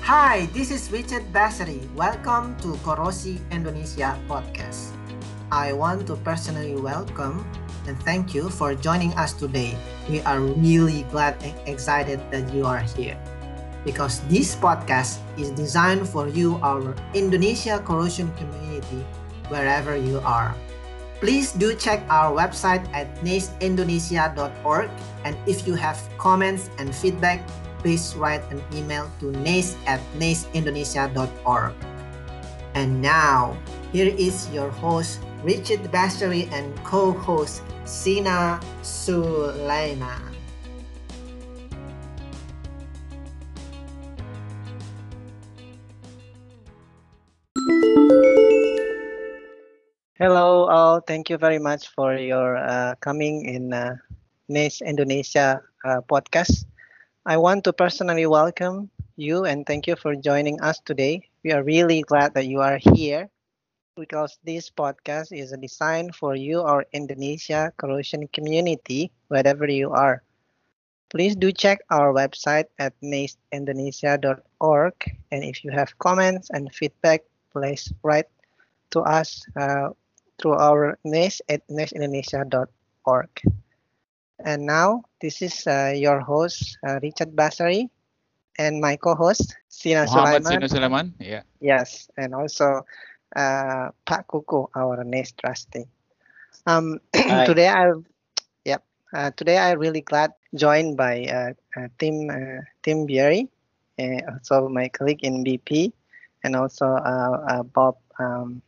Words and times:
Hi, 0.00 0.48
this 0.56 0.72
is 0.72 0.90
Richard 0.90 1.28
Basari. 1.28 1.84
Welcome 1.92 2.56
to 2.64 2.72
Korosi 2.80 3.36
Indonesia 3.52 4.16
podcast. 4.24 4.96
I 5.52 5.76
want 5.76 6.08
to 6.08 6.16
personally 6.24 6.74
welcome 6.74 7.44
and 7.84 8.00
thank 8.00 8.32
you 8.32 8.48
for 8.48 8.72
joining 8.74 9.12
us 9.20 9.36
today. 9.36 9.76
We 10.08 10.24
are 10.24 10.40
really 10.40 11.04
glad 11.12 11.36
and 11.44 11.52
excited 11.68 12.18
that 12.32 12.48
you 12.48 12.64
are 12.64 12.80
here 12.96 13.20
because 13.84 14.24
this 14.32 14.56
podcast 14.56 15.20
is 15.36 15.52
designed 15.52 16.08
for 16.08 16.32
you, 16.32 16.56
our 16.64 16.96
Indonesia 17.12 17.78
Corrosion 17.84 18.32
community, 18.40 19.04
wherever 19.52 19.94
you 20.00 20.24
are. 20.24 20.56
Please 21.20 21.52
do 21.52 21.76
check 21.76 22.00
our 22.08 22.32
website 22.32 22.88
at 22.96 23.12
naceindonesia.org 23.20 24.88
and 25.28 25.36
if 25.44 25.68
you 25.68 25.76
have 25.76 26.00
comments 26.16 26.72
and 26.80 26.88
feedback, 26.96 27.44
please 27.82 28.14
write 28.16 28.44
an 28.52 28.62
email 28.72 29.10
to 29.20 29.32
nace 29.42 29.76
at 29.86 30.00
naceindonesia.org. 30.16 31.74
And 32.74 33.02
now, 33.02 33.58
here 33.90 34.14
is 34.14 34.46
your 34.54 34.70
host, 34.70 35.18
Richard 35.42 35.90
Bastary, 35.90 36.46
and 36.52 36.70
co-host, 36.84 37.62
Sina 37.84 38.60
Sulaiman. 38.82 40.30
Hello, 50.20 50.68
all. 50.68 51.00
Thank 51.00 51.32
you 51.32 51.38
very 51.38 51.58
much 51.58 51.88
for 51.88 52.14
your 52.14 52.60
uh, 52.60 52.94
coming 53.00 53.48
in 53.48 53.72
uh, 53.72 53.96
NACE 54.52 54.84
Indonesia 54.84 55.64
uh, 55.82 56.04
podcast. 56.04 56.69
I 57.26 57.36
want 57.36 57.64
to 57.64 57.72
personally 57.72 58.26
welcome 58.26 58.90
you 59.16 59.44
and 59.44 59.66
thank 59.66 59.86
you 59.86 59.96
for 59.96 60.16
joining 60.16 60.60
us 60.60 60.80
today. 60.80 61.28
We 61.44 61.52
are 61.52 61.62
really 61.62 62.00
glad 62.02 62.34
that 62.34 62.46
you 62.46 62.60
are 62.60 62.78
here 62.78 63.28
because 63.96 64.38
this 64.44 64.70
podcast 64.70 65.28
is 65.32 65.52
designed 65.60 66.14
for 66.16 66.34
you, 66.34 66.62
our 66.62 66.86
Indonesia 66.92 67.72
corrosion 67.76 68.26
community, 68.28 69.12
wherever 69.28 69.68
you 69.68 69.90
are. 69.92 70.22
Please 71.10 71.36
do 71.36 71.52
check 71.52 71.80
our 71.90 72.12
website 72.14 72.66
at 72.78 72.94
naceindonesia.org 73.02 74.94
and 75.30 75.44
if 75.44 75.62
you 75.64 75.70
have 75.70 75.98
comments 75.98 76.48
and 76.50 76.72
feedback, 76.74 77.22
please 77.52 77.92
write 78.02 78.28
to 78.90 79.00
us 79.00 79.44
uh, 79.56 79.90
through 80.40 80.54
our 80.54 80.98
NACE 81.04 81.42
at 81.48 81.66
naceindonesia.org. 81.68 83.30
And 84.44 84.66
now, 84.66 85.04
this 85.20 85.42
is 85.42 85.66
uh, 85.66 85.92
your 85.94 86.20
host, 86.20 86.78
uh, 86.86 86.98
Richard 87.02 87.36
Basari, 87.36 87.88
and 88.58 88.80
my 88.80 88.96
co-host, 88.96 89.56
Sina 89.68 90.04
Muhammad 90.04 90.42
Sulaiman. 90.44 90.52
Sina 90.52 90.68
Sulaiman. 90.68 91.14
Yeah. 91.18 91.42
Yes, 91.60 92.08
and 92.16 92.34
also 92.34 92.84
uh, 93.36 93.90
Pak 94.04 94.26
Kukuh, 94.28 94.68
our 94.74 95.04
NACE 95.04 95.32
trustee. 95.32 95.84
Um, 96.66 97.00
today, 97.12 97.68
I, 97.68 97.92
yep, 98.64 98.84
uh, 99.12 99.30
today 99.36 99.58
I 99.58 99.72
really 99.72 100.00
glad 100.00 100.32
joined 100.54 100.96
by 100.96 101.24
uh, 101.24 101.52
uh, 101.78 101.88
Tim 101.98 102.28
uh, 102.28 102.62
Tim 102.82 103.06
Bieri, 103.06 103.48
uh, 103.98 104.20
also 104.32 104.68
my 104.68 104.88
colleague 104.88 105.22
in 105.22 105.44
BP, 105.44 105.92
and 106.44 106.56
also 106.56 106.86
uh, 106.86 107.36
uh, 107.48 107.62
Bob 107.62 107.96
um, 108.18 108.62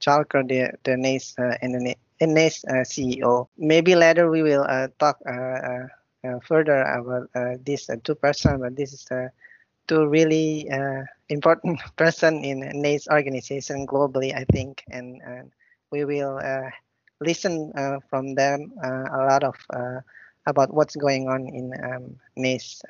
Chalker, 0.00 0.42
the 0.46 0.72
the 0.84 0.96
NACE 0.96 1.34
uh, 1.38 1.56
the 2.20 2.26
uh, 2.68 2.84
CEO. 2.84 3.48
Maybe 3.56 3.94
later 3.94 4.30
we 4.30 4.42
will 4.42 4.66
uh, 4.68 4.88
talk 4.98 5.18
uh, 5.26 5.32
uh, 5.32 5.86
uh 6.26 6.38
further 6.42 6.82
about 6.82 7.30
uh, 7.34 7.56
this 7.64 7.88
two 8.04 8.14
person, 8.14 8.60
but 8.60 8.76
this 8.76 8.92
is 8.92 9.06
two 9.86 10.06
really 10.06 10.68
important 11.28 11.80
person 11.96 12.44
in 12.44 12.60
NACE 12.74 13.08
organization 13.08 13.86
globally, 13.86 14.34
I 14.34 14.44
think, 14.52 14.84
and, 14.90 15.22
we 15.90 16.04
will 16.04 16.36
listen 17.20 17.72
from 18.10 18.34
them 18.34 18.72
a 18.84 19.24
lot 19.24 19.42
of 19.42 19.56
about 20.44 20.72
what's 20.72 20.96
going 20.96 21.28
on 21.28 21.48
in 21.48 21.72
um, 21.82 22.16
NACE 22.36 22.82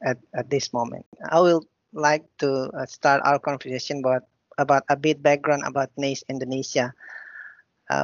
at, 0.00 0.16
at 0.32 0.48
this 0.48 0.72
moment. 0.72 1.04
I 1.28 1.40
will 1.40 1.66
like 1.92 2.24
to 2.38 2.70
start 2.86 3.20
our 3.26 3.38
conversation 3.38 3.98
about 3.98 4.22
about 4.56 4.84
a 4.88 4.96
bit 4.96 5.22
background 5.22 5.64
about 5.66 5.90
NACE 5.96 6.24
Indonesia 6.30 6.94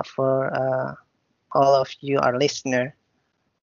for 0.04 0.52
uh, 0.54 0.94
all 1.52 1.74
of 1.74 1.88
you, 2.00 2.18
our 2.18 2.38
listener. 2.38 2.94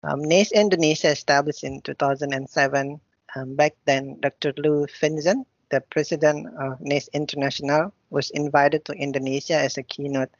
Um, 0.02 0.22
NACE 0.22 0.52
Indonesia 0.52 1.08
established 1.08 1.64
in 1.64 1.80
2007. 1.82 3.00
Um, 3.34 3.56
back 3.56 3.74
then, 3.84 4.18
Dr. 4.20 4.54
Lou 4.56 4.86
Finzen, 4.86 5.44
the 5.70 5.80
president 5.90 6.46
of 6.58 6.80
NACE 6.80 7.08
International, 7.12 7.92
was 8.10 8.30
invited 8.30 8.84
to 8.86 8.92
Indonesia 8.92 9.58
as 9.58 9.76
a 9.76 9.82
keynote 9.82 10.30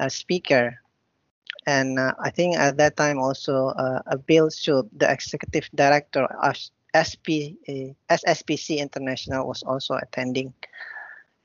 uh, 0.00 0.08
speaker. 0.08 0.80
And 1.66 1.98
uh, 1.98 2.14
I 2.20 2.30
think 2.30 2.56
at 2.56 2.76
that 2.78 2.96
time 2.96 3.18
also 3.18 3.68
uh, 3.76 4.02
uh, 4.06 4.16
Bill 4.16 4.48
Shoup, 4.48 4.88
the 4.96 5.10
executive 5.10 5.68
director 5.74 6.24
of 6.24 6.56
SP, 6.92 7.60
uh, 7.68 7.92
SSPC 8.10 8.78
International, 8.78 9.46
was 9.46 9.62
also 9.62 9.94
attending. 9.94 10.52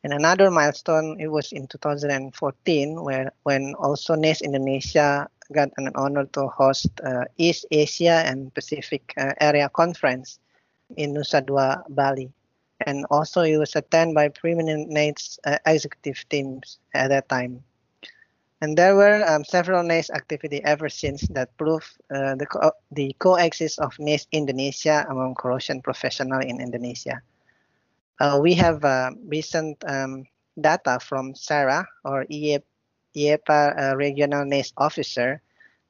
And 0.03 0.13
another 0.13 0.49
milestone, 0.49 1.17
it 1.19 1.27
was 1.27 1.51
in 1.51 1.67
2014, 1.67 3.03
where 3.03 3.31
when 3.43 3.75
also 3.75 4.15
NACE 4.15 4.41
Indonesia 4.41 5.27
got 5.51 5.69
an 5.77 5.91
honor 5.95 6.25
to 6.25 6.47
host 6.47 6.87
uh, 7.03 7.25
East 7.37 7.65
Asia 7.71 8.23
and 8.25 8.53
Pacific 8.53 9.13
uh, 9.17 9.33
Area 9.41 9.67
Conference 9.69 10.39
in 10.95 11.13
Nusa 11.13 11.45
Dua, 11.45 11.83
Bali. 11.89 12.31
And 12.85 13.05
also 13.11 13.41
it 13.41 13.57
was 13.57 13.75
attended 13.75 14.15
by 14.15 14.29
prominent 14.29 14.89
NACE 14.89 15.37
uh, 15.45 15.57
executive 15.65 16.23
teams 16.29 16.79
at 16.93 17.09
that 17.09 17.27
time. 17.27 17.63
And 18.61 18.77
there 18.77 18.95
were 18.95 19.23
um, 19.27 19.43
several 19.43 19.83
NACE 19.83 20.09
activity 20.11 20.63
ever 20.63 20.89
since 20.89 21.27
that 21.29 21.55
prove 21.57 21.83
uh, 22.13 22.35
the, 22.35 22.45
co- 22.45 22.71
the 22.91 23.15
coexist 23.19 23.79
of 23.79 23.97
NACE 23.99 24.27
Indonesia 24.31 25.05
among 25.09 25.35
corrosion 25.35 25.81
professional 25.81 26.39
in 26.39 26.59
Indonesia. 26.61 27.21
Uh, 28.19 28.39
we 28.41 28.53
have 28.53 28.83
uh, 28.83 29.11
recent 29.27 29.81
um, 29.87 30.25
data 30.59 30.99
from 30.99 31.33
Sarah 31.35 31.87
or 32.03 32.25
IE- 32.29 32.59
IEPA 33.15 33.93
uh, 33.93 33.95
regional 33.95 34.45
NACE 34.45 34.73
officer 34.77 35.41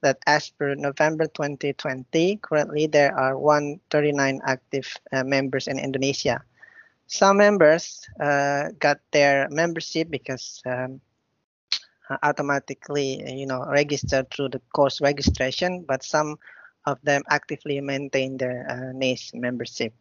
that 0.02 0.18
as 0.26 0.48
per 0.50 0.74
November 0.74 1.26
2020, 1.26 2.38
currently 2.38 2.86
there 2.86 3.14
are 3.18 3.36
139 3.36 4.40
active 4.46 4.86
uh, 5.12 5.24
members 5.24 5.66
in 5.66 5.78
Indonesia. 5.78 6.42
Some 7.06 7.38
members 7.38 8.06
uh, 8.20 8.70
got 8.78 9.00
their 9.10 9.48
membership 9.50 10.08
because 10.08 10.62
um, 10.64 11.00
automatically, 12.22 13.22
you 13.26 13.46
know, 13.46 13.66
registered 13.66 14.30
through 14.30 14.50
the 14.50 14.62
course 14.72 15.00
registration, 15.00 15.82
but 15.82 16.02
some 16.02 16.38
of 16.86 16.98
them 17.02 17.22
actively 17.28 17.80
maintain 17.80 18.36
their 18.36 18.66
uh, 18.70 18.92
NACE 18.94 19.32
membership. 19.34 19.92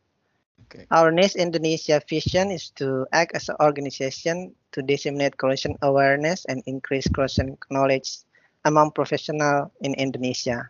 Okay. 0.66 0.86
Our 0.92 1.12
NACE 1.12 1.36
Indonesia 1.36 2.02
vision 2.08 2.52
is 2.52 2.70
to 2.82 3.08
act 3.12 3.36
as 3.36 3.50
an 3.50 3.56
organization 3.60 4.56
to 4.72 4.82
disseminate 4.82 5.38
corrosion 5.38 5.78
awareness 5.82 6.46
and 6.46 6.64
increase 6.66 7.08
corrosion 7.08 7.58
knowledge 7.70 8.26
among 8.66 8.92
professionals 8.92 9.72
in 9.82 9.94
Indonesia. 9.96 10.70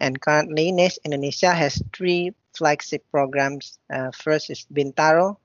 And 0.00 0.20
currently, 0.20 0.72
NACE 0.72 0.98
Indonesia 1.04 1.52
has 1.54 1.82
three 1.94 2.34
flagship 2.54 3.04
programs. 3.10 3.78
Uh, 3.90 4.10
first 4.10 4.50
is 4.50 4.66
Bintaro, 4.72 5.36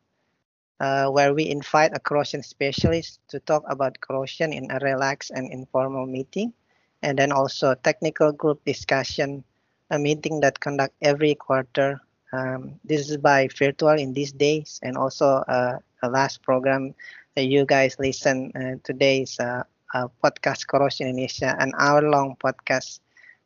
uh, 0.79 1.09
where 1.09 1.33
we 1.33 1.49
invite 1.49 1.95
a 1.95 1.99
corrosion 1.99 2.43
specialist 2.43 3.19
to 3.29 3.39
talk 3.39 3.63
about 3.67 4.01
corrosion 4.01 4.53
in 4.53 4.69
a 4.69 4.79
relaxed 4.79 5.31
and 5.31 5.51
informal 5.51 6.05
meeting. 6.05 6.53
And 7.01 7.17
then 7.17 7.31
also 7.31 7.75
technical 7.75 8.31
group 8.31 8.63
discussion, 8.65 9.43
a 9.89 9.99
meeting 9.99 10.39
that 10.41 10.59
conduct 10.59 10.95
every 11.01 11.35
quarter 11.35 11.99
um, 12.33 12.79
this 12.83 13.09
is 13.09 13.17
by 13.17 13.47
virtual 13.47 13.95
in 13.95 14.13
these 14.13 14.33
days, 14.33 14.79
and 14.83 14.97
also 14.97 15.45
uh, 15.47 15.77
a 16.03 16.09
last 16.09 16.43
program 16.43 16.93
that 17.35 17.45
you 17.45 17.65
guys 17.65 17.95
listen 17.99 18.51
uh, 18.55 18.75
today's 18.83 19.39
uh, 19.39 19.63
uh, 19.93 20.07
podcast 20.23 20.67
Corrosion 20.67 21.07
Indonesia, 21.07 21.55
an 21.59 21.71
hour-long 21.79 22.35
podcast 22.43 22.99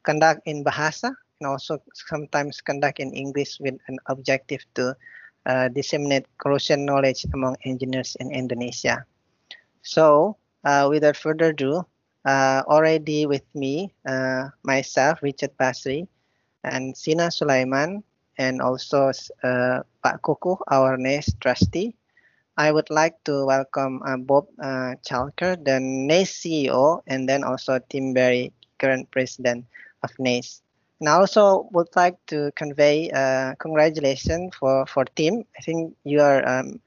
conduct 0.03 0.41
in 0.45 0.63
Bahasa 0.63 1.11
and 1.39 1.47
also 1.47 1.79
sometimes 1.93 2.61
conduct 2.61 2.99
in 2.99 3.13
English 3.13 3.59
with 3.59 3.75
an 3.87 3.97
objective 4.07 4.63
to 4.75 4.95
uh, 5.45 5.67
disseminate 5.69 6.25
corrosion 6.37 6.85
knowledge 6.85 7.25
among 7.33 7.55
engineers 7.65 8.15
in 8.19 8.31
Indonesia. 8.31 9.05
So, 9.83 10.37
uh, 10.63 10.87
without 10.89 11.15
further 11.17 11.51
ado, 11.51 11.85
uh, 12.25 12.63
already 12.67 13.25
with 13.25 13.43
me, 13.55 13.93
uh, 14.07 14.49
myself, 14.63 15.21
Richard 15.21 15.51
Basri, 15.59 16.07
and 16.63 16.95
Sina 16.97 17.31
Sulaiman, 17.31 18.03
and 18.37 18.61
also 18.61 19.11
uh, 19.43 19.81
Pak 20.03 20.21
Kukuh, 20.21 20.61
our 20.69 20.97
NACE 20.97 21.33
trustee. 21.39 21.95
I 22.57 22.71
would 22.71 22.89
like 22.89 23.21
to 23.25 23.45
welcome 23.45 24.01
uh, 24.01 24.17
Bob 24.17 24.47
uh, 24.57 24.97
Chalker, 25.05 25.57
the 25.61 25.79
NACE 25.79 26.41
CEO, 26.41 27.01
and 27.05 27.29
then 27.29 27.43
also 27.43 27.79
Tim 27.89 28.13
Bieri, 28.13 28.51
current 28.79 29.09
president 29.11 29.65
of 30.03 30.09
NACE. 30.17 30.61
And 30.99 31.09
I 31.09 31.13
also 31.13 31.69
would 31.71 31.89
like 31.95 32.17
to 32.27 32.51
convey 32.55 33.11
uh, 33.11 33.53
congratulations 33.59 34.55
for, 34.55 34.85
for 34.87 35.05
Tim. 35.05 35.45
I 35.57 35.61
think 35.61 35.95
you 36.03 36.21
are 36.21 36.41
um, 36.47 36.81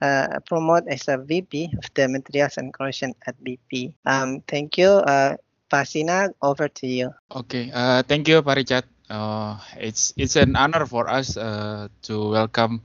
uh, 0.00 0.40
promoted 0.46 0.88
as 0.88 1.08
a 1.08 1.18
VP 1.18 1.74
of 1.76 1.92
the 1.94 2.08
Materials 2.08 2.56
and 2.56 2.72
Corrosion 2.72 3.14
at 3.26 3.36
BP. 3.44 3.92
Um, 4.06 4.42
thank 4.48 4.78
you. 4.78 4.88
Uh, 4.88 5.36
Pasina, 5.70 6.32
over 6.42 6.68
to 6.68 6.86
you. 6.86 7.14
Okay, 7.32 7.70
uh, 7.72 8.02
thank 8.04 8.28
you, 8.28 8.42
Pak 8.42 8.56
Richard. 8.56 8.84
Uh, 9.12 9.60
it's 9.76 10.14
it's 10.16 10.36
an 10.40 10.56
honor 10.56 10.86
for 10.88 11.08
us 11.08 11.36
uh, 11.36 11.88
to 12.02 12.30
welcome 12.32 12.80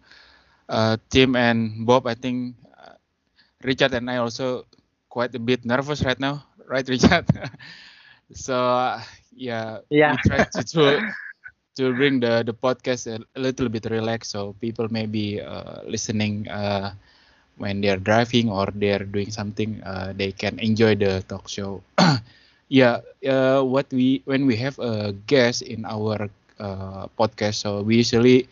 uh, 0.69 0.97
Tim 1.09 1.35
and 1.35 1.85
Bob. 1.87 2.07
I 2.07 2.15
think 2.15 2.55
uh, 2.77 2.95
Richard 3.63 3.93
and 3.95 4.09
I 4.11 4.17
also 4.17 4.65
quite 5.09 5.33
a 5.35 5.39
bit 5.39 5.65
nervous 5.65 6.03
right 6.03 6.19
now, 6.19 6.43
right, 6.67 6.87
Richard? 6.93 7.25
so 8.33 8.55
uh, 8.55 9.01
yeah, 9.35 9.79
Yeah. 9.89 10.13
we 10.13 10.17
try 10.17 10.43
to, 10.43 10.63
to 10.75 11.01
to 11.77 11.93
bring 11.93 12.19
the 12.19 12.43
the 12.45 12.53
podcast 12.53 13.07
a, 13.07 13.19
a 13.37 13.41
little 13.41 13.69
bit 13.69 13.85
relaxed, 13.89 14.31
so 14.31 14.53
people 14.59 14.87
may 14.91 15.05
be 15.05 15.41
uh, 15.41 15.81
listening 15.87 16.47
uh, 16.49 16.93
when 17.57 17.81
they're 17.81 17.97
driving 18.01 18.49
or 18.49 18.67
they're 18.73 19.05
doing 19.05 19.31
something, 19.31 19.81
uh, 19.83 20.13
they 20.15 20.31
can 20.31 20.59
enjoy 20.59 20.95
the 20.95 21.23
talk 21.27 21.47
show. 21.49 21.81
yeah, 22.69 23.01
uh, 23.27 23.61
what 23.63 23.87
we 23.91 24.21
when 24.25 24.45
we 24.45 24.55
have 24.57 24.77
a 24.79 25.13
guest 25.27 25.61
in 25.63 25.85
our 25.85 26.29
uh, 26.59 27.07
podcast, 27.19 27.61
so 27.65 27.81
we 27.81 27.97
usually 27.97 28.47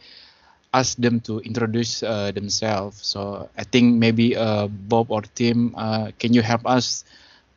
ask 0.74 0.98
them 0.98 1.20
to 1.22 1.40
introduce 1.42 2.04
uh, 2.04 2.32
themselves. 2.32 3.00
So 3.06 3.50
I 3.58 3.64
think 3.64 3.96
maybe 3.98 4.36
uh, 4.36 4.68
Bob 4.68 5.12
or 5.12 5.22
Tim, 5.36 5.74
uh, 5.78 6.12
can 6.20 6.34
you 6.34 6.42
help 6.42 6.66
us 6.68 7.04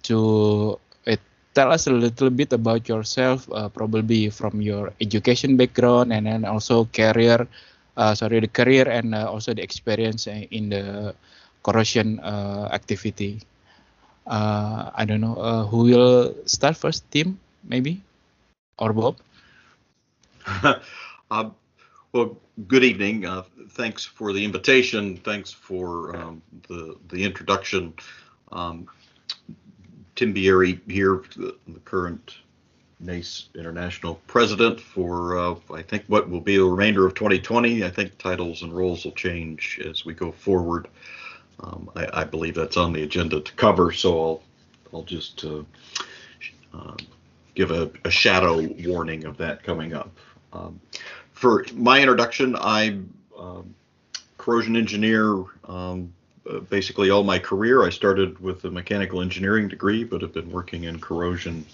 to 0.08 0.78
uh, 1.06 1.16
tell 1.55 1.72
us 1.72 1.87
a 1.87 1.93
little 1.93 2.31
bit 2.31 2.52
about 2.52 2.88
yourself, 2.88 3.49
uh, 3.52 3.69
probably 3.69 4.31
from 4.31 4.61
your 4.62 4.93
education 5.00 5.56
background 5.56 6.12
and 6.12 6.26
then 6.26 6.44
also 6.44 6.84
career, 6.93 7.46
sorry, 8.14 8.40
the 8.40 8.49
career 8.49 8.88
and 8.88 9.14
also 9.14 9.52
the 9.54 9.62
experience 9.62 10.26
in 10.28 10.70
the 10.70 11.14
corrosion 11.62 12.20
activity. 12.72 13.40
Uh, 14.28 14.90
I 14.94 15.04
don't 15.06 15.20
know 15.20 15.34
uh, 15.36 15.64
who 15.64 15.84
will 15.84 16.34
start 16.44 16.76
first, 16.76 17.10
Tim, 17.10 17.40
maybe, 17.64 18.02
or 18.78 18.92
Bob. 18.92 19.16
Um, 21.30 21.54
Well, 22.12 22.38
good 22.66 22.84
evening. 22.84 23.26
Uh, 23.26 23.42
Thanks 23.70 24.04
for 24.04 24.32
the 24.32 24.42
invitation. 24.42 25.19
Thanks 25.19 25.52
for 25.52 26.16
um, 26.16 26.42
the 26.69 26.96
the 27.10 27.22
introduction. 27.22 27.92
Um, 28.50 28.88
Tim 30.16 30.32
Bieri 30.32 30.80
here, 30.88 31.22
the 31.36 31.54
the 31.69 31.80
current 31.80 32.34
NACE 32.98 33.50
International 33.54 34.16
President 34.26 34.80
for, 34.80 35.38
uh, 35.38 35.54
I 35.72 35.82
think, 35.82 36.04
what 36.08 36.28
will 36.28 36.40
be 36.40 36.56
the 36.56 36.64
remainder 36.64 37.06
of 37.06 37.14
2020. 37.14 37.84
I 37.84 37.90
think 37.90 38.19
titles 38.19 38.62
and 38.62 38.75
roles 38.75 39.04
will 39.04 39.12
change 39.12 39.80
as 39.88 40.04
we 40.04 40.14
go 40.14 40.32
forward. 40.32 40.88
Um, 41.60 41.90
I 41.96 42.20
I 42.20 42.25
believe 42.25 42.55
that's 42.55 42.76
on 42.76 42.93
the 42.93 43.02
agenda 43.02 43.40
to 43.40 43.52
cover, 43.55 43.93
so 43.93 44.20
I'll 44.20 44.43
I'll 44.93 45.02
just 45.02 45.44
uh, 45.44 45.62
uh, 46.75 46.96
give 47.55 47.70
a 47.70 47.90
a 48.05 48.10
shadow 48.10 48.60
warning 48.87 49.25
of 49.25 49.37
that 49.38 49.62
coming 49.62 49.94
up. 49.94 50.10
Um, 50.52 50.81
for 51.32 51.64
my 51.75 52.00
introduction, 52.00 52.56
I'm 52.56 53.12
um, 53.38 53.75
corrosion 54.38 54.76
engineer 54.76 55.44
um, 55.64 56.12
uh, 56.49 56.60
basically 56.60 57.10
all 57.10 57.22
my 57.22 57.38
career. 57.38 57.84
I 57.84 57.90
started 57.90 58.38
with 58.38 58.64
a 58.64 58.70
mechanical 58.70 59.20
engineering 59.20 59.69
degree, 59.69 60.04
but 60.04 60.22
have 60.22 60.32
been 60.32 60.50
working 60.50 60.84
in 60.84 60.99
corrosion 60.99 61.66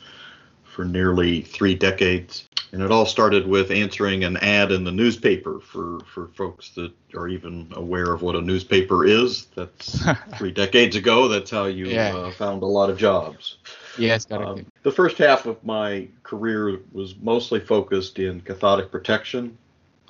for 0.64 0.84
nearly 0.84 1.42
three 1.42 1.74
decades. 1.74 2.48
And 2.72 2.82
it 2.82 2.90
all 2.90 3.06
started 3.06 3.46
with 3.46 3.70
answering 3.70 4.24
an 4.24 4.36
ad 4.38 4.72
in 4.72 4.84
the 4.84 4.90
newspaper 4.90 5.60
for, 5.60 6.00
for 6.12 6.28
folks 6.28 6.70
that 6.70 6.92
are 7.16 7.28
even 7.28 7.68
aware 7.76 8.12
of 8.12 8.22
what 8.22 8.34
a 8.34 8.40
newspaper 8.40 9.04
is. 9.04 9.46
That's 9.54 10.04
three 10.38 10.50
decades 10.50 10.96
ago. 10.96 11.28
That's 11.28 11.50
how 11.50 11.66
you 11.66 11.86
Yeah. 11.86 12.14
uh, 12.16 12.30
found 12.32 12.62
a 12.62 12.66
lot 12.66 12.90
of 12.90 12.98
jobs. 12.98 13.58
Yes, 13.96 14.24
correct. 14.24 14.44
Um, 14.44 14.66
the 14.82 14.90
first 14.90 15.18
half 15.18 15.46
of 15.46 15.62
my 15.64 16.08
career 16.24 16.80
was 16.92 17.14
mostly 17.16 17.60
focused 17.60 18.18
in 18.18 18.40
cathodic 18.40 18.90
protection, 18.90 19.56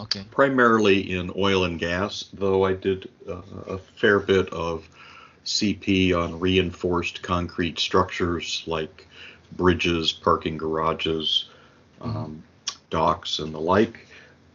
okay. 0.00 0.24
primarily 0.30 1.12
in 1.12 1.30
oil 1.36 1.64
and 1.64 1.78
gas, 1.78 2.26
though 2.32 2.64
I 2.64 2.72
did 2.72 3.10
uh, 3.28 3.42
a 3.68 3.78
fair 3.78 4.20
bit 4.20 4.48
of 4.50 4.88
CP 5.44 6.16
on 6.16 6.40
reinforced 6.40 7.22
concrete 7.22 7.78
structures 7.78 8.62
like 8.66 9.06
bridges, 9.52 10.12
parking 10.12 10.56
garages, 10.56 11.50
um, 12.04 12.42
docks, 12.90 13.38
and 13.38 13.54
the 13.54 13.60
like. 13.60 14.06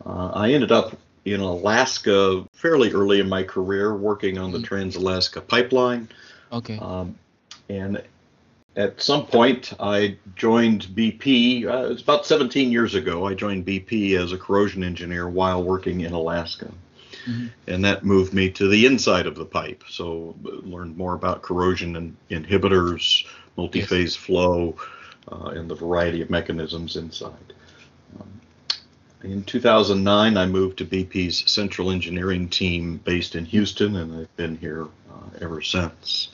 Uh, 0.06 0.32
I 0.34 0.54
ended 0.54 0.72
up 0.72 0.98
in 1.26 1.42
Alaska 1.42 2.46
fairly 2.54 2.92
early 2.92 3.20
in 3.20 3.28
my 3.28 3.44
career 3.44 3.96
working 3.96 4.38
on 4.38 4.52
the 4.52 4.60
Mhm. 4.60 4.64
Trans 4.64 4.96
Alaska 4.96 5.42
Pipeline. 5.42 6.08
Okay. 6.52 6.78
Um, 6.80 7.16
and 7.70 8.02
at 8.76 9.02
some 9.02 9.26
point, 9.26 9.74
I 9.80 10.16
joined 10.36 10.88
BP. 10.96 11.66
Uh, 11.66 11.92
it's 11.92 12.02
about 12.02 12.26
17 12.26 12.72
years 12.72 12.96
ago. 12.96 13.28
I 13.28 13.34
joined 13.34 13.66
BP 13.66 14.16
as 14.16 14.32
a 14.32 14.38
corrosion 14.38 14.84
engineer 14.84 15.28
while 15.28 15.62
working 15.62 16.02
in 16.02 16.14
Alaska. 16.14 16.72
Mhm. 17.26 17.50
And 17.68 17.84
that 17.84 18.06
moved 18.06 18.34
me 18.34 18.50
to 18.52 18.68
the 18.70 18.86
inside 18.86 19.28
of 19.28 19.36
the 19.36 19.46
pipe. 19.46 19.84
So, 19.90 20.36
learned 20.44 20.98
more 20.98 21.14
about 21.16 21.42
corrosion 21.42 21.96
and 21.98 22.16
inhibitors, 22.32 23.26
multi 23.58 23.82
phase 23.82 24.16
flow, 24.16 24.76
uh, 25.32 25.50
and 25.50 25.70
the 25.70 25.76
variety 25.76 26.22
of 26.22 26.30
mechanisms 26.30 26.96
inside. 26.96 27.54
Um, 28.20 28.42
in 29.24 29.44
2009, 29.44 30.38
I 30.38 30.46
moved 30.46 30.78
to 30.80 30.86
BP's 30.86 31.50
central 31.50 31.92
engineering 31.92 32.50
team 32.50 32.98
based 32.98 33.36
in 33.36 33.46
Houston, 33.46 33.96
and 33.98 34.22
I've 34.22 34.36
been 34.36 34.58
here 34.58 34.84
uh, 35.10 35.38
ever 35.42 35.62
since. 35.62 36.30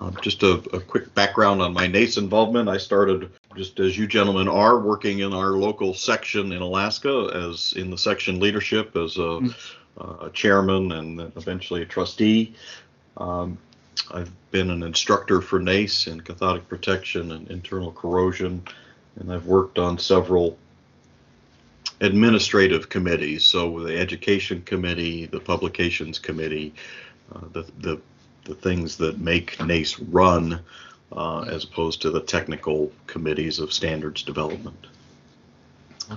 Uh, 0.00 0.12
just 0.22 0.42
a, 0.42 0.54
a 0.72 0.80
quick 0.80 1.12
background 1.14 1.60
on 1.60 1.72
my 1.72 1.86
NACE 1.86 2.18
involvement. 2.18 2.68
I 2.68 2.78
started, 2.78 3.30
just 3.56 3.80
as 3.80 3.98
you 3.98 4.06
gentlemen 4.06 4.46
are, 4.46 4.78
working 4.78 5.20
in 5.20 5.32
our 5.32 5.50
local 5.50 5.92
section 5.92 6.52
in 6.52 6.62
Alaska 6.62 7.30
as 7.34 7.72
in 7.76 7.90
the 7.90 7.98
section 7.98 8.38
leadership 8.38 8.96
as 8.96 9.16
a, 9.18 9.40
uh, 10.00 10.26
a 10.26 10.30
chairman 10.32 10.92
and 10.92 11.20
eventually 11.36 11.82
a 11.82 11.86
trustee. 11.86 12.54
Um, 13.16 13.58
I've 14.10 14.30
been 14.50 14.70
an 14.70 14.82
instructor 14.82 15.40
for 15.40 15.58
NACE 15.58 16.06
in 16.06 16.20
cathodic 16.20 16.68
protection 16.68 17.32
and 17.32 17.48
internal 17.50 17.92
corrosion, 17.92 18.62
and 19.16 19.32
I've 19.32 19.46
worked 19.46 19.78
on 19.78 19.98
several 19.98 20.56
administrative 22.00 22.88
committees. 22.88 23.44
So 23.44 23.80
the 23.80 23.98
education 23.98 24.62
committee, 24.62 25.26
the 25.26 25.40
publications 25.40 26.18
committee, 26.18 26.74
uh, 27.34 27.40
the, 27.52 27.66
the 27.80 28.00
the 28.48 28.54
things 28.54 28.96
that 28.96 29.18
make 29.18 29.60
NACE 29.62 30.00
run, 30.00 30.60
uh, 31.12 31.40
as 31.42 31.64
opposed 31.64 32.00
to 32.02 32.10
the 32.10 32.20
technical 32.20 32.90
committees 33.06 33.58
of 33.58 33.72
standards 33.72 34.22
development. 34.22 34.86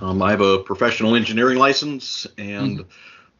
Um, 0.00 0.22
I 0.22 0.30
have 0.30 0.40
a 0.40 0.58
professional 0.58 1.14
engineering 1.14 1.58
license 1.58 2.26
and 2.38 2.86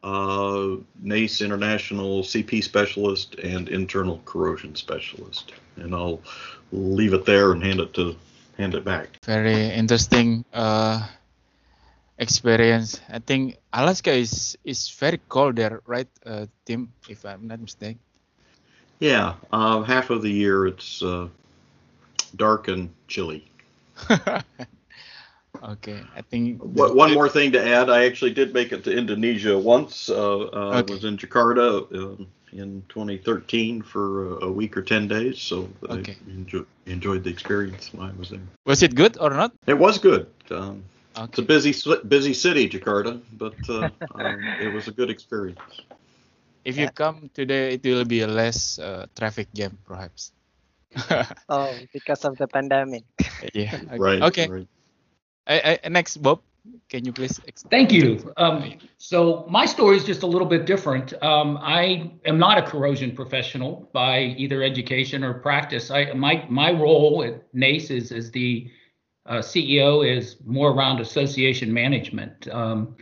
uh, 0.02 0.76
NACE 1.00 1.40
International 1.40 2.22
CP 2.22 2.62
specialist 2.62 3.34
and 3.36 3.68
internal 3.68 4.20
corrosion 4.24 4.74
specialist. 4.74 5.52
And 5.76 5.94
I'll 5.94 6.20
leave 6.72 7.12
it 7.12 7.24
there 7.24 7.52
and 7.52 7.62
hand 7.62 7.80
it 7.80 7.94
to 7.94 8.16
hand 8.58 8.74
it 8.74 8.84
back. 8.84 9.08
Very 9.24 9.68
interesting 9.70 10.44
uh, 10.52 11.06
experience. 12.18 13.00
I 13.08 13.18
think 13.18 13.56
Alaska 13.72 14.12
is 14.12 14.56
is 14.64 14.90
very 14.90 15.20
cold 15.28 15.56
there, 15.56 15.80
right, 15.86 16.08
uh, 16.26 16.46
Tim? 16.64 16.92
If 17.08 17.24
I'm 17.24 17.46
not 17.46 17.60
mistaken. 17.60 18.00
Yeah, 19.00 19.34
uh, 19.52 19.82
half 19.82 20.10
of 20.10 20.22
the 20.22 20.30
year 20.30 20.66
it's 20.66 21.02
uh, 21.02 21.28
dark 22.36 22.68
and 22.68 22.90
chilly. 23.08 23.44
okay, 25.62 26.00
I 26.16 26.22
think. 26.22 26.60
What, 26.62 26.94
one 26.94 27.12
more 27.14 27.28
thing 27.28 27.52
to 27.52 27.66
add, 27.66 27.90
I 27.90 28.04
actually 28.04 28.32
did 28.32 28.54
make 28.54 28.72
it 28.72 28.84
to 28.84 28.96
Indonesia 28.96 29.58
once. 29.58 30.08
Uh, 30.08 30.14
uh, 30.14 30.44
Okay. 30.44 30.78
I 30.78 30.82
was 30.82 31.04
in 31.04 31.16
Jakarta 31.16 31.86
uh, 31.92 32.24
in 32.52 32.82
2013 32.88 33.82
for 33.82 34.38
a, 34.38 34.46
a 34.46 34.52
week 34.52 34.76
or 34.76 34.82
10 34.82 35.08
days, 35.08 35.40
so 35.40 35.68
Okay. 35.88 36.16
I 36.26 36.30
enjoy, 36.30 36.64
enjoyed 36.86 37.24
the 37.24 37.30
experience 37.30 37.90
while 37.92 38.08
I 38.08 38.12
was 38.18 38.30
there. 38.30 38.40
Was 38.66 38.82
it 38.82 38.94
good 38.94 39.18
or 39.18 39.30
not? 39.30 39.52
It 39.66 39.78
was 39.78 39.98
good. 39.98 40.26
Um, 40.50 40.84
it's 41.16 41.38
a 41.38 41.42
busy 41.42 41.74
busy 42.08 42.32
city, 42.32 42.68
Jakarta, 42.68 43.20
but 43.36 43.56
uh, 43.68 43.90
um, 44.14 44.56
it 44.60 44.72
was 44.72 44.88
a 44.88 44.92
good 44.92 45.10
experience. 45.10 45.60
If 46.64 46.78
you 46.78 46.88
come 46.88 47.30
today, 47.34 47.74
it 47.74 47.84
will 47.84 48.04
be 48.04 48.20
a 48.20 48.26
less 48.26 48.78
uh, 48.78 49.06
traffic 49.16 49.48
jam, 49.52 49.78
perhaps. 49.84 50.32
Oh, 51.48 51.74
because 51.92 52.24
of 52.24 52.36
the 52.38 52.46
pandemic. 52.46 53.04
yeah. 53.54 53.74
Okay. 53.74 53.96
Right. 53.98 54.22
Okay. 54.22 54.48
right. 54.48 54.68
I, 55.46 55.78
I, 55.84 55.88
next, 55.88 56.18
Bob, 56.18 56.40
can 56.88 57.04
you 57.04 57.12
please? 57.12 57.40
ex- 57.48 57.64
Thank 57.70 57.92
you. 57.92 58.32
Um, 58.36 58.78
so 58.98 59.46
my 59.48 59.66
story 59.66 59.96
is 59.96 60.04
just 60.04 60.22
a 60.22 60.26
little 60.26 60.46
bit 60.46 60.66
different. 60.66 61.12
Um, 61.22 61.58
I 61.60 62.12
am 62.24 62.38
not 62.38 62.58
a 62.58 62.62
corrosion 62.62 63.14
professional 63.14 63.90
by 63.92 64.20
either 64.36 64.62
education 64.62 65.24
or 65.24 65.34
practice. 65.34 65.90
I 65.90 66.12
my 66.12 66.46
my 66.48 66.72
role 66.72 67.24
at 67.24 67.42
NACE 67.52 67.90
is 67.90 68.12
as 68.12 68.30
the 68.30 68.70
uh, 69.26 69.38
CEO 69.38 70.08
is 70.08 70.36
more 70.44 70.70
around 70.70 71.00
association 71.00 71.72
management. 71.72 72.48
Um, 72.48 72.96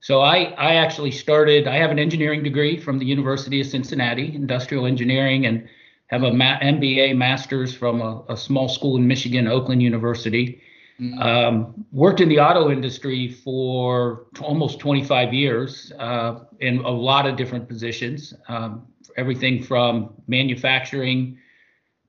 So 0.00 0.20
I, 0.20 0.54
I 0.56 0.76
actually 0.76 1.10
started, 1.10 1.68
I 1.68 1.76
have 1.76 1.90
an 1.90 1.98
engineering 1.98 2.42
degree 2.42 2.78
from 2.78 2.98
the 2.98 3.04
University 3.04 3.60
of 3.60 3.66
Cincinnati, 3.66 4.34
industrial 4.34 4.86
engineering, 4.86 5.44
and 5.44 5.68
have 6.06 6.22
a 6.22 6.32
ma- 6.32 6.58
MBA 6.58 7.16
master's 7.16 7.74
from 7.74 8.00
a, 8.00 8.24
a, 8.30 8.36
small 8.36 8.68
school 8.68 8.96
in 8.96 9.06
Michigan, 9.06 9.46
Oakland 9.46 9.82
University. 9.82 10.62
Mm-hmm. 11.00 11.18
Um, 11.22 11.86
worked 11.92 12.20
in 12.20 12.28
the 12.28 12.40
auto 12.40 12.70
industry 12.70 13.32
for 13.32 14.26
t- 14.34 14.44
almost 14.44 14.78
25 14.80 15.32
years 15.32 15.92
uh, 15.98 16.40
in 16.58 16.80
a 16.80 16.90
lot 16.90 17.26
of 17.26 17.36
different 17.36 17.68
positions, 17.68 18.34
um, 18.48 18.86
everything 19.16 19.62
from 19.62 20.12
manufacturing 20.26 21.38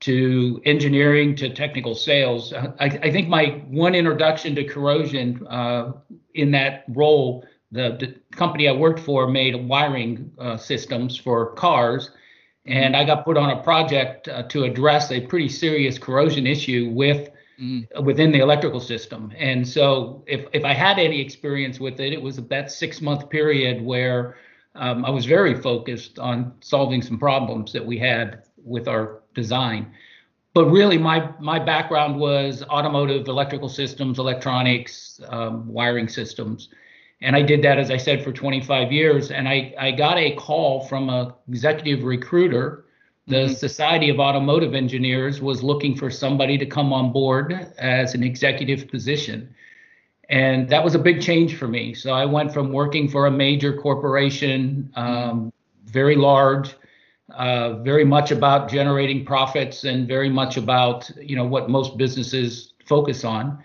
to 0.02 0.62
engineering 0.66 1.36
to 1.36 1.54
technical 1.54 1.96
sales. 1.96 2.54
I, 2.54 2.74
I 2.80 3.12
think 3.12 3.30
my 3.30 3.62
one 3.70 3.96
introduction 3.96 4.56
to 4.56 4.66
corrosion 4.66 5.48
uh, 5.48 5.94
in 6.34 6.52
that 6.52 6.84
role, 6.90 7.46
the, 7.72 7.98
the, 8.00 8.16
company 8.36 8.68
I 8.68 8.72
worked 8.74 9.00
for 9.00 9.28
made 9.28 9.56
wiring 9.56 10.32
uh, 10.40 10.58
systems 10.58 11.18
for 11.18 11.54
cars. 11.54 12.12
And 12.66 12.96
I 12.96 13.04
got 13.04 13.26
put 13.26 13.38
on 13.38 13.52
a 13.52 13.64
project 13.64 14.28
uh, 14.28 14.44
to 14.44 14.64
address 14.64 15.12
a 15.12 15.22
pretty 15.22 15.50
serious 15.50 15.98
corrosion 15.98 16.46
issue 16.46 16.92
with 16.94 17.30
mm. 17.62 18.04
within 18.04 18.32
the 18.32 18.40
electrical 18.40 18.80
system. 18.80 19.32
And 19.38 19.68
so, 19.68 20.24
if 20.28 20.46
if 20.54 20.64
I 20.66 20.74
had 20.74 21.00
any 21.00 21.22
experience 21.22 21.80
with 21.80 22.00
it, 22.00 22.14
it 22.14 22.22
was 22.22 22.38
that 22.38 22.72
six 22.72 23.02
month 23.02 23.30
period 23.30 23.84
where 23.84 24.38
um, 24.76 25.06
I 25.06 25.10
was 25.10 25.26
very 25.26 25.54
focused 25.62 26.20
on 26.20 26.54
solving 26.62 27.02
some 27.02 27.20
problems 27.20 27.74
that 27.74 27.86
we 27.86 27.98
had 27.98 28.44
with 28.64 28.88
our 28.88 29.22
design. 29.34 29.94
But 30.54 30.66
really, 30.66 30.98
my 30.98 31.30
my 31.40 31.60
background 31.60 32.20
was 32.20 32.64
automotive, 32.64 33.28
electrical 33.28 33.70
systems, 33.70 34.20
electronics, 34.20 35.20
um, 35.30 35.68
wiring 35.68 36.10
systems, 36.10 36.70
and 37.22 37.36
I 37.36 37.42
did 37.42 37.62
that 37.64 37.78
as 37.78 37.90
I 37.92 37.98
said 37.98 38.24
for 38.24 38.32
25 38.34 38.92
years. 38.92 39.32
And 39.32 39.48
I 39.48 39.74
I 39.80 39.92
got 39.92 40.18
a 40.18 40.36
call 40.36 40.86
from 40.88 41.10
a 41.10 41.36
executive 41.48 42.04
recruiter. 42.04 42.86
The 43.28 43.36
mm-hmm. 43.36 43.54
Society 43.54 44.10
of 44.10 44.20
Automotive 44.20 44.74
Engineers 44.74 45.42
was 45.42 45.62
looking 45.62 45.96
for 45.96 46.10
somebody 46.10 46.58
to 46.58 46.66
come 46.66 46.92
on 46.92 47.12
board 47.12 47.74
as 47.78 48.16
an 48.16 48.24
executive 48.24 48.88
position. 48.88 49.54
And 50.30 50.70
that 50.70 50.84
was 50.84 50.96
a 50.96 51.00
big 51.00 51.22
change 51.22 51.58
for 51.58 51.68
me. 51.68 51.94
So 51.94 52.14
I 52.14 52.26
went 52.26 52.54
from 52.54 52.72
working 52.72 53.10
for 53.10 53.28
a 53.28 53.32
major 53.32 53.78
corporation, 53.78 54.92
um, 54.96 55.52
very 55.86 56.16
large, 56.16 56.74
uh, 57.36 57.74
very 57.84 58.06
much 58.06 58.32
about 58.32 58.70
generating 58.70 59.26
profits 59.26 59.84
and 59.84 60.08
very 60.08 60.30
much 60.30 60.58
about 60.58 61.10
you 61.18 61.36
know 61.36 61.46
what 61.46 61.70
most 61.70 61.98
businesses 61.98 62.74
focus 62.86 63.24
on. 63.24 63.64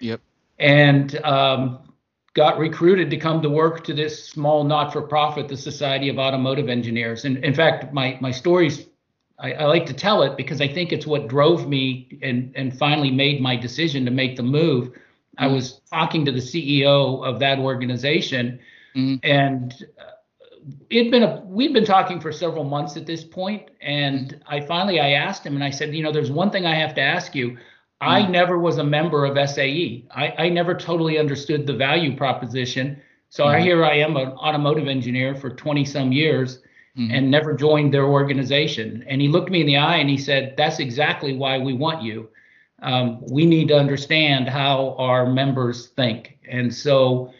Yep. 0.00 0.20
And 0.58 1.16
um, 1.24 1.92
got 2.34 2.58
recruited 2.58 3.10
to 3.10 3.16
come 3.16 3.42
to 3.42 3.50
work 3.50 3.84
to 3.84 3.94
this 3.94 4.28
small 4.28 4.64
not-for-profit, 4.64 5.48
the 5.48 5.56
Society 5.56 6.08
of 6.08 6.18
Automotive 6.18 6.68
Engineers. 6.68 7.24
And 7.24 7.44
in 7.44 7.54
fact, 7.54 7.92
my 7.92 8.18
my 8.20 8.30
stories, 8.30 8.86
I, 9.38 9.52
I 9.52 9.64
like 9.64 9.86
to 9.86 9.92
tell 9.92 10.22
it 10.22 10.36
because 10.36 10.60
I 10.60 10.68
think 10.68 10.92
it's 10.92 11.06
what 11.06 11.28
drove 11.28 11.68
me 11.68 12.18
and 12.22 12.52
and 12.54 12.76
finally 12.76 13.10
made 13.10 13.40
my 13.40 13.56
decision 13.56 14.04
to 14.04 14.10
make 14.10 14.36
the 14.36 14.42
move. 14.42 14.88
Mm-hmm. 14.88 15.44
I 15.44 15.46
was 15.48 15.80
talking 15.90 16.24
to 16.24 16.32
the 16.32 16.38
CEO 16.38 17.24
of 17.24 17.40
that 17.40 17.58
organization, 17.58 18.60
mm-hmm. 18.94 19.16
and 19.24 19.74
uh, 19.98 20.14
it'd 20.90 21.10
been 21.10 21.22
a 21.22 21.40
we'd 21.44 21.72
been 21.72 21.84
talking 21.84 22.20
for 22.20 22.32
several 22.32 22.64
months 22.64 22.96
at 22.96 23.06
this 23.06 23.22
point 23.22 23.70
and 23.80 24.40
i 24.46 24.60
finally 24.60 25.00
i 25.00 25.10
asked 25.10 25.44
him 25.44 25.54
and 25.54 25.64
i 25.64 25.70
said 25.70 25.94
you 25.94 26.02
know 26.02 26.12
there's 26.12 26.30
one 26.30 26.50
thing 26.50 26.64
i 26.64 26.74
have 26.74 26.94
to 26.94 27.00
ask 27.00 27.34
you 27.34 27.56
i 28.00 28.22
mm. 28.22 28.30
never 28.30 28.58
was 28.58 28.78
a 28.78 28.84
member 28.84 29.26
of 29.26 29.36
sae 29.50 30.04
I, 30.10 30.34
I 30.38 30.48
never 30.48 30.74
totally 30.74 31.18
understood 31.18 31.66
the 31.66 31.74
value 31.74 32.16
proposition 32.16 33.00
so 33.28 33.44
mm. 33.44 33.54
I, 33.54 33.60
here 33.60 33.84
i 33.84 33.94
am 33.94 34.16
an 34.16 34.28
automotive 34.28 34.88
engineer 34.88 35.34
for 35.34 35.50
20 35.50 35.84
some 35.84 36.12
years 36.12 36.60
mm. 36.96 37.12
and 37.12 37.30
never 37.30 37.54
joined 37.54 37.92
their 37.92 38.06
organization 38.06 39.04
and 39.08 39.20
he 39.20 39.28
looked 39.28 39.50
me 39.50 39.60
in 39.60 39.66
the 39.66 39.76
eye 39.76 39.96
and 39.96 40.08
he 40.08 40.18
said 40.18 40.54
that's 40.56 40.78
exactly 40.78 41.34
why 41.36 41.58
we 41.58 41.72
want 41.72 42.02
you 42.02 42.28
um, 42.82 43.24
we 43.30 43.46
need 43.46 43.68
to 43.68 43.78
understand 43.78 44.48
how 44.48 44.94
our 44.98 45.26
members 45.26 45.88
think 45.88 46.38
and 46.48 46.74
so 46.74 47.32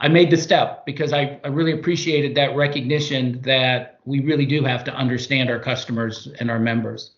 I 0.00 0.08
made 0.08 0.30
the 0.30 0.36
step 0.36 0.86
because 0.86 1.12
I, 1.12 1.38
I 1.44 1.48
really 1.48 1.72
appreciated 1.72 2.34
that 2.34 2.56
recognition 2.56 3.40
that 3.42 4.00
we 4.06 4.20
really 4.20 4.46
do 4.46 4.64
have 4.64 4.82
to 4.84 4.94
understand 4.94 5.50
our 5.50 5.58
customers 5.58 6.28
and 6.40 6.50
our 6.50 6.58
members. 6.58 7.12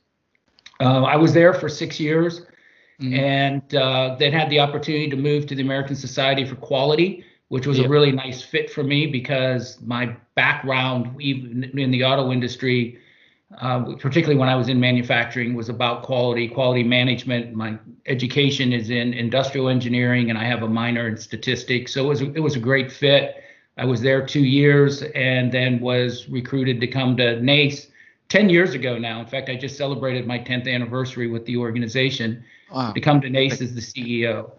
Uh, 0.80 1.04
I 1.04 1.14
was 1.14 1.32
there 1.32 1.54
for 1.54 1.68
six 1.68 2.00
years 2.00 2.40
mm-hmm. 3.00 3.14
and 3.14 3.75
uh, 3.76 4.16
then 4.18 4.32
had 4.32 4.50
the 4.50 4.58
opportunity 4.58 5.08
to 5.11 5.16
move 5.16 5.46
to 5.46 5.54
the 5.54 5.62
American 5.62 5.94
Society 5.94 6.44
for 6.44 6.56
Quality, 6.56 7.25
which 7.52 7.66
was 7.66 7.78
a 7.78 7.87
really 7.87 8.11
nice 8.11 8.40
fit 8.40 8.71
for 8.71 8.82
me 8.82 9.06
because 9.06 9.78
my 9.82 10.16
background, 10.35 11.21
even 11.21 11.64
in 11.78 11.90
the 11.90 12.02
auto 12.02 12.32
industry, 12.32 12.99
uh, 13.59 13.94
particularly 13.97 14.40
when 14.40 14.49
I 14.49 14.56
was 14.56 14.71
in 14.71 14.80
manufacturing, 14.80 15.52
was 15.52 15.68
about 15.68 16.02
quality, 16.02 16.49
quality 16.49 16.82
management. 16.82 17.52
My 17.52 17.78
education 18.06 18.73
is 18.73 18.88
in 18.88 19.12
industrial 19.12 19.68
engineering, 19.68 20.30
and 20.30 20.38
I 20.38 20.44
have 20.44 20.62
a 20.62 20.66
minor 20.66 21.06
in 21.09 21.18
statistics. 21.18 21.92
So 21.92 22.06
it 22.06 22.09
was 22.09 22.23
a, 22.23 22.32
it 22.32 22.40
was 22.40 22.56
a 22.56 22.59
great 22.59 22.90
fit. 22.90 23.44
I 23.76 23.85
was 23.85 24.00
there 24.00 24.26
two 24.26 24.44
years, 24.44 25.02
and 25.14 25.52
then 25.52 25.78
was 25.78 26.30
recruited 26.30 26.80
to 26.80 26.87
come 26.87 27.18
to 27.18 27.38
NACE 27.38 27.88
ten 28.30 28.49
years 28.49 28.73
ago 28.73 28.97
now. 28.97 29.21
In 29.21 29.26
fact, 29.26 29.50
I 29.50 29.56
just 29.56 29.76
celebrated 29.76 30.26
my 30.26 30.38
10th 30.38 30.73
anniversary 30.73 31.26
with 31.26 31.44
the 31.44 31.59
organization 31.59 32.42
wow. 32.73 32.92
to 32.92 33.00
come 33.02 33.21
to 33.21 33.28
NACE 33.28 33.61
as 33.61 33.75
the 33.75 33.82
CEO. 33.82 34.52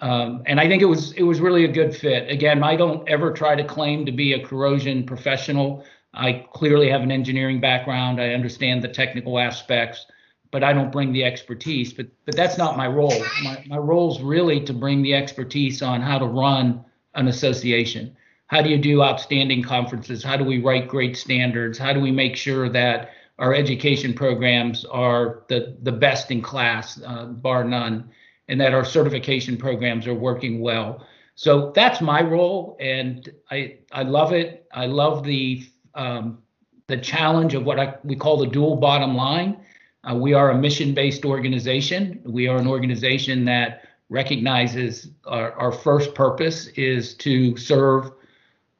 Um, 0.00 0.42
and 0.46 0.60
I 0.60 0.68
think 0.68 0.82
it 0.82 0.86
was 0.86 1.12
it 1.12 1.22
was 1.22 1.40
really 1.40 1.64
a 1.64 1.68
good 1.68 1.94
fit. 1.94 2.30
Again, 2.30 2.62
I 2.62 2.76
don't 2.76 3.08
ever 3.08 3.32
try 3.32 3.54
to 3.54 3.64
claim 3.64 4.06
to 4.06 4.12
be 4.12 4.32
a 4.32 4.44
corrosion 4.44 5.04
professional. 5.04 5.84
I 6.14 6.46
clearly 6.52 6.90
have 6.90 7.02
an 7.02 7.10
engineering 7.10 7.60
background. 7.60 8.20
I 8.20 8.34
understand 8.34 8.82
the 8.82 8.88
technical 8.88 9.38
aspects, 9.38 10.06
but 10.50 10.62
I 10.62 10.72
don't 10.72 10.92
bring 10.92 11.12
the 11.12 11.24
expertise. 11.24 11.92
But 11.92 12.06
but 12.24 12.36
that's 12.36 12.58
not 12.58 12.76
my 12.76 12.86
role. 12.86 13.14
My 13.42 13.64
my 13.66 13.78
role 13.78 14.14
is 14.14 14.22
really 14.22 14.60
to 14.64 14.72
bring 14.72 15.02
the 15.02 15.14
expertise 15.14 15.82
on 15.82 16.00
how 16.00 16.18
to 16.18 16.26
run 16.26 16.84
an 17.14 17.28
association. 17.28 18.16
How 18.46 18.60
do 18.60 18.68
you 18.68 18.78
do 18.78 19.02
outstanding 19.02 19.62
conferences? 19.62 20.22
How 20.22 20.36
do 20.36 20.44
we 20.44 20.58
write 20.58 20.88
great 20.88 21.16
standards? 21.16 21.78
How 21.78 21.92
do 21.92 22.00
we 22.00 22.10
make 22.10 22.36
sure 22.36 22.68
that 22.68 23.10
our 23.38 23.54
education 23.54 24.12
programs 24.12 24.84
are 24.84 25.44
the 25.48 25.76
the 25.82 25.92
best 25.92 26.30
in 26.30 26.42
class, 26.42 27.00
uh, 27.04 27.26
bar 27.26 27.64
none, 27.64 28.10
and 28.52 28.60
that 28.60 28.74
our 28.74 28.84
certification 28.84 29.56
programs 29.56 30.06
are 30.06 30.14
working 30.14 30.60
well? 30.60 31.06
So 31.34 31.72
that's 31.74 32.02
my 32.02 32.20
role, 32.20 32.76
and 32.78 33.28
I 33.50 33.78
I 33.90 34.02
love 34.02 34.32
it. 34.32 34.68
I 34.72 34.86
love 34.86 35.24
the 35.24 35.66
um, 35.94 36.42
the 36.86 36.98
challenge 36.98 37.54
of 37.54 37.64
what 37.64 37.80
I, 37.80 37.94
we 38.04 38.14
call 38.14 38.36
the 38.36 38.46
dual 38.46 38.76
bottom 38.76 39.16
line. 39.16 39.56
Uh, 40.04 40.14
we 40.14 40.34
are 40.34 40.50
a 40.50 40.58
mission-based 40.58 41.24
organization. 41.24 42.20
We 42.24 42.48
are 42.48 42.58
an 42.58 42.66
organization 42.66 43.46
that 43.46 43.84
recognizes 44.10 45.08
our, 45.24 45.52
our 45.52 45.72
first 45.72 46.14
purpose 46.14 46.66
is 46.76 47.14
to 47.14 47.56
serve 47.56 48.12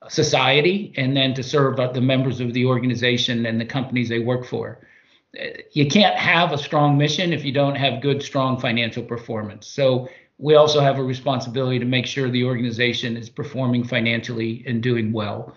society 0.08 0.92
and 0.96 1.16
then 1.16 1.32
to 1.34 1.42
serve 1.42 1.76
the 1.94 2.00
members 2.00 2.40
of 2.40 2.52
the 2.52 2.66
organization 2.66 3.46
and 3.46 3.58
the 3.58 3.64
companies 3.64 4.10
they 4.10 4.18
work 4.18 4.44
for. 4.44 4.80
You 5.72 5.86
can't 5.86 6.16
have 6.16 6.52
a 6.52 6.58
strong 6.58 6.98
mission 6.98 7.32
if 7.32 7.44
you 7.44 7.52
don't 7.52 7.74
have 7.74 8.02
good, 8.02 8.22
strong 8.22 8.60
financial 8.60 9.02
performance. 9.02 9.66
So 9.66 10.08
we 10.38 10.56
also 10.56 10.80
have 10.80 10.98
a 10.98 11.02
responsibility 11.02 11.78
to 11.78 11.84
make 11.84 12.06
sure 12.06 12.28
the 12.28 12.44
organization 12.44 13.16
is 13.16 13.30
performing 13.30 13.84
financially 13.84 14.64
and 14.66 14.82
doing 14.82 15.12
well 15.12 15.54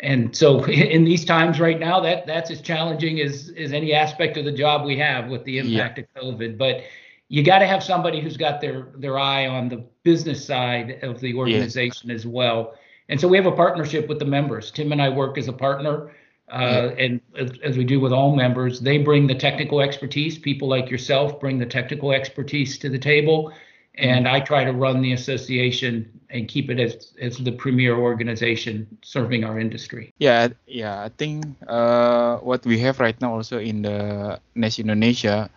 and 0.00 0.36
so 0.36 0.64
in 0.66 1.04
these 1.04 1.24
times 1.24 1.60
right 1.60 1.78
now 1.78 2.00
that 2.00 2.26
that's 2.26 2.50
as 2.50 2.60
challenging 2.60 3.20
as 3.20 3.52
as 3.56 3.72
any 3.72 3.92
aspect 3.92 4.36
of 4.36 4.44
the 4.44 4.52
job 4.52 4.84
we 4.84 4.96
have 4.96 5.28
with 5.28 5.44
the 5.44 5.58
impact 5.58 5.98
yeah. 5.98 6.04
of 6.20 6.24
covid 6.24 6.58
but 6.58 6.82
you 7.28 7.42
got 7.42 7.60
to 7.60 7.66
have 7.66 7.82
somebody 7.82 8.20
who's 8.20 8.36
got 8.36 8.60
their 8.60 8.88
their 8.96 9.18
eye 9.18 9.46
on 9.46 9.68
the 9.68 9.84
business 10.02 10.44
side 10.44 10.98
of 11.02 11.20
the 11.20 11.34
organization 11.34 12.10
yeah. 12.10 12.14
as 12.14 12.26
well 12.26 12.74
and 13.08 13.20
so 13.20 13.28
we 13.28 13.36
have 13.36 13.46
a 13.46 13.52
partnership 13.52 14.08
with 14.08 14.18
the 14.18 14.24
members 14.24 14.70
tim 14.70 14.92
and 14.92 15.00
i 15.00 15.08
work 15.08 15.38
as 15.38 15.48
a 15.48 15.52
partner 15.52 16.12
uh, 16.54 16.94
and 16.98 17.20
as, 17.36 17.76
we 17.76 17.84
do 17.84 17.98
with 18.00 18.12
all 18.12 18.34
members 18.36 18.80
they 18.80 18.98
bring 18.98 19.26
the 19.26 19.34
technical 19.34 19.80
expertise 19.80 20.38
people 20.38 20.68
like 20.68 20.88
yourself 20.90 21.40
bring 21.40 21.58
the 21.58 21.66
technical 21.66 22.12
expertise 22.12 22.78
to 22.78 22.88
the 22.88 22.98
table 22.98 23.52
and 23.96 24.26
I 24.26 24.40
try 24.40 24.64
to 24.64 24.72
run 24.72 25.02
the 25.02 25.12
association 25.12 26.10
and 26.30 26.48
keep 26.48 26.68
it 26.70 26.80
as, 26.80 27.14
as 27.20 27.38
the 27.38 27.52
premier 27.52 27.96
organization 27.96 28.86
serving 29.02 29.44
our 29.44 29.58
industry. 29.58 30.12
Yeah, 30.18 30.48
yeah. 30.66 31.02
I 31.02 31.10
think 31.10 31.46
uh, 31.68 32.38
what 32.38 32.66
we 32.66 32.78
have 32.80 32.98
right 32.98 33.18
now 33.20 33.34
also 33.34 33.58
in 33.58 33.82
the 33.82 34.40
NACE 34.56 34.80
Indonesia, 34.80 35.48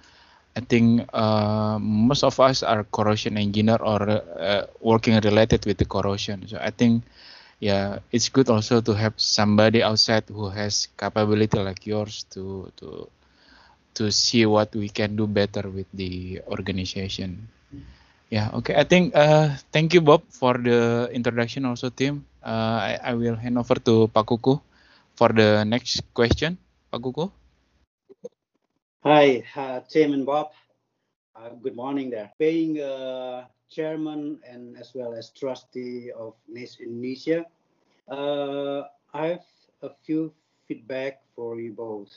I 0.56 0.60
think 0.62 1.10
uh, 1.14 1.80
most 1.82 2.24
of 2.24 2.40
us 2.40 2.62
are 2.62 2.84
corrosion 2.84 3.38
engineer 3.38 3.78
or 3.78 4.02
uh, 4.10 4.68
working 4.82 5.16
related 5.16 5.66
with 5.66 5.78
the 5.78 5.86
corrosion. 5.86 6.48
So 6.48 6.60
I 6.62 6.70
think, 6.70 7.04
yeah, 7.60 8.00
it's 8.12 8.30
good 8.30 8.50
also 8.50 8.82
to 8.82 8.94
have 8.94 9.14
somebody 9.18 9.82
outside 9.84 10.24
who 10.30 10.50
has 10.50 10.88
capability 10.98 11.58
like 11.60 11.86
yours 11.86 12.26
to 12.32 12.72
to 12.78 13.10
to 13.98 14.12
see 14.12 14.46
what 14.46 14.74
we 14.76 14.90
can 14.90 15.16
do 15.16 15.26
better 15.26 15.70
with 15.70 15.88
the 15.94 16.42
organization 16.48 17.50
Yeah, 18.28 18.52
okay. 18.60 18.76
I 18.76 18.84
think 18.84 19.16
uh, 19.16 19.56
thank 19.72 19.96
you 19.96 20.04
Bob 20.04 20.20
for 20.28 20.60
the 20.60 21.08
introduction 21.16 21.64
also 21.64 21.88
Tim. 21.88 22.28
Uh, 22.44 23.00
I, 23.00 23.00
I 23.00 23.14
will 23.16 23.40
hand 23.40 23.56
over 23.56 23.80
to 23.88 24.12
Pak 24.12 24.28
Kuku 24.28 24.60
for 25.16 25.32
the 25.32 25.64
next 25.64 26.04
question. 26.12 26.60
Pak 26.92 27.00
Kuku. 27.00 27.32
Hi, 29.08 29.48
uh, 29.56 29.80
Tim 29.88 30.12
and 30.12 30.26
Bob. 30.28 30.52
Uh, 31.38 31.54
good 31.62 31.76
morning 31.76 32.10
there. 32.10 32.32
Being 32.40 32.82
uh, 32.82 33.46
chairman 33.70 34.40
and 34.42 34.76
as 34.76 34.96
well 34.96 35.14
as 35.14 35.30
trustee 35.30 36.10
of 36.10 36.34
NACE 36.50 36.82
Indonesia, 36.82 37.46
uh, 38.10 38.90
I 39.14 39.38
have 39.38 39.46
a 39.84 39.94
few 40.02 40.34
feedback 40.66 41.22
for 41.38 41.62
you 41.62 41.78
both. 41.78 42.10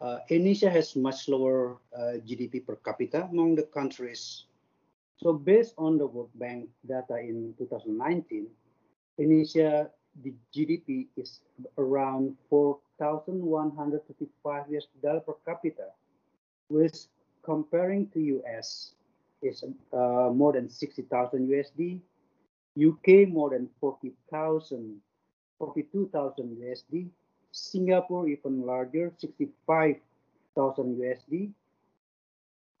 Uh, 0.00 0.24
Indonesia 0.32 0.72
has 0.72 0.96
much 0.96 1.28
lower 1.28 1.76
uh, 1.92 2.16
GDP 2.24 2.64
per 2.64 2.80
capita 2.80 3.28
among 3.28 3.60
the 3.60 3.68
countries. 3.76 4.48
So 5.20 5.36
based 5.36 5.76
on 5.76 6.00
the 6.00 6.08
World 6.08 6.32
Bank 6.40 6.72
data 6.88 7.20
in 7.20 7.52
2019, 7.60 8.48
Indonesia, 9.20 9.92
the 10.24 10.32
GDP 10.48 11.12
is 11.20 11.44
around 11.76 12.40
4,155 12.48 14.72
US 14.72 14.88
dollar 15.04 15.20
per 15.20 15.36
capita, 15.44 15.92
which 16.72 17.04
comparing 17.42 18.08
to 18.10 18.20
US 18.40 18.92
is 19.42 19.64
uh, 19.92 20.30
more 20.32 20.52
than 20.52 20.68
60,000 20.68 21.48
USD, 21.48 22.00
UK 22.76 23.28
more 23.28 23.50
than 23.50 23.68
40,000, 23.80 25.00
42,000 25.58 26.56
USD, 26.56 27.08
Singapore 27.52 28.28
even 28.28 28.64
larger, 28.64 29.12
65,000 29.18 30.96
USD, 30.96 31.50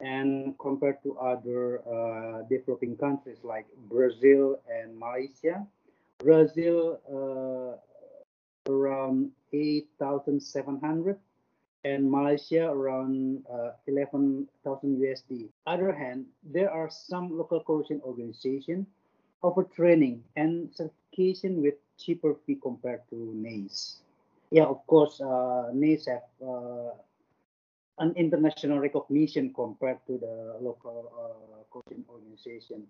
and 0.00 0.58
compared 0.58 1.02
to 1.02 1.18
other 1.18 1.82
uh, 1.86 2.42
developing 2.48 2.96
countries 2.96 3.38
like 3.42 3.66
Brazil 3.88 4.60
and 4.72 4.98
Malaysia, 4.98 5.66
Brazil 6.18 7.00
uh, 7.08 8.70
around 8.70 9.30
8,700 9.52 11.18
and 11.84 12.10
Malaysia 12.10 12.68
around 12.68 13.44
uh, 13.48 13.72
11,000 13.86 14.46
USD. 15.00 15.48
Other 15.66 15.92
hand, 15.92 16.26
there 16.44 16.70
are 16.70 16.90
some 16.90 17.36
local 17.36 17.60
corrosion 17.64 18.00
organizations 18.04 18.86
offer 19.42 19.64
training 19.64 20.22
and 20.36 20.68
certification 20.74 21.62
with 21.62 21.74
cheaper 21.96 22.36
fee 22.46 22.58
compared 22.60 23.00
to 23.10 23.32
NACE. 23.34 24.00
Yeah, 24.50 24.64
of 24.64 24.86
course, 24.86 25.20
uh, 25.20 25.70
NACE 25.72 26.06
have 26.06 26.28
uh, 26.42 26.92
an 27.98 28.12
international 28.16 28.78
recognition 28.80 29.52
compared 29.54 30.04
to 30.06 30.18
the 30.18 30.56
local 30.60 31.12
uh, 31.16 31.64
coaching 31.70 32.04
organization. 32.08 32.86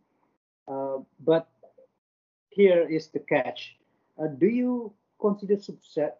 Uh, 0.66 0.98
but 1.24 1.48
here 2.50 2.88
is 2.88 3.08
the 3.08 3.20
catch. 3.20 3.76
Uh, 4.18 4.26
do 4.26 4.46
you 4.46 4.92
consider 5.20 5.56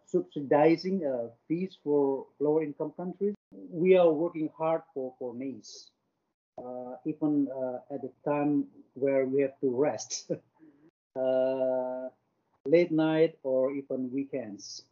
subsidizing 0.05 1.05
uh, 1.05 1.29
fees 1.47 1.77
for 1.83 2.25
lower 2.39 2.63
income 2.63 2.93
countries? 2.95 3.35
We 3.51 3.97
are 3.97 4.11
working 4.11 4.49
hard 4.57 4.81
for, 4.93 5.13
for 5.19 5.33
NACE, 5.33 5.89
uh, 6.57 6.95
even 7.05 7.47
uh, 7.51 7.93
at 7.93 8.01
the 8.01 8.11
time 8.23 8.65
where 8.93 9.25
we 9.25 9.41
have 9.41 9.59
to 9.61 9.69
rest, 9.69 10.31
uh, 11.19 12.09
late 12.65 12.91
night 12.91 13.37
or 13.43 13.71
even 13.71 14.11
weekends. 14.13 14.83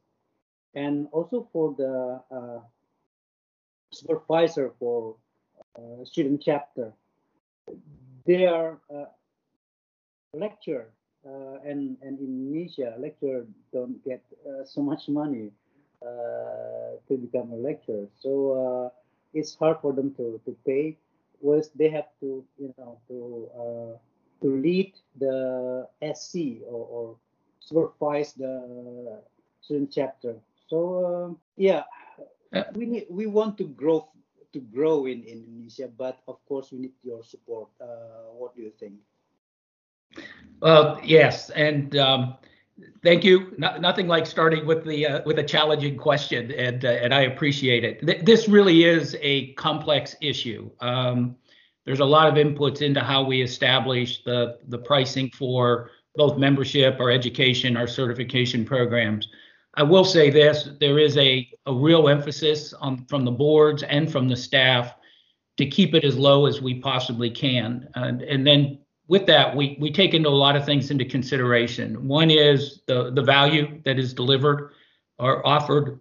And 0.76 1.08
also 1.12 1.48
for 1.52 1.74
the 1.78 2.22
uh, 2.36 2.60
supervisor 3.92 4.74
for 4.80 5.16
uh, 5.78 6.04
student 6.04 6.42
chapter, 6.44 6.94
their 8.26 8.78
lecture 10.34 10.92
and 11.66 11.98
and 12.02 12.20
in 12.20 12.30
Indonesia, 12.48 12.96
lecturer 13.00 13.46
don't 13.74 14.04
get 14.04 14.24
uh, 14.46 14.66
so 14.66 14.82
much 14.82 15.08
money 15.10 15.52
uh, 16.02 16.98
to 17.08 17.18
become 17.18 17.52
a 17.52 17.56
lecturer. 17.56 18.08
So 18.20 18.32
uh, 18.54 18.88
it's 19.34 19.56
hard 19.56 19.78
for 19.82 19.94
them 19.94 20.14
to 20.16 20.40
to 20.46 20.56
pay. 20.66 20.98
Was 21.42 21.70
they 21.76 21.90
have 21.90 22.12
to 22.20 22.44
you 22.58 22.74
know 22.78 23.00
to 23.08 23.18
uh, 23.56 23.94
to 24.42 24.48
lead 24.56 24.94
the 25.18 25.88
SC 26.14 26.64
or, 26.68 26.84
or 26.88 27.06
supervise 27.60 28.34
the 28.34 29.22
student 29.62 29.92
chapter. 29.92 30.36
So 30.68 31.06
um, 31.06 31.38
yeah, 31.56 31.84
we 32.76 32.86
need 32.86 33.06
we 33.10 33.26
want 33.26 33.58
to 33.58 33.66
grow 33.66 34.08
to 34.54 34.60
grow 34.60 35.06
in, 35.06 35.24
in 35.24 35.46
Indonesia, 35.46 35.88
but 35.88 36.20
of 36.28 36.42
course 36.48 36.72
we 36.72 36.80
need 36.80 36.98
your 37.04 37.24
support. 37.24 37.70
Uh, 37.80 38.34
what 38.34 38.56
do 38.56 38.62
you 38.62 38.72
think? 38.80 38.96
Well, 40.62 41.00
yes, 41.04 41.50
and 41.52 41.96
um, 41.98 42.38
thank 43.04 43.24
you. 43.24 43.54
No, 43.58 43.78
nothing 43.78 44.08
like 44.08 44.26
starting 44.26 44.66
with 44.66 44.84
the 44.84 45.08
uh, 45.08 45.22
with 45.26 45.40
a 45.40 45.44
challenging 45.44 45.98
question, 45.98 46.52
and 46.52 46.84
uh, 46.84 46.90
and 46.90 47.14
I 47.14 47.22
appreciate 47.22 47.84
it. 47.84 48.06
Th- 48.06 48.22
this 48.24 48.48
really 48.50 48.84
is 48.84 49.16
a 49.22 49.54
complex 49.54 50.16
issue. 50.22 50.70
Um, 50.82 51.36
there's 51.86 52.02
a 52.02 52.06
lot 52.06 52.28
of 52.28 52.34
inputs 52.34 52.82
into 52.82 53.00
how 53.00 53.24
we 53.24 53.42
establish 53.42 54.24
the 54.24 54.60
the 54.68 54.78
pricing 54.78 55.30
for 55.32 55.92
both 56.16 56.38
membership, 56.38 57.00
our 57.00 57.10
education, 57.10 57.78
our 57.78 57.88
certification 57.88 58.66
programs. 58.66 59.30
I 59.76 59.84
will 59.84 60.06
say 60.06 60.30
this: 60.30 60.70
there 60.82 61.00
is 61.00 61.16
a 61.18 61.50
a 61.68 61.74
real 61.74 62.10
emphasis 62.10 62.74
on 62.74 63.06
from 63.06 63.24
the 63.24 63.32
boards 63.32 63.84
and 63.84 64.12
from 64.12 64.28
the 64.28 64.36
staff 64.36 64.94
to 65.56 65.66
keep 65.66 65.96
it 65.96 66.04
as 66.04 66.18
low 66.18 66.48
as 66.48 66.62
we 66.62 66.76
possibly 66.76 67.30
can, 67.30 67.88
and 67.96 68.22
and 68.24 68.46
then 68.46 68.80
with 69.10 69.26
that, 69.26 69.56
we 69.56 69.76
we 69.80 69.92
take 69.92 70.14
into 70.14 70.30
a 70.30 70.40
lot 70.46 70.56
of 70.56 70.64
things 70.64 70.92
into 70.92 71.04
consideration. 71.04 72.08
One 72.08 72.30
is 72.30 72.82
the 72.86 73.12
the 73.12 73.24
value 73.24 73.82
that 73.84 74.00
is 74.00 74.14
delivered 74.14 74.72
or 75.18 75.46
offered 75.46 76.00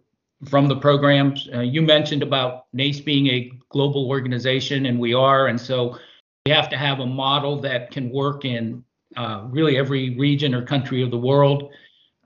from 0.48 0.68
the 0.68 0.76
programs. 0.76 1.48
Uh, 1.52 1.60
you 1.60 1.82
mentioned 1.82 2.22
about 2.22 2.66
NACE 2.72 3.00
being 3.00 3.26
a 3.26 3.50
global 3.70 4.08
organization, 4.08 4.86
and 4.86 5.00
we 5.00 5.14
are, 5.14 5.48
and 5.48 5.60
so 5.60 5.98
we 6.46 6.52
have 6.52 6.68
to 6.68 6.76
have 6.76 7.00
a 7.00 7.06
model 7.06 7.60
that 7.62 7.90
can 7.90 8.10
work 8.10 8.44
in 8.44 8.84
uh, 9.16 9.44
really 9.48 9.78
every 9.78 10.16
region 10.16 10.54
or 10.54 10.62
country 10.62 11.02
of 11.02 11.10
the 11.10 11.18
world. 11.18 11.72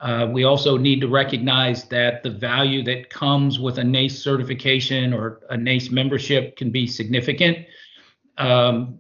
Uh, 0.01 0.27
we 0.33 0.43
also 0.43 0.77
need 0.77 1.01
to 1.01 1.07
recognize 1.07 1.85
that 1.85 2.25
the 2.25 2.31
value 2.31 2.83
that 2.83 3.09
comes 3.09 3.61
with 3.61 3.79
a 3.79 3.85
NACE 3.85 4.21
certification 4.21 5.15
or 5.15 5.43
a 5.51 5.57
NACE 5.57 5.93
membership 5.93 6.57
can 6.57 6.73
be 6.73 6.89
significant. 6.89 7.59
Um, 8.37 8.99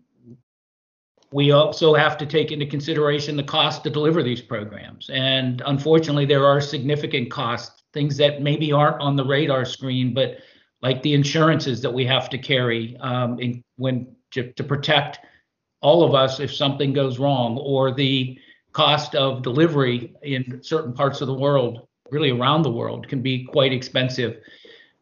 we 1.32 1.50
also 1.50 1.94
have 1.94 2.18
to 2.18 2.26
take 2.26 2.52
into 2.52 2.66
consideration 2.66 3.36
the 3.36 3.42
cost 3.42 3.82
to 3.84 3.90
deliver 3.90 4.22
these 4.22 4.42
programs. 4.42 5.08
And 5.10 5.62
unfortunately, 5.64 6.26
there 6.26 6.46
are 6.46 6.60
significant 6.60 7.30
costs, 7.30 7.82
things 7.92 8.16
that 8.18 8.42
maybe 8.42 8.70
aren't 8.72 9.00
on 9.00 9.16
the 9.16 9.24
radar 9.24 9.64
screen, 9.64 10.12
but 10.12 10.38
like 10.82 11.02
the 11.02 11.14
insurances 11.14 11.80
that 11.82 11.92
we 11.92 12.04
have 12.04 12.28
to 12.30 12.38
carry 12.38 12.96
um, 12.98 13.38
in, 13.40 13.64
when 13.76 14.14
to, 14.32 14.52
to 14.52 14.64
protect 14.64 15.20
all 15.80 16.04
of 16.04 16.14
us 16.14 16.38
if 16.38 16.54
something 16.54 16.92
goes 16.92 17.18
wrong, 17.18 17.58
or 17.58 17.92
the 17.92 18.38
cost 18.72 19.14
of 19.14 19.42
delivery 19.42 20.14
in 20.22 20.60
certain 20.62 20.92
parts 20.92 21.20
of 21.20 21.26
the 21.26 21.34
world, 21.34 21.88
really 22.10 22.30
around 22.30 22.62
the 22.62 22.70
world, 22.70 23.08
can 23.08 23.22
be 23.22 23.44
quite 23.44 23.72
expensive. 23.72 24.38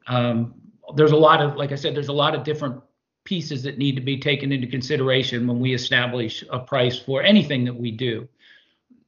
Um, 0.06 0.54
there's 0.94 1.12
a 1.12 1.16
lot 1.16 1.42
of, 1.42 1.56
like 1.56 1.72
I 1.72 1.76
said, 1.76 1.94
there's 1.94 2.08
a 2.08 2.12
lot 2.12 2.34
of 2.34 2.44
different 2.44 2.80
pieces 3.24 3.62
that 3.62 3.78
need 3.78 3.96
to 3.96 4.00
be 4.00 4.18
taken 4.18 4.52
into 4.52 4.66
consideration 4.66 5.46
when 5.46 5.60
we 5.60 5.74
establish 5.74 6.44
a 6.50 6.58
price 6.58 6.98
for 6.98 7.22
anything 7.22 7.64
that 7.64 7.74
we 7.74 7.90
do. 7.90 8.28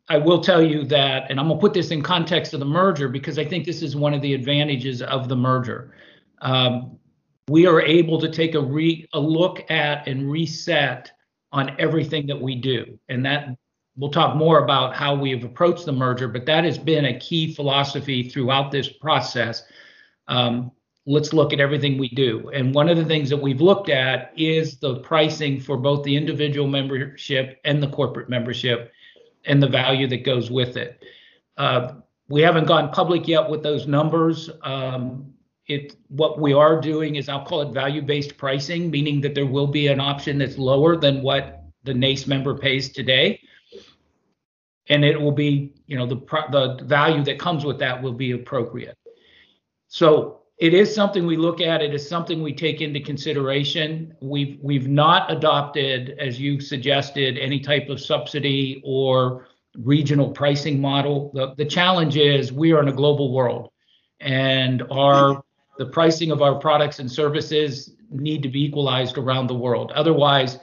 I 0.09 0.19
will 0.19 0.41
tell 0.41 0.63
you 0.63 0.85
that, 0.85 1.31
and 1.31 1.41
I'm 1.41 1.49
going 1.49 1.59
to 1.59 1.61
put 1.61 1.75
this 1.75 1.91
in 1.91 2.03
context 2.03 2.53
of 2.55 2.61
the 2.61 2.67
merger 2.67 3.09
because 3.09 3.39
I 3.39 3.45
think 3.45 3.65
this 3.65 3.83
is 3.83 3.97
one 3.97 4.13
of 4.13 4.21
the 4.21 4.35
advantages 4.35 5.01
of 5.01 5.29
the 5.29 5.37
merger. 5.37 5.95
Um, 6.41 6.99
we 7.49 7.67
are 7.67 7.81
able 7.81 8.21
to 8.21 8.31
take 8.31 8.55
a, 8.55 8.61
re, 8.61 9.07
a 9.13 9.21
look 9.21 9.71
at 9.71 10.07
and 10.07 10.31
reset 10.31 11.11
on 11.53 11.75
everything 11.79 12.27
that 12.27 12.41
we 12.41 12.55
do. 12.57 12.99
And 13.09 13.25
that 13.27 13.57
we'll 13.97 14.11
talk 14.11 14.37
more 14.37 14.65
about 14.65 14.97
how 14.97 15.15
we 15.15 15.31
have 15.31 15.45
approached 15.45 15.85
the 15.85 15.93
merger, 15.93 16.29
but 16.29 16.47
that 16.47 16.65
has 16.65 16.79
been 16.79 17.05
a 17.07 17.19
key 17.19 17.55
philosophy 17.55 18.29
throughout 18.29 18.71
this 18.71 18.89
process. 18.89 19.65
Um, 20.29 20.73
let's 21.07 21.33
look 21.33 21.53
at 21.53 21.61
everything 21.61 21.99
we 21.99 22.09
do. 22.11 22.49
And 22.51 22.75
one 22.75 22.89
of 22.89 22.97
the 22.97 23.05
things 23.05 23.29
that 23.31 23.37
we've 23.37 23.61
looked 23.61 23.89
at 23.89 24.33
is 24.37 24.79
the 24.79 25.01
pricing 25.01 25.61
for 25.61 25.77
both 25.77 26.05
the 26.05 26.17
individual 26.17 26.69
membership 26.69 27.61
and 27.65 27.83
the 27.83 27.89
corporate 27.89 28.29
membership 28.29 28.93
and 29.45 29.63
the 29.63 29.69
value 29.69 30.07
that 30.09 30.25
goes 30.25 30.51
with 30.51 30.77
it. 30.77 31.03
Uh, 31.57 31.95
we 32.29 32.41
haven't 32.41 32.67
gone 32.67 32.91
public 32.93 33.27
yet 33.27 33.49
with 33.51 33.63
those 33.63 33.87
numbers. 33.87 34.49
Um, 34.63 35.35
it 35.67 35.97
what 36.09 36.41
we 36.41 36.53
are 36.53 36.81
doing 36.81 37.17
is 37.17 37.29
I'll 37.29 37.45
call 37.45 37.63
it 37.63 37.73
value-based 37.73 38.37
pricing, 38.37 38.91
meaning 38.91 39.21
that 39.23 39.35
there 39.35 39.47
will 39.47 39.67
be 39.67 39.89
an 39.89 40.01
option 40.01 40.39
that's 40.39 40.59
lower 40.59 40.97
than 40.97 41.23
what 41.23 41.65
the 41.85 41.95
NACE 41.95 42.27
member 42.27 42.57
pays 42.57 42.91
today. 42.91 43.41
And 44.89 45.05
it 45.05 45.21
will 45.21 45.33
be, 45.33 45.73
you 45.87 45.97
know, 45.97 46.07
the 46.07 46.17
the 46.51 46.85
value 46.85 47.23
that 47.25 47.39
comes 47.39 47.65
with 47.65 47.79
that 47.79 48.03
will 48.03 48.13
be 48.13 48.33
appropriate. 48.33 48.97
So 49.89 50.42
it 50.63 50.75
is 50.75 50.95
something 50.95 51.27
we 51.27 51.37
look 51.37 51.61
at. 51.61 51.83
It 51.83 51.93
is 51.93 52.09
something 52.09 52.41
we 52.41 52.53
take 52.53 52.81
into 52.81 53.01
consideration. 53.01 54.15
We've 54.21 54.61
we've 54.63 54.87
not 54.87 55.29
adopted, 55.29 56.17
as 56.21 56.39
you 56.39 56.61
suggested, 56.61 57.37
any 57.37 57.59
type 57.59 57.89
of 57.89 58.01
subsidy 58.01 58.81
or 58.85 59.49
regional 59.77 60.31
pricing 60.31 60.81
model. 60.81 61.33
The 61.35 61.57
the 61.57 61.65
challenge 61.65 62.17
is 62.17 62.53
we 62.53 62.71
are 62.71 62.81
in 62.81 62.87
a 62.87 62.93
global 62.93 63.33
world, 63.33 63.73
and 64.21 64.85
our 64.89 65.43
the 65.79 65.87
pricing 65.87 66.31
of 66.31 66.43
our 66.43 66.55
products 66.61 67.01
and 67.01 67.11
services 67.11 67.97
need 68.11 68.41
to 68.45 68.49
be 68.49 68.63
equalized 68.65 69.19
around 69.19 69.49
the 69.49 69.57
world. 69.57 69.91
Otherwise, 69.97 70.61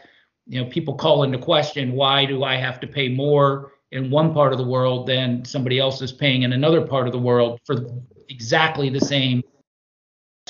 you 0.47 0.63
know, 0.63 0.69
people 0.69 0.95
call 0.95 1.23
into 1.23 1.37
question 1.37 1.91
why 1.91 2.23
do 2.23 2.45
I 2.45 2.55
have 2.55 2.79
to 2.79 2.87
pay 2.87 3.09
more 3.09 3.73
in 3.91 4.09
one 4.09 4.33
part 4.33 4.53
of 4.53 4.59
the 4.59 4.67
world 4.67 5.07
than 5.07 5.43
somebody 5.43 5.77
else 5.77 6.01
is 6.01 6.13
paying 6.13 6.43
in 6.43 6.53
another 6.53 6.87
part 6.87 7.05
of 7.05 7.11
the 7.11 7.19
world 7.19 7.59
for 7.65 7.85
exactly 8.29 8.89
the 8.89 9.01
same 9.01 9.43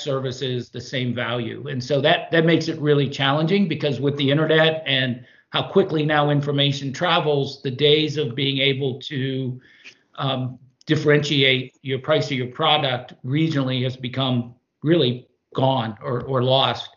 services, 0.00 0.70
the 0.70 0.80
same 0.80 1.14
value. 1.14 1.68
And 1.68 1.82
so 1.82 2.00
that 2.00 2.30
that 2.30 2.44
makes 2.44 2.68
it 2.68 2.78
really 2.80 3.08
challenging 3.08 3.68
because 3.68 4.00
with 4.00 4.16
the 4.16 4.30
internet 4.30 4.82
and 4.86 5.24
how 5.50 5.70
quickly 5.70 6.04
now 6.04 6.30
information 6.30 6.92
travels, 6.92 7.60
the 7.62 7.70
days 7.70 8.16
of 8.16 8.34
being 8.34 8.58
able 8.58 9.00
to 9.00 9.60
um, 10.16 10.58
differentiate 10.86 11.76
your 11.82 11.98
price 11.98 12.26
of 12.26 12.32
your 12.32 12.48
product 12.48 13.14
regionally 13.24 13.82
has 13.82 13.96
become 13.96 14.54
really 14.82 15.28
gone 15.54 15.96
or, 16.02 16.22
or 16.22 16.42
lost. 16.42 16.90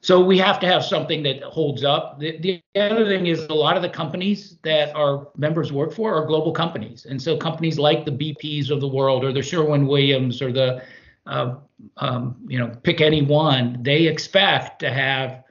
So 0.00 0.22
we 0.22 0.38
have 0.38 0.60
to 0.60 0.66
have 0.68 0.84
something 0.84 1.24
that 1.24 1.42
holds 1.42 1.82
up. 1.82 2.20
The, 2.20 2.38
the, 2.38 2.62
other 2.76 3.06
thing 3.06 3.26
is 3.26 3.44
a 3.46 3.54
lot 3.54 3.76
of 3.76 3.82
the 3.82 3.88
companies 3.88 4.58
that 4.62 4.94
our 4.94 5.28
members 5.36 5.72
work 5.72 5.92
for 5.92 6.14
are 6.14 6.24
global 6.24 6.52
companies, 6.52 7.06
and 7.06 7.20
so 7.20 7.36
companies 7.36 7.76
like 7.78 8.04
the 8.04 8.12
BPs 8.12 8.70
of 8.70 8.80
the 8.80 8.86
world, 8.86 9.24
or 9.24 9.32
the 9.32 9.42
Sherwin 9.42 9.86
Williams, 9.86 10.40
or 10.40 10.52
the 10.52 10.84
um, 11.26 12.36
you 12.46 12.58
know 12.58 12.68
pick 12.82 13.00
any 13.00 13.22
one, 13.22 13.82
they 13.82 14.06
expect 14.06 14.80
to 14.80 14.90
have 14.90 15.42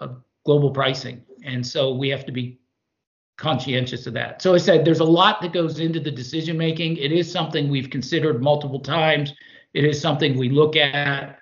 a 0.00 0.10
global 0.44 0.70
pricing, 0.70 1.22
and 1.44 1.66
so 1.66 1.94
we 1.94 2.08
have 2.08 2.24
to 2.26 2.32
be 2.32 2.58
conscientious 3.36 4.06
of 4.06 4.14
that. 4.14 4.40
So 4.40 4.54
I 4.54 4.58
said 4.58 4.84
there's 4.84 5.00
a 5.00 5.04
lot 5.04 5.40
that 5.42 5.52
goes 5.52 5.78
into 5.78 6.00
the 6.00 6.10
decision 6.10 6.56
making. 6.56 6.96
It 6.96 7.12
is 7.12 7.30
something 7.30 7.68
we've 7.68 7.90
considered 7.90 8.42
multiple 8.42 8.80
times. 8.80 9.34
It 9.74 9.84
is 9.84 10.00
something 10.00 10.38
we 10.38 10.48
look 10.48 10.76
at 10.76 11.38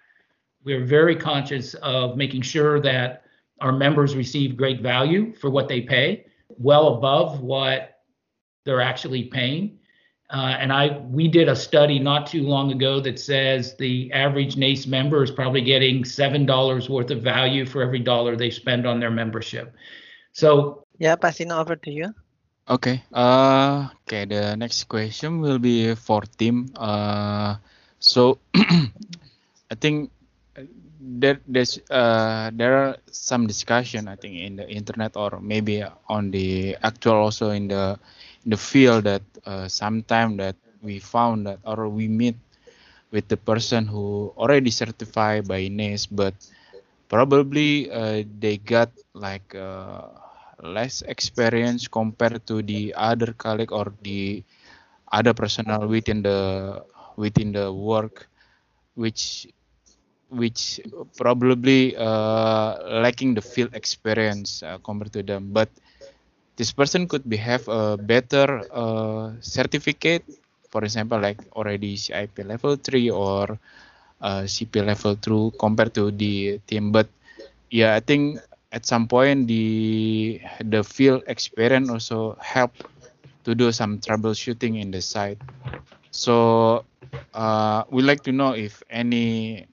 we're 0.65 0.85
very 0.85 1.15
conscious 1.15 1.75
of 1.75 2.17
making 2.17 2.43
sure 2.43 2.81
that 2.81 3.25
our 3.61 3.73
members 3.73 4.17
receive 4.17 4.57
great 4.57 4.81
value 4.81 5.35
for 5.35 5.51
what 5.51 5.69
they 5.69 5.83
pay, 5.83 6.27
well 6.49 6.97
above 6.97 7.41
what 7.41 8.01
they're 8.65 8.81
actually 8.81 9.25
paying. 9.25 9.79
Uh, 10.31 10.57
and 10.59 10.73
I 10.73 10.99
we 11.11 11.29
did 11.29 11.49
a 11.49 11.57
study 11.57 11.99
not 11.99 12.27
too 12.27 12.43
long 12.43 12.73
ago 12.73 12.99
that 13.01 13.19
says 13.19 13.77
the 13.77 14.11
average 14.13 14.57
NACE 14.57 14.87
member 14.87 15.23
is 15.23 15.31
probably 15.31 15.61
getting 15.61 16.05
seven 16.05 16.47
dollars 16.47 16.89
worth 16.89 17.11
of 17.11 17.23
value 17.23 17.67
for 17.67 17.83
every 17.83 18.01
dollar 18.01 18.35
they 18.35 18.51
spend 18.51 18.87
on 18.87 19.01
their 19.01 19.11
membership. 19.11 19.75
So 20.33 20.85
yeah, 20.99 21.17
passing 21.17 21.53
over 21.53 21.77
to 21.77 21.91
you. 21.91 22.15
Okay. 22.69 23.03
Uh, 23.13 23.89
okay. 24.03 24.25
The 24.25 24.57
next 24.57 24.85
question 24.85 25.41
will 25.41 25.59
be 25.59 25.95
for 25.95 26.23
Tim. 26.39 26.73
Uh, 26.75 27.57
so 27.99 28.39
I 28.55 29.77
think 29.77 30.11
there 31.05 31.39
there's 31.47 31.79
uh 31.91 32.51
there 32.55 32.77
are 32.77 32.97
some 33.11 33.47
discussion 33.47 34.09
I 34.09 34.17
think 34.17 34.37
in 34.37 34.57
the 34.57 34.69
internet 34.69 35.17
or 35.17 35.39
maybe 35.41 35.85
on 36.09 36.31
the 36.31 36.77
actual 36.83 37.21
also 37.29 37.51
in 37.51 37.69
the 37.69 37.99
in 38.01 38.01
the 38.46 38.57
field 38.57 39.04
that 39.04 39.22
uh, 39.46 39.68
sometime 39.68 40.37
that 40.37 40.57
we 40.83 40.98
found 40.98 41.46
that 41.46 41.59
or 41.64 41.88
we 41.88 42.09
meet 42.09 42.37
with 43.11 43.28
the 43.28 43.37
person 43.37 43.87
who 43.87 44.33
already 44.37 44.70
certified 44.70 45.46
by 45.48 45.68
NACE 45.68 46.07
but 46.07 46.35
probably 47.09 47.90
uh, 47.90 48.22
they 48.40 48.57
got 48.59 48.90
like 49.14 49.54
uh, 49.54 50.09
less 50.62 51.02
experience 51.02 51.88
compared 51.88 52.46
to 52.46 52.62
the 52.62 52.94
other 52.96 53.33
colleague 53.35 53.72
or 53.72 53.92
the 54.02 54.42
other 55.12 55.33
personnel 55.35 55.87
within 55.87 56.22
the 56.22 56.83
within 57.16 57.52
the 57.52 57.72
work 57.72 58.28
which 58.94 59.46
which 60.28 60.80
probably 61.16 61.96
uh, 61.96 63.00
lacking 63.02 63.35
the 63.35 63.42
field 63.42 63.70
experience 63.74 64.62
uh, 64.62 64.78
compared 64.85 65.12
to 65.12 65.22
them. 65.22 65.50
But 65.52 65.68
this 66.57 66.73
person 66.73 67.07
could 67.09 67.25
be 67.29 67.37
have 67.37 67.67
a 67.69 67.97
better 67.97 68.62
uh, 68.73 69.33
certificate 69.40 70.25
for 70.71 70.85
example 70.85 71.19
like 71.21 71.38
already 71.55 71.97
CIP 71.97 72.43
level 72.43 72.77
3 72.77 73.11
or 73.11 73.59
uh, 74.21 74.47
CP 74.47 74.81
level 74.81 75.17
2 75.17 75.53
compared 75.59 75.95
to 75.95 76.11
the 76.11 76.59
team. 76.67 76.93
But 76.93 77.09
yeah 77.71 77.95
I 77.95 78.01
think 78.01 78.38
at 78.73 78.87
some 78.87 79.07
point 79.09 79.47
the 79.49 80.40
the 80.64 80.83
field 80.83 81.23
experience 81.27 81.90
also 81.90 82.37
help 82.40 82.73
to 83.45 83.55
do 83.55 83.71
some 83.73 83.99
troubleshooting 84.01 84.81
in 84.81 84.90
the 84.90 85.01
site. 85.01 85.38
So 86.11 86.85
uh, 87.35 87.85
we 87.90 88.03
like 88.03 88.23
to 88.25 88.33
know 88.33 88.53
if 88.55 88.83
any 88.90 89.67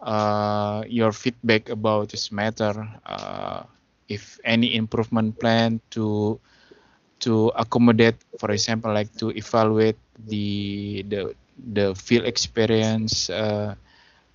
uh, 0.00 0.84
your 0.88 1.12
feedback 1.12 1.68
about 1.68 2.10
this 2.10 2.30
matter, 2.32 2.74
uh, 3.06 3.64
if 4.10 4.42
any 4.44 4.74
improvement 4.74 5.38
plan 5.38 5.80
to 5.90 6.38
to 7.20 7.52
accommodate, 7.54 8.16
for 8.38 8.50
example, 8.50 8.92
like 8.92 9.14
to 9.16 9.30
evaluate 9.30 9.96
the 10.26 11.04
the 11.08 11.34
the 11.56 11.94
field 11.94 12.26
experience, 12.26 13.30
uh, 13.30 13.74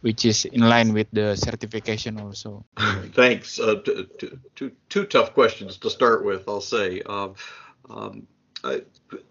which 0.02 0.24
is 0.24 0.46
in 0.46 0.62
line 0.62 0.94
with 0.94 1.08
the 1.12 1.36
certification 1.36 2.20
also. 2.20 2.64
Thanks. 3.14 3.60
Uh, 3.60 3.82
t- 3.84 4.08
t- 4.20 4.38
two, 4.56 4.72
two 4.90 5.06
tough 5.06 5.34
questions 5.34 5.78
to 5.78 5.90
start 5.90 6.24
with, 6.24 6.48
I'll 6.48 6.62
say. 6.62 7.02
Um, 7.02 7.34
um, 7.90 8.28
I, 8.64 8.82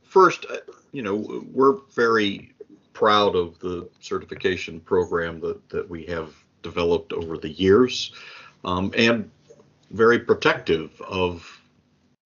first, 0.03 0.47
uh, 0.51 0.67
you 0.91 1.03
know, 1.03 1.15
we're 1.53 1.79
very 1.95 2.53
proud 2.93 3.37
of 3.37 3.59
the 3.61 3.89
certification 4.01 4.81
program 4.81 5.41
that, 5.41 5.69
that 5.69 5.89
we 5.89 6.05
have 6.07 6.35
developed 6.63 7.13
over 7.13 7.39
the 7.39 7.51
years 7.51 8.13
um, 8.65 8.91
and 8.97 9.31
very 9.95 10.19
protective 10.19 11.01
of 11.03 11.61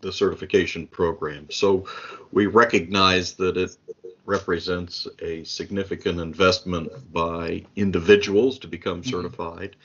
the 0.01 0.12
certification 0.12 0.88
program. 0.88 1.47
So 1.51 1.86
we 2.32 2.45
recognize 2.45 3.34
that 3.34 3.58
it 3.58 3.77
represents 4.25 5.08
a 5.21 5.43
significant 5.43 6.19
investment 6.19 6.89
by 7.12 7.65
individuals 7.75 8.60
to 8.60 8.67
become 8.67 9.01
mm-hmm. 9.01 9.10
certified 9.10 9.75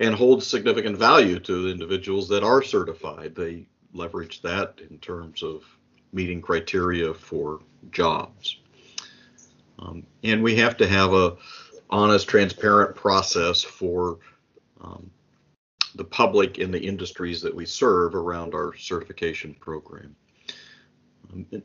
and 0.00 0.14
holds 0.14 0.46
significant 0.46 0.96
value 0.96 1.38
to 1.38 1.62
the 1.62 1.68
individuals 1.70 2.28
that 2.28 2.42
are 2.42 2.62
certified. 2.62 3.34
They 3.34 3.66
leverage 3.92 4.42
that 4.42 4.80
in 4.88 4.98
terms 4.98 5.42
of 5.42 5.62
meeting 6.12 6.40
criteria 6.40 7.14
for 7.14 7.60
jobs. 7.92 8.58
Um, 9.78 10.04
and 10.24 10.42
we 10.42 10.56
have 10.56 10.76
to 10.78 10.86
have 10.86 11.12
a 11.12 11.36
honest, 11.90 12.28
transparent 12.28 12.96
process 12.96 13.62
for 13.62 14.18
um, 14.80 15.10
the 15.94 16.04
public 16.04 16.58
in 16.58 16.70
the 16.70 16.80
industries 16.80 17.42
that 17.42 17.54
we 17.54 17.66
serve 17.66 18.14
around 18.14 18.54
our 18.54 18.74
certification 18.76 19.54
program. 19.54 20.14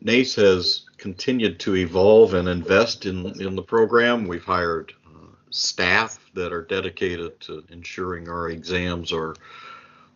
NACE 0.02 0.36
has 0.36 0.86
continued 0.98 1.60
to 1.62 1.76
evolve 1.76 2.36
and 2.36 2.48
invest 2.48 3.06
in, 3.06 3.42
in 3.42 3.56
the 3.56 3.64
program. 3.64 4.28
We've 4.28 4.44
hired 4.44 4.94
uh, 5.08 5.28
staff 5.50 6.20
that 6.36 6.54
are 6.54 6.64
dedicated 6.64 7.40
to 7.42 7.64
ensuring 7.70 8.30
our 8.30 8.50
exams 8.50 9.12
are 9.12 9.36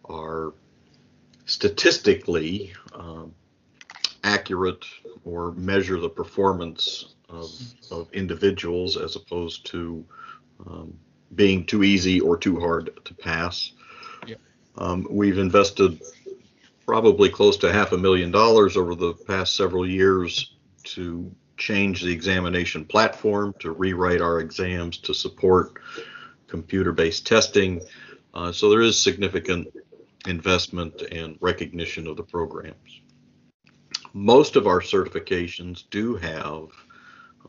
are 0.08 0.54
statistically 1.46 2.74
um, 2.94 3.34
accurate 4.24 4.86
or 5.24 5.52
measure 5.54 6.00
the 6.00 6.10
performance 6.10 7.16
of, 7.30 7.52
of 7.92 8.12
individuals 8.14 8.98
as 8.98 9.16
opposed 9.16 9.66
to 9.68 10.06
um, 10.68 10.94
being 11.36 11.66
too 11.66 11.84
easy 11.84 12.20
or 12.20 12.38
too 12.38 12.60
hard 12.60 12.92
to 13.06 13.14
pass. 13.14 13.74
Um, 14.80 15.06
we've 15.10 15.38
invested 15.38 16.02
probably 16.86 17.30
close 17.30 17.58
to 17.58 17.72
half 17.72 17.92
a 17.92 17.98
million 17.98 18.32
dollars 18.32 18.76
over 18.78 18.96
the 18.96 19.14
past 19.14 19.56
several 19.56 19.88
years 19.88 20.56
to 20.84 21.30
change 21.58 22.02
the 22.02 22.12
examination 22.12 22.86
platform, 22.86 23.54
to 23.60 23.72
rewrite 23.72 24.22
our 24.22 24.40
exams, 24.40 24.98
to 24.98 25.14
support 25.14 25.74
computer 26.48 26.94
based 26.94 27.28
testing. 27.28 27.82
Uh, 28.34 28.52
so 28.52 28.70
there 28.70 28.82
is 28.82 29.00
significant 29.00 29.68
investment 30.26 31.02
and 31.12 31.38
recognition 31.42 32.08
of 32.08 32.16
the 32.16 32.24
programs. 32.24 33.02
Most 34.14 34.56
of 34.56 34.66
our 34.66 34.80
certifications 34.80 35.84
do 35.92 36.16
have 36.16 36.70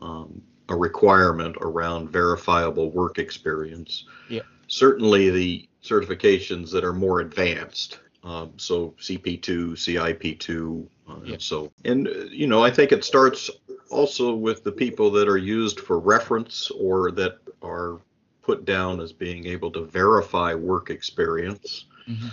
um, 0.01 0.41
a 0.69 0.75
requirement 0.75 1.55
around 1.61 2.09
verifiable 2.09 2.91
work 2.91 3.17
experience. 3.17 4.05
Yeah. 4.29 4.41
Certainly, 4.67 5.31
the 5.31 5.69
certifications 5.83 6.71
that 6.71 6.83
are 6.83 6.93
more 6.93 7.21
advanced, 7.21 7.99
um, 8.23 8.53
so 8.57 8.93
CP2, 8.99 9.71
CIP2, 9.73 10.85
uh, 11.09 11.15
yeah. 11.23 11.33
and 11.33 11.41
so 11.41 11.71
and 11.85 12.07
uh, 12.07 12.11
you 12.29 12.47
know 12.47 12.63
I 12.63 12.69
think 12.71 12.91
it 12.91 13.03
starts 13.03 13.49
also 13.89 14.35
with 14.35 14.63
the 14.63 14.71
people 14.71 15.11
that 15.11 15.27
are 15.27 15.37
used 15.37 15.79
for 15.79 15.99
reference 15.99 16.69
or 16.71 17.11
that 17.11 17.39
are 17.61 17.99
put 18.41 18.65
down 18.65 18.99
as 18.99 19.11
being 19.11 19.45
able 19.47 19.71
to 19.71 19.85
verify 19.85 20.53
work 20.53 20.89
experience, 20.89 21.85
Mhm. 22.07 22.31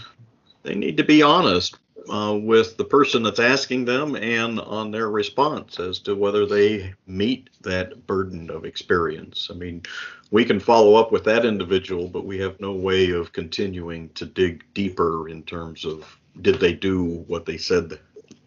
they 0.62 0.74
need 0.74 0.96
to 0.96 1.04
be 1.04 1.22
honest 1.22 1.76
uh, 2.08 2.38
with 2.40 2.76
the 2.76 2.84
person 2.84 3.22
that's 3.22 3.40
asking 3.40 3.84
them 3.84 4.16
and 4.16 4.60
on 4.60 4.90
their 4.90 5.10
response 5.10 5.78
as 5.78 5.98
to 6.00 6.14
whether 6.14 6.46
they 6.46 6.94
meet 7.06 7.50
that 7.62 8.06
burden 8.06 8.50
of 8.50 8.64
experience. 8.64 9.48
I 9.50 9.54
mean, 9.54 9.82
we 10.30 10.44
can 10.44 10.60
follow 10.60 10.94
up 10.94 11.10
with 11.10 11.24
that 11.24 11.44
individual, 11.44 12.08
but 12.08 12.24
we 12.24 12.38
have 12.38 12.60
no 12.60 12.72
way 12.72 13.10
of 13.10 13.32
continuing 13.32 14.10
to 14.10 14.26
dig 14.26 14.64
deeper 14.74 15.28
in 15.28 15.42
terms 15.42 15.84
of 15.84 16.18
did 16.42 16.60
they 16.60 16.72
do 16.72 17.24
what 17.26 17.46
they 17.46 17.56
said 17.56 17.98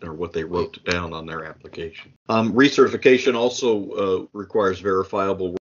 or 0.03 0.13
what 0.13 0.33
they 0.33 0.43
wrote 0.43 0.83
down 0.85 1.13
on 1.13 1.25
their 1.25 1.45
application. 1.45 2.13
Um, 2.29 2.53
recertification 2.53 3.35
also 3.35 3.89
uh, 3.91 4.25
requires 4.33 4.79
verifiable 4.79 5.55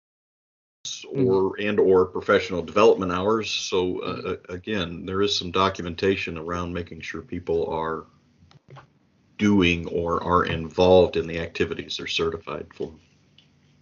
or 1.12 1.60
and 1.60 1.80
or 1.80 2.06
professional 2.06 2.62
development 2.62 3.12
hours. 3.12 3.50
So 3.50 4.00
uh, 4.00 4.36
again, 4.50 5.06
there 5.06 5.22
is 5.22 5.38
some 5.38 5.52
documentation 5.52 6.38
around 6.38 6.74
making 6.74 7.02
sure 7.02 7.22
people 7.22 7.68
are 7.68 8.06
doing 9.38 9.88
or 9.88 10.22
are 10.24 10.46
involved 10.46 11.16
in 11.16 11.26
the 11.26 11.40
activities 11.40 11.98
they're 11.98 12.08
certified 12.08 12.68
for. 12.74 12.94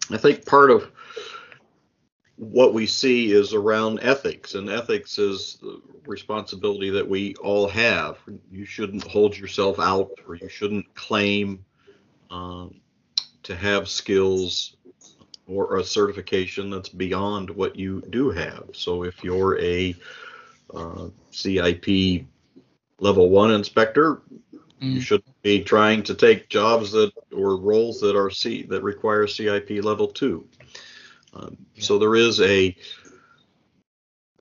I 0.10 0.18
think 0.18 0.46
part 0.46 0.72
of 0.72 0.90
what 2.38 2.74
we 2.74 2.86
see 2.86 3.32
is 3.32 3.54
around 3.54 4.00
ethics, 4.02 4.56
and 4.56 4.70
ethics 4.70 5.18
is 5.18 5.58
the 5.62 5.82
responsibility 6.06 6.92
that 6.92 7.08
we 7.08 7.36
all 7.36 7.68
have. 7.68 8.18
You 8.52 8.64
shouldn't 8.66 9.04
hold 9.04 9.36
yourself 9.38 9.80
out, 9.80 10.12
or 10.28 10.36
you 10.36 10.48
shouldn't 10.48 10.94
claim 10.96 11.66
um, 12.30 12.76
to 13.44 13.56
have 13.56 13.90
skills 13.90 14.76
or 15.48 15.78
a 15.78 15.84
certification 15.84 16.70
that's 16.70 16.90
beyond 16.90 17.50
what 17.50 17.76
you 17.76 18.04
do 18.10 18.30
have. 18.30 18.66
So 18.74 19.04
if 19.04 19.24
you're 19.24 19.60
a 19.60 19.96
uh, 20.74 21.08
CIP 21.32 22.26
level 23.00 23.30
one 23.30 23.52
inspector, 23.52 24.22
you 24.80 25.00
Mm. 25.00 25.02
shouldn't 25.02 25.42
be 25.42 25.64
trying 25.64 26.04
to 26.04 26.14
take 26.14 26.50
jobs 26.50 26.92
that 26.92 27.12
or 27.34 27.58
roles 27.58 28.00
that 28.02 28.16
are 28.16 28.30
C 28.30 28.64
that 28.64 28.84
require 28.84 29.26
CIP 29.26 29.84
level 29.84 30.08
two. 30.08 30.48
Um, 31.38 31.58
So 31.80 32.00
there 32.00 32.16
is 32.16 32.42
a 32.42 32.76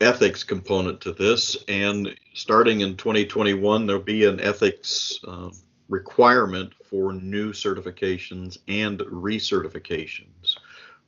ethics 0.00 0.44
component 0.44 1.00
to 1.02 1.12
this, 1.12 1.56
and 1.68 2.14
starting 2.34 2.80
in 2.80 2.96
2021, 2.96 3.86
there'll 3.86 4.02
be 4.02 4.24
an 4.24 4.40
ethics 4.40 5.18
uh, 5.26 5.50
requirement 5.88 6.72
for 6.84 7.12
new 7.12 7.52
certifications 7.52 8.58
and 8.68 9.00
recertifications, 9.00 10.56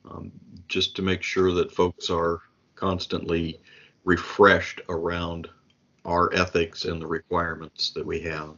um, 0.09 0.31
just 0.67 0.95
to 0.95 1.01
make 1.01 1.23
sure 1.23 1.51
that 1.53 1.71
folks 1.71 2.09
are 2.09 2.41
constantly 2.75 3.59
refreshed 4.05 4.81
around 4.89 5.49
our 6.05 6.33
ethics 6.33 6.85
and 6.85 7.01
the 7.01 7.07
requirements 7.07 7.91
that 7.91 8.05
we 8.05 8.19
have. 8.21 8.55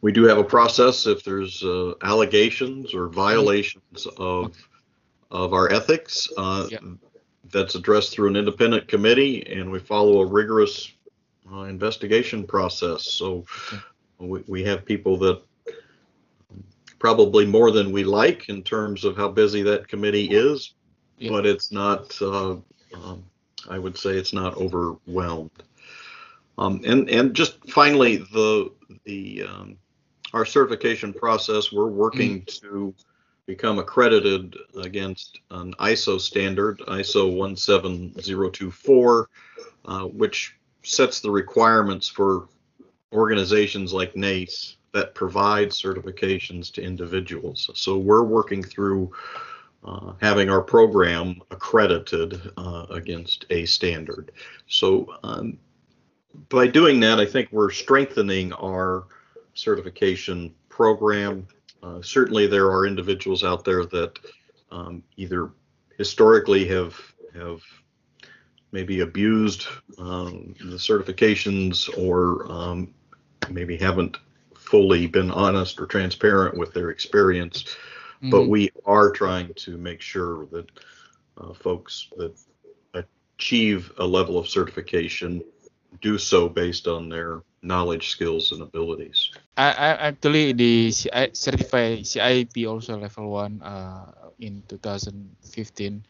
We 0.00 0.12
do 0.12 0.24
have 0.24 0.38
a 0.38 0.44
process 0.44 1.06
if 1.06 1.22
there's 1.22 1.62
uh, 1.62 1.94
allegations 2.02 2.94
or 2.94 3.08
violations 3.08 4.06
of 4.16 4.56
of 5.32 5.52
our 5.52 5.72
ethics. 5.72 6.28
Uh. 6.36 6.68
That's 7.50 7.74
addressed 7.74 8.12
through 8.12 8.28
an 8.28 8.36
independent 8.36 8.88
committee, 8.88 9.44
and 9.46 9.70
we 9.70 9.78
follow 9.78 10.20
a 10.20 10.26
rigorous 10.26 10.92
uh, 11.52 11.62
investigation 11.64 12.46
process. 12.46 13.12
So 13.12 13.44
we, 14.18 14.42
we 14.46 14.64
have 14.64 14.86
people 14.86 15.18
that 15.18 15.42
probably 16.98 17.44
more 17.44 17.70
than 17.72 17.92
we 17.92 18.04
like 18.04 18.48
in 18.48 18.62
terms 18.62 19.04
of 19.04 19.16
how 19.16 19.28
busy 19.28 19.60
that 19.62 19.88
committee 19.88 20.28
is, 20.30 20.74
but 21.28 21.44
it's 21.44 21.72
not. 21.72 22.16
Uh, 22.22 22.56
um, 22.94 23.24
I 23.68 23.78
would 23.78 23.98
say 23.98 24.12
it's 24.12 24.32
not 24.32 24.56
overwhelmed. 24.56 25.62
Um, 26.58 26.80
and 26.86 27.10
and 27.10 27.34
just 27.34 27.68
finally, 27.68 28.18
the 28.18 28.70
the 29.04 29.42
um, 29.42 29.76
our 30.32 30.46
certification 30.46 31.12
process, 31.12 31.72
we're 31.72 31.86
working 31.86 32.44
to 32.46 32.94
become 33.46 33.78
accredited 33.78 34.56
against 34.80 35.40
an 35.50 35.74
ISO 35.74 36.20
standard, 36.20 36.78
ISO 36.88 37.56
17024, 37.58 39.28
uh, 39.84 40.04
which 40.04 40.56
sets 40.82 41.20
the 41.20 41.30
requirements 41.30 42.08
for 42.08 42.48
organizations 43.12 43.92
like 43.92 44.16
NACE 44.16 44.76
that 44.92 45.14
provide 45.14 45.70
certifications 45.70 46.72
to 46.72 46.82
individuals. 46.82 47.70
So 47.74 47.98
we're 47.98 48.24
working 48.24 48.62
through 48.62 49.12
uh, 49.84 50.12
having 50.20 50.48
our 50.48 50.60
program 50.62 51.40
accredited 51.50 52.40
uh, 52.56 52.86
against 52.90 53.46
a 53.50 53.64
standard. 53.64 54.30
So 54.68 55.16
um, 55.24 55.58
by 56.48 56.66
doing 56.66 57.00
that, 57.00 57.18
I 57.18 57.26
think 57.26 57.48
we're 57.50 57.70
strengthening 57.70 58.52
our 58.52 59.04
certification 59.54 60.54
program. 60.68 61.46
Uh, 61.82 62.00
certainly, 62.00 62.46
there 62.46 62.70
are 62.70 62.86
individuals 62.86 63.42
out 63.42 63.64
there 63.64 63.84
that 63.86 64.18
um, 64.70 65.02
either 65.16 65.50
historically 65.98 66.66
have 66.66 66.94
have 67.34 67.60
maybe 68.72 69.00
abused 69.00 69.66
um, 69.98 70.54
the 70.60 70.76
certifications 70.76 71.88
or 71.98 72.50
um, 72.50 72.94
maybe 73.50 73.76
haven't 73.76 74.16
fully 74.54 75.06
been 75.06 75.30
honest 75.30 75.78
or 75.80 75.86
transparent 75.86 76.56
with 76.56 76.72
their 76.72 76.90
experience. 76.90 77.76
But 78.22 78.42
Mhm. 78.42 78.48
we 78.48 78.70
are 78.86 79.10
trying 79.10 79.52
to 79.54 79.76
make 79.76 80.00
sure 80.00 80.46
that 80.52 80.70
uh, 81.36 81.52
folks 81.52 82.08
that 82.16 82.32
achieve 82.94 83.92
a 83.98 84.06
level 84.06 84.38
of 84.38 84.48
certification 84.48 85.42
do 86.00 86.16
so 86.16 86.48
based 86.48 86.86
on 86.86 87.08
their 87.08 87.42
knowledge, 87.62 88.10
skills, 88.10 88.52
and 88.52 88.62
abilities. 88.62 89.30
I, 89.56 89.68
I 89.70 89.88
actually 90.10 90.52
the 90.52 90.90
CI, 90.92 91.30
certified 91.32 92.06
CIP 92.06 92.66
also 92.66 92.96
level 92.96 93.30
one 93.30 93.62
uh, 93.62 94.12
in 94.40 94.62
2015, 94.68 96.02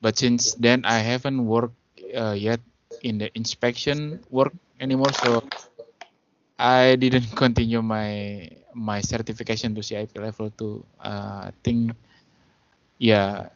but 0.00 0.18
since 0.18 0.54
then 0.54 0.84
I 0.84 0.98
haven't 0.98 1.44
worked 1.46 1.76
uh, 2.14 2.34
yet 2.36 2.60
in 3.02 3.18
the 3.18 3.30
inspection 3.36 4.20
work 4.30 4.52
anymore, 4.80 5.12
so 5.12 5.42
I 6.58 6.96
didn't 6.96 7.30
continue 7.36 7.82
my 7.82 8.48
my 8.74 9.00
certification 9.00 9.74
to 9.74 9.82
CIP 9.82 10.18
level 10.18 10.50
two. 10.50 10.84
Uh, 11.00 11.50
I 11.50 11.52
think, 11.62 11.92
yeah, 12.98 13.48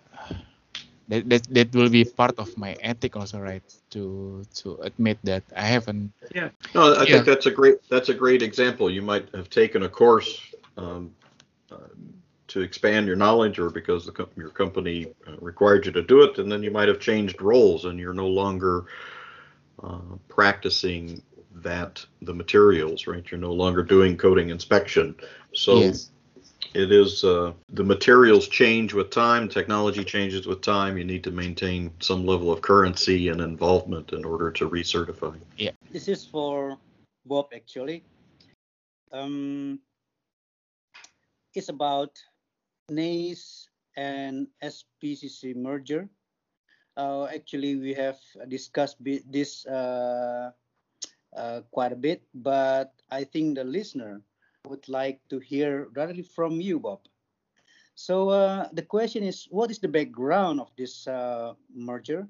that, 1.12 1.28
that 1.30 1.44
that 1.54 1.74
will 1.74 1.90
be 1.90 2.04
part 2.04 2.38
of 2.38 2.56
my 2.58 2.72
ethic 2.80 3.16
also, 3.16 3.40
right? 3.40 3.62
To 3.92 4.44
to 4.62 4.78
admit 4.82 5.18
that 5.24 5.44
I 5.56 5.66
haven't. 5.66 6.12
Yeah. 6.34 6.50
No, 6.74 6.94
I 6.96 7.06
Yeah. 7.06 7.06
think 7.06 7.26
that's 7.26 7.46
a 7.46 7.50
great 7.50 7.78
that's 7.90 8.08
a 8.10 8.14
great 8.14 8.42
example. 8.42 8.90
You 8.90 9.02
might 9.02 9.28
have 9.34 9.50
taken 9.50 9.82
a 9.84 9.88
course 9.90 10.40
um, 10.78 11.12
uh, 11.72 11.76
to 12.48 12.60
expand 12.62 13.06
your 13.08 13.16
knowledge, 13.16 13.58
or 13.58 13.70
because 13.70 14.06
the 14.06 14.12
co- 14.12 14.30
your 14.36 14.50
company 14.50 15.12
uh, 15.28 15.36
required 15.40 15.86
you 15.86 15.92
to 15.92 16.02
do 16.02 16.22
it, 16.24 16.38
and 16.38 16.50
then 16.52 16.62
you 16.62 16.70
might 16.72 16.88
have 16.88 17.00
changed 17.00 17.42
roles, 17.42 17.86
and 17.86 18.00
you're 18.00 18.14
no 18.14 18.28
longer 18.28 18.86
uh, 19.82 20.16
practicing 20.28 21.22
that 21.56 22.04
the 22.22 22.34
materials, 22.34 23.06
right? 23.08 23.24
You're 23.30 23.40
no 23.40 23.52
longer 23.54 23.82
doing 23.84 24.18
coating 24.18 24.50
inspection, 24.50 25.16
so. 25.54 25.78
yes. 25.80 26.11
It 26.74 26.90
is 26.90 27.22
uh, 27.22 27.52
the 27.68 27.84
materials 27.84 28.48
change 28.48 28.94
with 28.94 29.10
time, 29.10 29.48
technology 29.48 30.04
changes 30.04 30.46
with 30.46 30.62
time. 30.62 30.96
You 30.96 31.04
need 31.04 31.22
to 31.24 31.30
maintain 31.30 31.92
some 32.00 32.24
level 32.24 32.50
of 32.50 32.62
currency 32.62 33.28
and 33.28 33.42
involvement 33.42 34.12
in 34.12 34.24
order 34.24 34.50
to 34.52 34.70
recertify. 34.70 35.36
Yeah, 35.58 35.72
this 35.90 36.08
is 36.08 36.24
for 36.24 36.78
Bob 37.26 37.52
actually. 37.54 38.04
Um, 39.12 39.80
it's 41.54 41.68
about 41.68 42.16
NACE 42.88 43.68
and 43.96 44.48
SPCC 44.62 45.54
merger. 45.54 46.08
Uh, 46.96 47.26
actually, 47.26 47.76
we 47.76 47.92
have 47.92 48.18
discussed 48.48 48.96
bi- 49.04 49.24
this 49.28 49.66
uh, 49.66 50.52
uh, 51.36 51.60
quite 51.70 51.92
a 51.92 51.96
bit, 51.96 52.22
but 52.32 52.92
I 53.10 53.24
think 53.24 53.56
the 53.56 53.64
listener 53.64 54.22
would 54.68 54.88
like 54.88 55.20
to 55.28 55.38
hear 55.38 55.88
directly 55.94 56.22
from 56.22 56.60
you, 56.60 56.78
Bob. 56.78 57.00
So 57.94 58.30
uh, 58.30 58.68
the 58.72 58.82
question 58.82 59.22
is, 59.22 59.46
what 59.50 59.70
is 59.70 59.78
the 59.78 59.88
background 59.88 60.60
of 60.60 60.70
this 60.76 61.06
uh, 61.06 61.54
merger, 61.74 62.26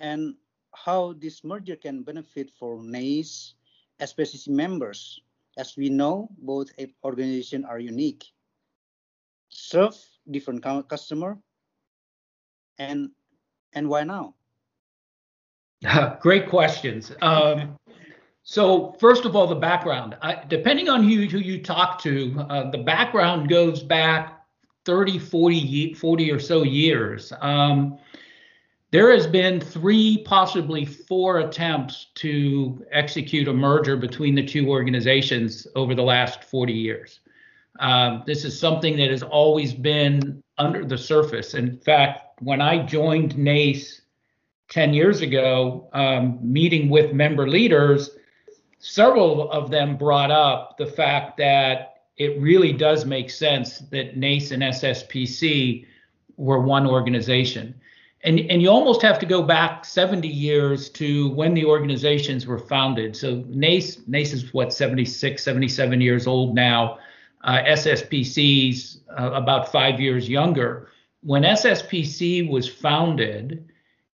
and 0.00 0.34
how 0.74 1.14
this 1.14 1.44
merger 1.44 1.76
can 1.76 2.02
benefit 2.02 2.50
for 2.58 2.82
NACE 2.82 3.54
SPCC 4.00 4.48
members? 4.48 5.20
As 5.58 5.76
we 5.76 5.90
know, 5.90 6.28
both 6.38 6.72
organizations 7.04 7.66
are 7.68 7.78
unique, 7.78 8.24
serve 9.48 9.94
different 10.30 10.64
customer, 10.88 11.38
and 12.78 13.10
and 13.74 13.88
why 13.88 14.02
now? 14.04 14.34
Great 16.20 16.48
questions. 16.48 17.12
Um, 17.20 17.76
so 18.44 18.96
first 18.98 19.24
of 19.24 19.36
all, 19.36 19.46
the 19.46 19.54
background. 19.54 20.16
I, 20.22 20.42
depending 20.48 20.88
on 20.88 21.02
who, 21.02 21.26
who 21.26 21.38
you 21.38 21.62
talk 21.62 22.00
to, 22.02 22.46
uh, 22.48 22.70
the 22.70 22.78
background 22.78 23.48
goes 23.48 23.82
back 23.82 24.44
30, 24.84 25.18
40, 25.18 25.94
40 25.94 26.32
or 26.32 26.40
so 26.40 26.62
years. 26.62 27.32
Um, 27.40 27.98
there 28.90 29.10
has 29.10 29.26
been 29.26 29.58
three, 29.58 30.22
possibly 30.26 30.84
four 30.84 31.38
attempts 31.38 32.08
to 32.16 32.84
execute 32.90 33.48
a 33.48 33.52
merger 33.52 33.96
between 33.96 34.34
the 34.34 34.44
two 34.44 34.68
organizations 34.68 35.66
over 35.74 35.94
the 35.94 36.02
last 36.02 36.44
40 36.44 36.72
years. 36.74 37.20
Um, 37.80 38.22
this 38.26 38.44
is 38.44 38.58
something 38.58 38.96
that 38.98 39.10
has 39.10 39.22
always 39.22 39.72
been 39.72 40.42
under 40.58 40.84
the 40.84 40.98
surface. 40.98 41.54
In 41.54 41.78
fact, 41.78 42.42
when 42.42 42.60
I 42.60 42.84
joined 42.84 43.38
NACE 43.38 44.02
10 44.68 44.92
years 44.92 45.22
ago, 45.22 45.88
um, 45.94 46.38
meeting 46.42 46.90
with 46.90 47.14
member 47.14 47.48
leaders, 47.48 48.10
several 48.82 49.48
of 49.52 49.70
them 49.70 49.96
brought 49.96 50.32
up 50.32 50.76
the 50.76 50.86
fact 50.86 51.36
that 51.36 52.02
it 52.16 52.38
really 52.40 52.72
does 52.72 53.06
make 53.06 53.30
sense 53.30 53.78
that 53.78 54.16
NACE 54.16 54.50
and 54.50 54.62
SSPC 54.62 55.86
were 56.36 56.60
one 56.60 56.86
organization. 56.86 57.74
And, 58.24 58.40
and 58.40 58.60
you 58.60 58.68
almost 58.70 59.00
have 59.02 59.20
to 59.20 59.26
go 59.26 59.40
back 59.42 59.84
70 59.84 60.26
years 60.26 60.90
to 60.90 61.30
when 61.30 61.54
the 61.54 61.64
organizations 61.64 62.46
were 62.46 62.58
founded. 62.58 63.16
So 63.16 63.44
NACE, 63.48 64.00
NACE 64.08 64.32
is 64.32 64.52
what, 64.52 64.72
76, 64.72 65.42
77 65.42 66.00
years 66.00 66.26
old 66.26 66.54
now. 66.54 66.98
Uh, 67.44 67.62
SSPC's 67.62 69.00
uh, 69.16 69.30
about 69.32 69.70
five 69.70 70.00
years 70.00 70.28
younger. 70.28 70.88
When 71.22 71.42
SSPC 71.42 72.50
was 72.50 72.68
founded, 72.68 73.70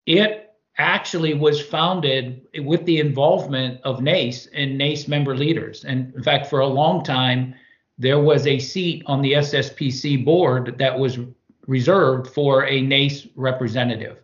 it 0.07 0.42
actually 0.83 1.35
was 1.35 1.61
founded 1.61 2.47
with 2.59 2.85
the 2.85 2.99
involvement 2.99 3.81
of 3.85 4.03
NACE 4.03 4.49
and 4.53 4.77
NACE 4.77 5.09
member 5.09 5.37
leaders. 5.37 5.85
And 5.85 6.15
in 6.15 6.23
fact, 6.23 6.49
for 6.49 6.61
a 6.61 6.67
long 6.67 7.05
time, 7.05 7.55
there 7.99 8.21
was 8.21 8.47
a 8.47 8.59
seat 8.59 9.03
on 9.07 9.23
the 9.23 9.35
SSPC 9.35 10.25
board 10.25 10.77
that 10.79 10.99
was 10.99 11.19
reserved 11.67 12.27
for 12.27 12.67
a 12.67 12.81
NACE 12.81 13.29
representative. 13.37 14.19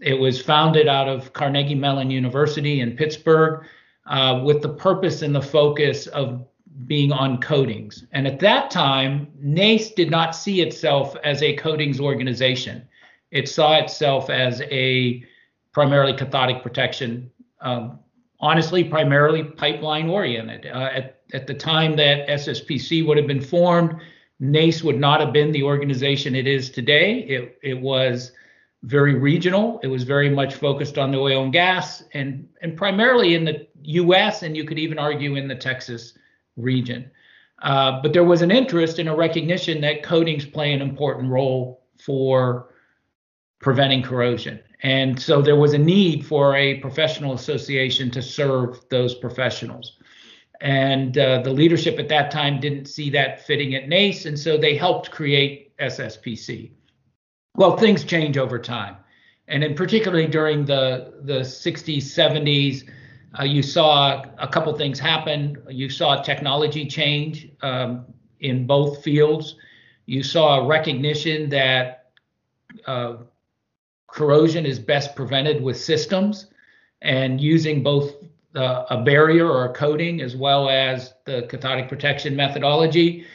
It 0.00 0.14
was 0.14 0.40
founded 0.40 0.88
out 0.88 1.08
of 1.08 1.32
Carnegie 1.32 1.74
Mellon 1.74 2.10
University 2.10 2.80
in 2.80 2.96
Pittsburgh 2.96 3.66
uh, 4.06 4.42
with 4.44 4.62
the 4.62 4.68
purpose 4.68 5.22
and 5.22 5.34
the 5.34 5.42
focus 5.42 6.06
of 6.08 6.46
being 6.86 7.10
on 7.10 7.40
coatings. 7.40 8.04
And 8.12 8.26
at 8.26 8.38
that 8.40 8.70
time, 8.70 9.28
NACE 9.40 9.92
did 9.92 10.10
not 10.10 10.36
see 10.36 10.60
itself 10.60 11.16
as 11.24 11.42
a 11.42 11.56
coatings 11.56 11.98
organization. 11.98 12.86
It 13.30 13.48
saw 13.48 13.76
itself 13.78 14.30
as 14.30 14.60
a 14.62 15.24
primarily 15.76 16.14
cathodic 16.14 16.62
protection, 16.62 17.30
um, 17.60 17.98
honestly, 18.40 18.82
primarily 18.82 19.44
pipeline 19.44 20.08
oriented. 20.08 20.64
Uh, 20.64 20.88
at, 20.90 21.20
at 21.34 21.46
the 21.46 21.52
time 21.52 21.94
that 21.94 22.26
SSPC 22.28 23.06
would 23.06 23.18
have 23.18 23.26
been 23.26 23.42
formed, 23.42 23.94
NACE 24.40 24.82
would 24.82 24.98
not 24.98 25.20
have 25.20 25.34
been 25.34 25.52
the 25.52 25.62
organization 25.62 26.34
it 26.34 26.46
is 26.46 26.70
today. 26.70 27.18
It, 27.18 27.58
it 27.62 27.78
was 27.78 28.32
very 28.84 29.16
regional. 29.16 29.78
It 29.82 29.88
was 29.88 30.04
very 30.04 30.30
much 30.30 30.54
focused 30.54 30.96
on 30.96 31.10
the 31.10 31.18
oil 31.18 31.42
and 31.44 31.52
gas 31.52 32.04
and, 32.14 32.48
and 32.62 32.74
primarily 32.74 33.34
in 33.34 33.44
the 33.44 33.66
US, 33.82 34.44
and 34.44 34.56
you 34.56 34.64
could 34.64 34.78
even 34.78 34.98
argue 34.98 35.36
in 35.36 35.46
the 35.46 35.56
Texas 35.56 36.14
region. 36.56 37.10
Uh, 37.60 38.00
but 38.00 38.14
there 38.14 38.24
was 38.24 38.40
an 38.40 38.50
interest 38.50 38.98
and 38.98 39.10
a 39.10 39.14
recognition 39.14 39.82
that 39.82 40.02
coatings 40.02 40.46
play 40.46 40.72
an 40.72 40.80
important 40.80 41.30
role 41.30 41.84
for 41.98 42.70
preventing 43.60 44.02
corrosion. 44.02 44.58
And 44.82 45.20
so 45.20 45.40
there 45.40 45.56
was 45.56 45.72
a 45.72 45.78
need 45.78 46.26
for 46.26 46.54
a 46.54 46.78
professional 46.80 47.32
association 47.32 48.10
to 48.10 48.22
serve 48.22 48.80
those 48.90 49.14
professionals. 49.14 49.96
And 50.60 51.16
uh, 51.18 51.42
the 51.42 51.50
leadership 51.50 51.98
at 51.98 52.08
that 52.08 52.30
time 52.30 52.60
didn't 52.60 52.86
see 52.86 53.10
that 53.10 53.46
fitting 53.46 53.74
at 53.74 53.88
NACE, 53.88 54.26
and 54.26 54.38
so 54.38 54.56
they 54.56 54.76
helped 54.76 55.10
create 55.10 55.76
SSPC. 55.78 56.70
Well, 57.56 57.76
things 57.76 58.04
change 58.04 58.36
over 58.36 58.58
time. 58.58 58.96
And 59.48 59.62
in 59.62 59.74
particularly 59.74 60.26
during 60.26 60.64
the, 60.64 61.14
the 61.22 61.40
60s, 61.40 61.98
70s, 61.98 62.88
uh, 63.38 63.44
you 63.44 63.62
saw 63.62 64.24
a 64.38 64.48
couple 64.48 64.74
things 64.76 64.98
happen. 64.98 65.62
You 65.68 65.88
saw 65.90 66.22
technology 66.22 66.86
change 66.86 67.50
um, 67.62 68.06
in 68.40 68.66
both 68.66 69.02
fields. 69.02 69.56
You 70.06 70.22
saw 70.22 70.60
a 70.60 70.66
recognition 70.66 71.48
that 71.50 72.10
uh, 72.86 73.16
corrosion 74.16 74.64
is 74.64 74.78
best 74.78 75.14
prevented 75.14 75.62
with 75.62 75.78
systems 75.78 76.46
and 77.02 77.38
using 77.38 77.82
both 77.82 78.14
uh, 78.56 78.86
a 78.88 79.02
barrier 79.02 79.46
or 79.46 79.66
a 79.66 79.72
coating 79.74 80.22
as 80.22 80.34
well 80.34 80.70
as 80.70 81.12
the 81.26 81.42
cathodic 81.50 81.86
protection 81.86 82.34
methodology. 82.34 83.26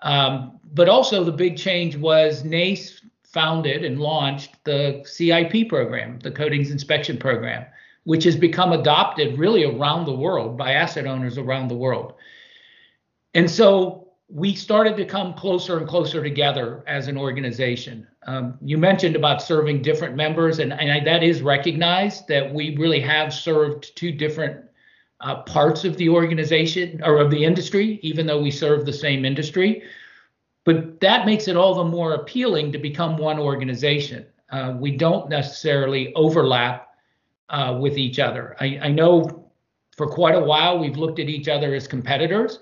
Um, 0.00 0.58
but 0.72 0.88
also 0.88 1.22
the 1.22 1.32
big 1.32 1.58
change 1.58 1.94
was 1.94 2.42
NACE 2.42 3.02
founded 3.22 3.84
and 3.84 4.00
launched 4.00 4.64
the 4.64 5.02
CIP 5.04 5.68
program, 5.68 6.18
the 6.20 6.30
Coatings 6.30 6.70
Inspection 6.70 7.18
Program, 7.18 7.66
which 8.04 8.24
has 8.24 8.34
become 8.34 8.72
adopted 8.72 9.38
really 9.38 9.64
around 9.64 10.06
the 10.06 10.14
world 10.14 10.56
by 10.56 10.72
asset 10.72 11.06
owners 11.06 11.36
around 11.36 11.68
the 11.68 11.76
world. 11.76 12.14
And 13.34 13.48
so 13.48 14.08
we 14.32 14.54
started 14.54 14.96
to 14.96 15.04
come 15.04 15.34
closer 15.34 15.78
and 15.78 15.88
closer 15.88 16.22
together 16.22 16.84
as 16.86 17.08
an 17.08 17.16
organization. 17.16 18.06
Um, 18.26 18.56
you 18.62 18.78
mentioned 18.78 19.16
about 19.16 19.42
serving 19.42 19.82
different 19.82 20.14
members, 20.14 20.60
and, 20.60 20.72
and 20.72 20.92
I, 20.92 21.00
that 21.04 21.22
is 21.22 21.42
recognized 21.42 22.28
that 22.28 22.52
we 22.52 22.76
really 22.76 23.00
have 23.00 23.34
served 23.34 23.96
two 23.96 24.12
different 24.12 24.64
uh, 25.20 25.42
parts 25.42 25.84
of 25.84 25.96
the 25.96 26.08
organization 26.08 27.00
or 27.04 27.18
of 27.18 27.30
the 27.30 27.44
industry, 27.44 27.98
even 28.02 28.26
though 28.26 28.40
we 28.40 28.50
serve 28.50 28.86
the 28.86 28.92
same 28.92 29.24
industry. 29.24 29.82
But 30.64 31.00
that 31.00 31.26
makes 31.26 31.48
it 31.48 31.56
all 31.56 31.74
the 31.74 31.84
more 31.84 32.14
appealing 32.14 32.70
to 32.72 32.78
become 32.78 33.16
one 33.16 33.38
organization. 33.38 34.26
Uh, 34.50 34.74
we 34.78 34.96
don't 34.96 35.28
necessarily 35.28 36.14
overlap 36.14 36.94
uh, 37.48 37.76
with 37.80 37.98
each 37.98 38.18
other. 38.18 38.56
I, 38.60 38.78
I 38.82 38.88
know 38.88 39.50
for 39.96 40.06
quite 40.06 40.36
a 40.36 40.40
while 40.40 40.78
we've 40.78 40.96
looked 40.96 41.18
at 41.18 41.28
each 41.28 41.48
other 41.48 41.74
as 41.74 41.88
competitors, 41.88 42.60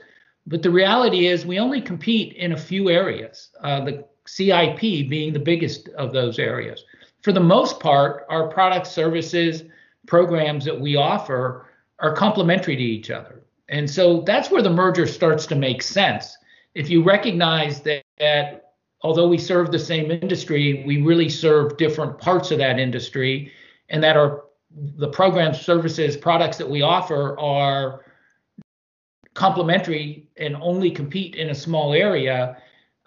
but 0.48 0.62
the 0.62 0.70
reality 0.70 1.26
is 1.26 1.44
we 1.44 1.58
only 1.58 1.80
compete 1.80 2.32
in 2.34 2.52
a 2.52 2.56
few 2.56 2.88
areas, 2.88 3.50
uh, 3.62 3.84
the 3.84 4.04
CIP 4.26 4.80
being 4.80 5.32
the 5.32 5.38
biggest 5.38 5.88
of 5.90 6.12
those 6.12 6.38
areas. 6.38 6.84
For 7.22 7.32
the 7.32 7.40
most 7.40 7.80
part, 7.80 8.24
our 8.30 8.48
products, 8.48 8.90
services, 8.90 9.64
programs 10.06 10.64
that 10.64 10.80
we 10.80 10.96
offer 10.96 11.66
are 11.98 12.14
complementary 12.14 12.76
to 12.76 12.82
each 12.82 13.10
other. 13.10 13.42
And 13.68 13.88
so 13.90 14.22
that's 14.22 14.50
where 14.50 14.62
the 14.62 14.70
merger 14.70 15.06
starts 15.06 15.44
to 15.46 15.54
make 15.54 15.82
sense. 15.82 16.34
If 16.74 16.88
you 16.88 17.02
recognize 17.02 17.82
that, 17.82 18.02
that 18.18 18.72
although 19.02 19.28
we 19.28 19.36
serve 19.36 19.70
the 19.70 19.78
same 19.78 20.10
industry, 20.10 20.82
we 20.86 21.02
really 21.02 21.28
serve 21.28 21.76
different 21.76 22.18
parts 22.18 22.50
of 22.50 22.58
that 22.58 22.78
industry, 22.78 23.52
and 23.90 24.02
that 24.02 24.16
our 24.16 24.44
the 24.96 25.08
programs, 25.08 25.60
services, 25.60 26.16
products 26.16 26.58
that 26.58 26.68
we 26.68 26.82
offer 26.82 27.38
are 27.38 28.04
complementary 29.38 30.26
and 30.36 30.56
only 30.56 30.90
compete 30.90 31.36
in 31.36 31.50
a 31.50 31.54
small 31.54 31.94
area, 31.94 32.56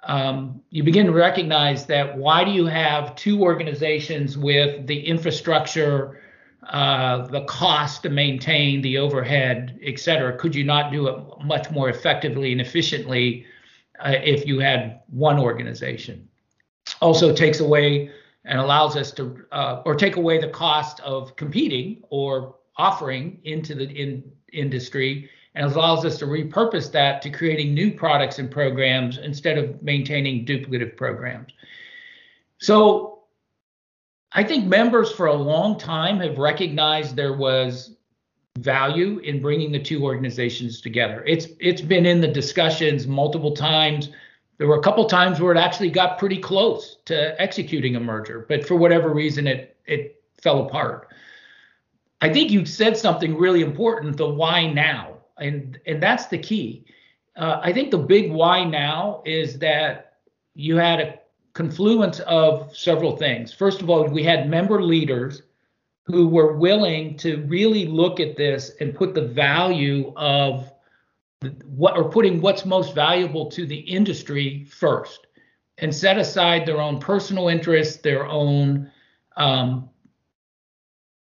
um, 0.04 0.62
you 0.70 0.82
begin 0.82 1.06
to 1.06 1.12
recognize 1.12 1.86
that 1.88 2.17
why 2.17 2.46
do 2.46 2.52
you 2.52 2.65
have 2.67 3.17
two 3.17 3.41
organizations 3.41 4.38
with 4.38 4.88
the 4.88 4.98
infrastructure, 5.06 6.22
uh, 6.70 7.28
the 7.28 7.44
cost 7.46 8.04
to 8.04 8.10
maintain, 8.10 8.82
the 8.82 8.98
overhead, 8.98 9.78
et 9.84 10.00
cetera? 10.00 10.38
Could 10.38 10.56
you 10.56 10.63
not 10.63 10.89
do 10.89 11.10
it 11.10 11.17
much 11.44 11.70
more 11.70 11.89
effectively 11.89 12.54
and 12.54 12.62
efficiently 12.62 13.46
uh, 14.00 14.15
if 14.24 14.48
you 14.48 14.60
had 14.60 15.02
one 15.10 15.38
organization? 15.38 16.30
Also 17.02 17.36
takes 17.36 17.60
away 17.60 18.10
and 18.46 18.58
allows 18.58 18.96
us 18.96 19.12
to 19.12 19.46
uh, 19.52 19.82
or 19.86 19.96
take 19.96 20.15
away 20.15 20.39
the 20.39 20.48
cost 20.48 21.02
of 21.02 21.36
competing 21.36 22.02
or 22.10 22.56
offering 22.78 23.38
into 23.44 23.76
the 23.76 23.89
in 23.89 24.24
industry 24.54 25.30
and 25.56 25.66
allows 25.66 26.06
us 26.06 26.18
to 26.20 26.26
repurpose 26.26 26.92
that 26.92 27.22
to 27.22 27.30
creating 27.30 27.74
new 27.74 27.92
products 27.92 28.40
and 28.40 28.50
programs 28.50 29.18
instead 29.18 29.58
of 29.58 29.82
maintaining 29.84 30.46
duplicative 30.46 30.96
programs. 30.96 31.52
So 32.60 33.23
I 34.32 34.44
think 34.44 34.65
members 34.65 35.12
for 35.12 35.25
a 35.25 35.34
long 35.34 35.78
time 35.78 36.19
have 36.19 36.38
recognized 36.38 37.15
there 37.15 37.36
was 37.36 37.96
value 38.60 39.19
in 39.19 39.42
bringing 39.42 39.71
the 39.71 39.82
two 39.82 40.04
organizations 40.04 40.82
together. 40.82 41.23
It's 41.25 41.48
it's 41.60 41.82
been 41.82 42.06
in 42.06 42.21
the 42.21 42.28
discussions 42.28 43.08
multiple 43.08 43.54
times 43.54 44.10
there 44.62 44.67
were 44.67 44.75
a 44.75 44.84
couple 44.84 45.04
times 45.06 45.42
where 45.42 45.52
it 45.52 45.58
actually 45.58 45.90
got 45.90 46.19
pretty 46.19 46.38
close 46.38 46.98
to 47.06 47.42
executing 47.42 47.96
a 47.96 48.00
merger, 48.00 48.46
but 48.48 48.63
for 48.63 48.75
whatever 48.75 49.12
reason, 49.12 49.48
it 49.48 49.75
it 49.88 50.23
fell 50.40 50.67
apart. 50.67 51.08
I 52.21 52.32
think 52.32 52.52
you 52.52 52.63
said 52.67 52.96
something 52.96 53.36
really 53.36 53.62
important: 53.62 54.17
the 54.17 54.30
why 54.30 54.71
now, 54.71 55.11
and 55.42 55.79
and 55.85 56.02
that's 56.02 56.27
the 56.27 56.37
key. 56.37 56.85
Uh, 57.35 57.60
I 57.62 57.73
think 57.73 57.92
the 57.92 57.98
big 57.98 58.31
why 58.31 58.63
now 58.63 59.21
is 59.25 59.60
that 59.60 60.13
you 60.56 60.77
had 60.77 61.00
a 61.00 61.19
confluence 61.54 62.19
of 62.21 62.75
several 62.75 63.17
things. 63.17 63.54
First 63.54 63.81
of 63.81 63.89
all, 63.89 64.08
we 64.08 64.23
had 64.23 64.50
member 64.50 64.81
leaders 64.81 65.42
who 66.06 66.27
were 66.27 66.58
willing 66.58 67.17
to 67.17 67.44
really 67.48 67.85
look 67.85 68.19
at 68.19 68.35
this 68.35 68.71
and 68.79 68.96
put 68.96 69.13
the 69.13 69.27
value 69.27 70.13
of 70.15 70.71
what 71.65 71.98
or 71.98 72.10
putting 72.10 72.42
what's 72.42 72.65
most 72.65 72.94
valuable 72.94 73.50
to 73.52 73.65
the 73.65 73.79
industry 73.79 74.65
first. 74.65 75.27
and 75.81 75.94
set 75.94 76.17
aside 76.17 76.65
their 76.65 76.79
own 76.79 77.00
personal 77.00 77.48
interests, 77.48 77.98
their 78.02 78.25
own, 78.27 78.89
um, 79.37 79.89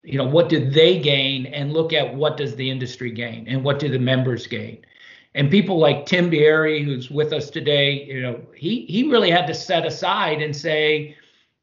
you 0.03 0.17
know, 0.17 0.27
what 0.27 0.49
did 0.49 0.73
they 0.73 0.99
gain, 0.99 1.47
and 1.47 1.73
look 1.73 1.93
at 1.93 2.15
what 2.15 2.37
does 2.37 2.55
the 2.57 2.71
industry 2.71 3.11
gain 3.11 3.47
and 3.49 3.65
what 3.65 3.79
do 3.79 3.89
the 3.89 3.99
members 3.99 4.47
gain. 4.47 4.85
And 5.35 5.51
people 5.51 5.79
like 5.79 6.07
Tim 6.07 6.31
Bieri, 6.31 6.83
who's 6.83 7.11
with 7.11 7.33
us 7.33 7.51
today, 7.51 8.05
you 8.05 8.23
know, 8.23 8.41
he 8.55 8.87
he 8.87 9.09
really 9.11 9.31
had 9.31 9.47
to 9.47 9.55
set 9.55 9.87
aside 9.87 10.41
and 10.41 10.55
say, 10.55 11.17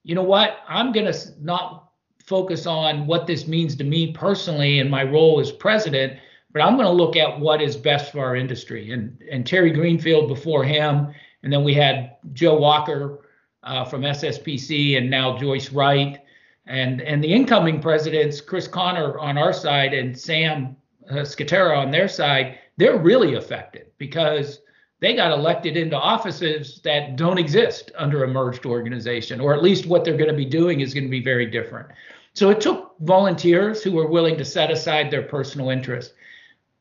you 0.03 0.15
know 0.15 0.23
what, 0.23 0.59
I'm 0.67 0.91
going 0.91 1.11
to 1.11 1.19
not 1.41 1.91
focus 2.23 2.65
on 2.65 3.07
what 3.07 3.27
this 3.27 3.47
means 3.47 3.75
to 3.75 3.83
me 3.83 4.11
personally 4.11 4.79
in 4.79 4.89
my 4.89 5.03
role 5.03 5.39
as 5.39 5.51
president, 5.51 6.19
but 6.51 6.61
I'm 6.61 6.75
going 6.75 6.87
to 6.87 6.91
look 6.91 7.15
at 7.15 7.39
what 7.39 7.61
is 7.61 7.75
best 7.75 8.11
for 8.11 8.23
our 8.23 8.35
industry. 8.35 8.91
And 8.91 9.17
and 9.31 9.45
Terry 9.45 9.71
Greenfield 9.71 10.27
before 10.27 10.63
him, 10.63 11.13
and 11.43 11.51
then 11.51 11.63
we 11.63 11.73
had 11.73 12.17
Joe 12.33 12.57
Walker 12.57 13.27
uh, 13.63 13.85
from 13.85 14.01
SSPC, 14.01 14.97
and 14.97 15.09
now 15.09 15.37
Joyce 15.37 15.71
Wright, 15.71 16.19
and 16.67 17.01
and 17.01 17.23
the 17.23 17.31
incoming 17.31 17.81
presidents, 17.81 18.41
Chris 18.41 18.67
Connor 18.67 19.19
on 19.19 19.37
our 19.37 19.53
side 19.53 19.93
and 19.93 20.17
Sam 20.17 20.75
uh, 21.09 21.15
Scatera 21.17 21.77
on 21.77 21.91
their 21.91 22.07
side, 22.07 22.57
they're 22.77 22.97
really 22.97 23.35
affected 23.35 23.87
because 23.97 24.61
they 24.99 25.15
got 25.15 25.31
elected 25.31 25.77
into 25.77 25.97
offices 25.97 26.79
that 26.83 27.15
don't 27.15 27.37
exist 27.37 27.91
under 27.97 28.23
a 28.23 28.27
merged 28.27 28.65
organization, 28.65 29.39
or 29.39 29.53
at 29.53 29.61
least 29.61 29.85
what 29.85 30.03
they're 30.03 30.17
going 30.17 30.29
to 30.29 30.35
be 30.35 30.45
doing 30.45 30.79
is 30.79 30.93
going 30.93 31.03
to 31.03 31.09
be 31.09 31.23
very 31.23 31.45
different. 31.45 31.89
So 32.33 32.49
it 32.49 32.59
took 32.59 32.95
volunteers 33.01 33.83
who 33.83 33.91
were 33.91 34.07
willing 34.07 34.37
to 34.37 34.45
set 34.45 34.71
aside 34.71 35.11
their 35.11 35.21
personal 35.21 35.69
interest. 35.69 36.13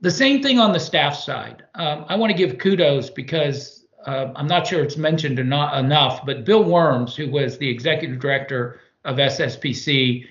The 0.01 0.11
same 0.11 0.43
thing 0.43 0.59
on 0.59 0.72
the 0.72 0.80
staff 0.80 1.16
side. 1.16 1.64
Um, 1.74 2.05
I 2.09 2.16
want 2.16 2.30
to 2.30 2.37
give 2.37 2.59
kudos 2.59 3.11
because 3.11 3.87
uh, 4.07 4.32
I'm 4.37 4.47
not 4.47 4.66
sure 4.66 4.82
it's 4.82 4.97
mentioned 4.97 5.39
eno- 5.39 5.74
enough, 5.74 6.24
but 6.26 6.45
Bill 6.45 6.64
Worms, 6.64 7.16
who 7.16 7.30
was 7.30 7.59
the 7.59 7.68
executive 7.68 8.20
director 8.20 8.80
of 9.05 9.17
SSPC, 9.17 10.27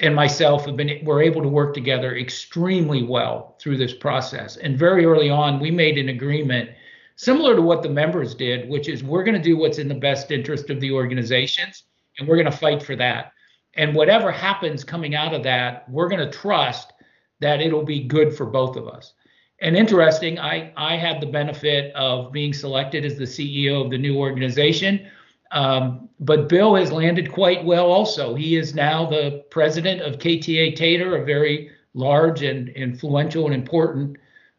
and 0.00 0.14
myself 0.14 0.66
have 0.66 0.76
been 0.76 1.04
were 1.04 1.22
able 1.22 1.42
to 1.42 1.48
work 1.48 1.74
together 1.74 2.16
extremely 2.16 3.02
well 3.02 3.56
through 3.60 3.76
this 3.76 3.94
process. 3.94 4.56
And 4.56 4.78
very 4.78 5.04
early 5.04 5.30
on, 5.30 5.60
we 5.60 5.70
made 5.70 5.98
an 5.98 6.08
agreement 6.08 6.70
similar 7.16 7.54
to 7.54 7.62
what 7.62 7.82
the 7.82 7.88
members 7.88 8.34
did, 8.34 8.68
which 8.68 8.88
is 8.88 9.04
we're 9.04 9.22
going 9.24 9.36
to 9.36 9.42
do 9.42 9.56
what's 9.56 9.78
in 9.78 9.88
the 9.88 9.94
best 9.94 10.30
interest 10.30 10.70
of 10.70 10.80
the 10.80 10.90
organizations, 10.90 11.84
and 12.18 12.26
we're 12.26 12.36
going 12.36 12.50
to 12.50 12.56
fight 12.56 12.82
for 12.82 12.96
that. 12.96 13.32
And 13.74 13.94
whatever 13.94 14.30
happens 14.30 14.84
coming 14.84 15.14
out 15.14 15.34
of 15.34 15.42
that, 15.44 15.88
we're 15.88 16.08
going 16.08 16.24
to 16.24 16.38
trust 16.38 16.92
that 17.40 17.60
it'll 17.60 17.84
be 17.84 18.04
good 18.04 18.36
for 18.36 18.46
both 18.46 18.76
of 18.76 18.88
us. 18.88 19.12
And 19.60 19.76
interesting, 19.76 20.38
I 20.38 20.72
I 20.76 20.96
had 20.96 21.20
the 21.20 21.26
benefit 21.26 21.94
of 21.94 22.32
being 22.32 22.52
selected 22.52 23.04
as 23.04 23.16
the 23.16 23.24
CEO 23.24 23.84
of 23.84 23.90
the 23.90 23.98
new 23.98 24.18
organization. 24.18 25.08
Um, 25.54 26.08
but 26.18 26.48
Bill 26.48 26.74
has 26.74 26.90
landed 26.90 27.32
quite 27.32 27.64
well 27.64 27.86
also. 27.86 28.34
He 28.34 28.56
is 28.56 28.74
now 28.74 29.06
the 29.06 29.44
president 29.50 30.02
of 30.02 30.18
KTA 30.18 30.76
Tator, 30.76 31.22
a 31.22 31.24
very 31.24 31.70
large 31.94 32.42
and 32.42 32.68
influential 32.70 33.46
and 33.46 33.54
important 33.54 34.16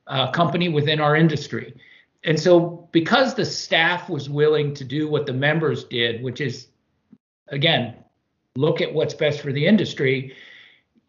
uh, 0.07 0.31
company 0.31 0.69
within 0.69 1.01
our 1.01 1.17
industry. 1.17 1.75
And 2.23 2.39
so, 2.39 2.87
because 2.93 3.35
the 3.35 3.45
staff 3.45 4.09
was 4.09 4.29
willing 4.29 4.73
to 4.73 4.85
do 4.85 5.09
what 5.09 5.25
the 5.25 5.33
members 5.33 5.83
did, 5.83 6.23
which 6.23 6.39
is, 6.39 6.69
again, 7.49 7.95
look 8.55 8.79
at 8.79 8.91
what's 8.91 9.13
best 9.13 9.41
for 9.41 9.51
the 9.51 9.67
industry, 9.67 10.33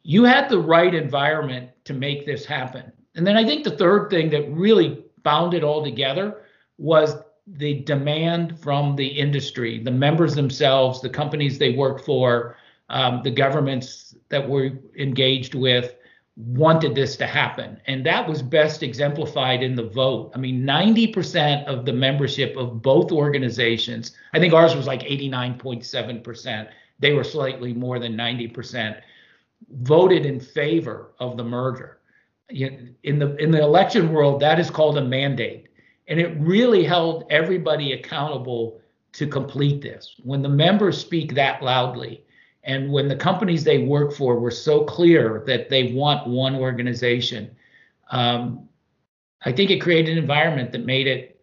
you 0.02 0.24
had 0.24 0.48
the 0.48 0.58
right 0.58 0.94
environment 0.94 1.70
to 1.84 1.94
make 1.94 2.26
this 2.26 2.44
happen. 2.44 2.92
And 3.14 3.24
then 3.24 3.36
I 3.36 3.44
think 3.44 3.62
the 3.62 3.76
third 3.76 4.10
thing 4.10 4.30
that 4.30 4.50
really 4.52 5.04
bound 5.22 5.54
it 5.54 5.62
all 5.62 5.84
together 5.84 6.42
was 6.76 7.14
the 7.46 7.80
demand 7.82 8.58
from 8.58 8.96
the 8.96 9.06
industry, 9.06 9.78
the 9.82 9.90
members 9.90 10.34
themselves, 10.34 11.00
the 11.00 11.08
companies 11.08 11.58
they 11.58 11.72
work 11.74 12.04
for, 12.04 12.56
um, 12.88 13.20
the 13.22 13.30
governments 13.30 14.14
that 14.28 14.48
we're 14.48 14.78
engaged 14.98 15.54
with 15.54 15.94
wanted 16.36 16.94
this 16.94 17.16
to 17.16 17.26
happen. 17.26 17.80
And 17.86 18.04
that 18.04 18.28
was 18.28 18.42
best 18.42 18.82
exemplified 18.82 19.62
in 19.62 19.74
the 19.74 19.88
vote. 19.88 20.32
I 20.34 20.38
mean, 20.38 20.62
90% 20.62 21.64
of 21.64 21.86
the 21.86 21.92
membership 21.92 22.56
of 22.56 22.82
both 22.82 23.10
organizations, 23.10 24.12
I 24.34 24.38
think 24.38 24.52
ours 24.52 24.76
was 24.76 24.86
like 24.86 25.00
89.7%, 25.02 26.68
they 26.98 27.12
were 27.12 27.24
slightly 27.24 27.72
more 27.72 27.98
than 27.98 28.14
90%, 28.14 29.00
voted 29.70 30.26
in 30.26 30.40
favor 30.40 31.12
of 31.18 31.36
the 31.36 31.44
merger. 31.44 31.98
In 32.48 33.18
the 33.18 33.34
in 33.36 33.50
the 33.50 33.60
election 33.60 34.12
world, 34.12 34.38
that 34.40 34.60
is 34.60 34.70
called 34.70 34.98
a 34.98 35.04
mandate. 35.04 35.65
And 36.08 36.20
it 36.20 36.36
really 36.38 36.84
held 36.84 37.24
everybody 37.30 37.92
accountable 37.92 38.80
to 39.12 39.26
complete 39.26 39.80
this. 39.80 40.14
When 40.22 40.42
the 40.42 40.48
members 40.48 40.98
speak 40.98 41.34
that 41.34 41.62
loudly, 41.62 42.24
and 42.64 42.92
when 42.92 43.08
the 43.08 43.16
companies 43.16 43.64
they 43.64 43.78
work 43.78 44.12
for 44.12 44.38
were 44.38 44.50
so 44.50 44.84
clear 44.84 45.42
that 45.46 45.68
they 45.68 45.92
want 45.92 46.28
one 46.28 46.54
organization, 46.56 47.50
um, 48.10 48.68
I 49.44 49.52
think 49.52 49.70
it 49.70 49.80
created 49.80 50.12
an 50.12 50.18
environment 50.18 50.72
that 50.72 50.84
made 50.84 51.06
it, 51.06 51.40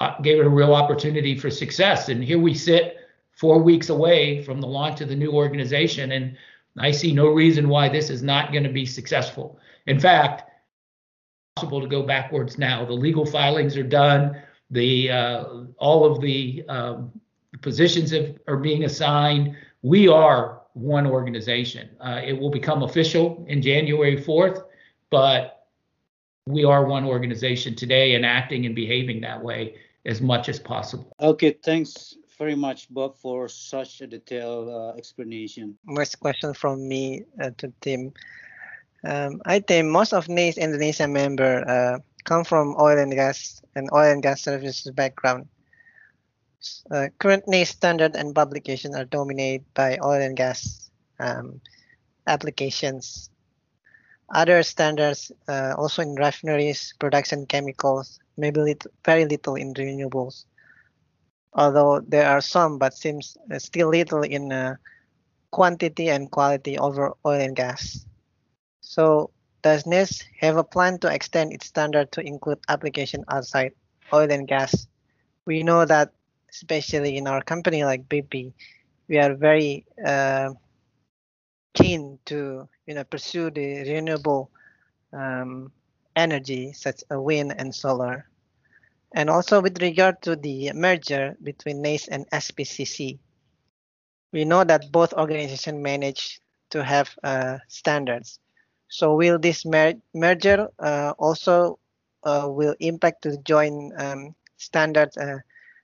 uh, 0.00 0.20
gave 0.20 0.38
it 0.38 0.46
a 0.46 0.50
real 0.50 0.74
opportunity 0.74 1.36
for 1.36 1.50
success. 1.50 2.08
And 2.08 2.22
here 2.22 2.38
we 2.38 2.54
sit 2.54 2.96
four 3.32 3.58
weeks 3.58 3.88
away 3.88 4.42
from 4.44 4.60
the 4.60 4.66
launch 4.66 5.00
of 5.00 5.08
the 5.08 5.16
new 5.16 5.32
organization, 5.32 6.12
and 6.12 6.36
I 6.78 6.90
see 6.90 7.12
no 7.12 7.28
reason 7.28 7.68
why 7.68 7.88
this 7.88 8.08
is 8.08 8.22
not 8.22 8.52
going 8.52 8.64
to 8.64 8.70
be 8.70 8.86
successful. 8.86 9.58
In 9.86 9.98
fact, 9.98 10.50
possible 11.56 11.80
to 11.80 11.86
go 11.86 12.02
backwards 12.02 12.58
now. 12.58 12.84
The 12.84 12.92
legal 12.92 13.26
filings 13.26 13.76
are 13.76 13.82
done. 13.82 14.40
The 14.70 15.10
uh, 15.10 15.44
all 15.78 16.04
of 16.04 16.20
the 16.20 16.64
um, 16.68 17.12
positions 17.60 18.10
have, 18.10 18.36
are 18.48 18.56
being 18.56 18.84
assigned. 18.84 19.56
We 19.82 20.08
are 20.08 20.62
one 20.72 21.06
organization. 21.06 21.90
Uh, 22.00 22.20
it 22.24 22.32
will 22.32 22.50
become 22.50 22.82
official 22.82 23.44
in 23.48 23.60
January 23.60 24.16
4th, 24.16 24.64
but 25.10 25.66
we 26.46 26.64
are 26.64 26.86
one 26.86 27.04
organization 27.04 27.74
today 27.76 28.14
and 28.14 28.24
acting 28.24 28.64
and 28.66 28.74
behaving 28.74 29.20
that 29.20 29.42
way 29.42 29.76
as 30.06 30.20
much 30.20 30.48
as 30.48 30.58
possible. 30.58 31.12
Okay, 31.20 31.52
thanks 31.62 32.16
very 32.38 32.56
much, 32.56 32.88
Bob, 32.92 33.16
for 33.16 33.48
such 33.48 34.00
a 34.00 34.06
detailed 34.06 34.68
uh, 34.68 34.96
explanation. 34.96 35.76
First 35.94 36.18
question 36.18 36.54
from 36.54 36.88
me 36.88 37.24
uh, 37.40 37.50
to 37.58 37.72
Tim. 37.82 38.12
Um, 39.04 39.42
I 39.44 39.58
think 39.58 39.88
most 39.88 40.12
of 40.12 40.28
NACE 40.28 40.58
Indonesia 40.58 41.08
member 41.08 41.66
uh, 41.66 41.98
come 42.24 42.44
from 42.44 42.76
oil 42.78 42.98
and 42.98 43.12
gas 43.12 43.62
and 43.74 43.88
oil 43.92 44.12
and 44.12 44.22
gas 44.22 44.42
services 44.42 44.92
background. 44.92 45.48
Uh, 46.90 47.08
current 47.18 47.48
NACE 47.48 47.70
standard 47.70 48.14
and 48.14 48.34
publication 48.34 48.94
are 48.94 49.04
dominated 49.04 49.64
by 49.74 49.98
oil 50.04 50.22
and 50.22 50.36
gas 50.36 50.90
um, 51.18 51.60
applications. 52.26 53.30
Other 54.32 54.62
standards, 54.62 55.32
uh, 55.48 55.74
also 55.76 56.02
in 56.02 56.14
refineries, 56.14 56.94
production 56.98 57.46
chemicals, 57.46 58.20
maybe 58.36 58.60
little, 58.60 58.90
very 59.04 59.24
little 59.26 59.56
in 59.56 59.74
renewables. 59.74 60.44
Although 61.54 62.00
there 62.00 62.28
are 62.28 62.40
some, 62.40 62.78
but 62.78 62.94
seems 62.94 63.36
uh, 63.52 63.58
still 63.58 63.88
little 63.90 64.22
in 64.22 64.52
uh, 64.52 64.76
quantity 65.50 66.08
and 66.08 66.30
quality 66.30 66.78
over 66.78 67.12
oil 67.26 67.40
and 67.40 67.56
gas. 67.56 68.06
So 68.92 69.30
does 69.62 69.86
NACE 69.86 70.22
have 70.40 70.58
a 70.58 70.64
plan 70.64 70.98
to 70.98 71.08
extend 71.08 71.54
its 71.54 71.68
standard 71.68 72.12
to 72.12 72.20
include 72.20 72.60
application 72.68 73.24
outside 73.26 73.72
oil 74.12 74.30
and 74.30 74.46
gas? 74.46 74.86
We 75.46 75.62
know 75.62 75.86
that, 75.86 76.12
especially 76.50 77.16
in 77.16 77.26
our 77.26 77.40
company 77.40 77.84
like 77.84 78.06
BP, 78.06 78.52
we 79.08 79.16
are 79.16 79.32
very 79.32 79.86
uh, 80.04 80.52
keen 81.72 82.18
to 82.26 82.68
you 82.84 82.92
know 82.94 83.04
pursue 83.04 83.50
the 83.50 83.88
renewable 83.90 84.50
um, 85.14 85.72
energy 86.14 86.74
such 86.74 87.00
as 87.10 87.16
wind 87.16 87.54
and 87.56 87.74
solar. 87.74 88.28
And 89.14 89.30
also 89.30 89.62
with 89.62 89.80
regard 89.80 90.20
to 90.28 90.36
the 90.36 90.70
merger 90.74 91.34
between 91.42 91.80
NACE 91.80 92.08
and 92.08 92.28
SPCC, 92.28 93.18
we 94.32 94.44
know 94.44 94.64
that 94.64 94.92
both 94.92 95.14
organizations 95.14 95.80
manage 95.80 96.42
to 96.68 96.84
have 96.84 97.08
uh, 97.24 97.56
standards 97.68 98.38
so 98.92 99.16
will 99.16 99.38
this 99.38 99.64
mer 99.64 99.94
merger 100.14 100.68
uh, 100.78 101.12
also 101.18 101.78
uh, 102.24 102.46
will 102.58 102.76
impact 102.78 103.22
the 103.22 103.36
joint 103.38 103.92
um, 103.98 104.34
standard 104.58 105.10
uh, 105.16 105.38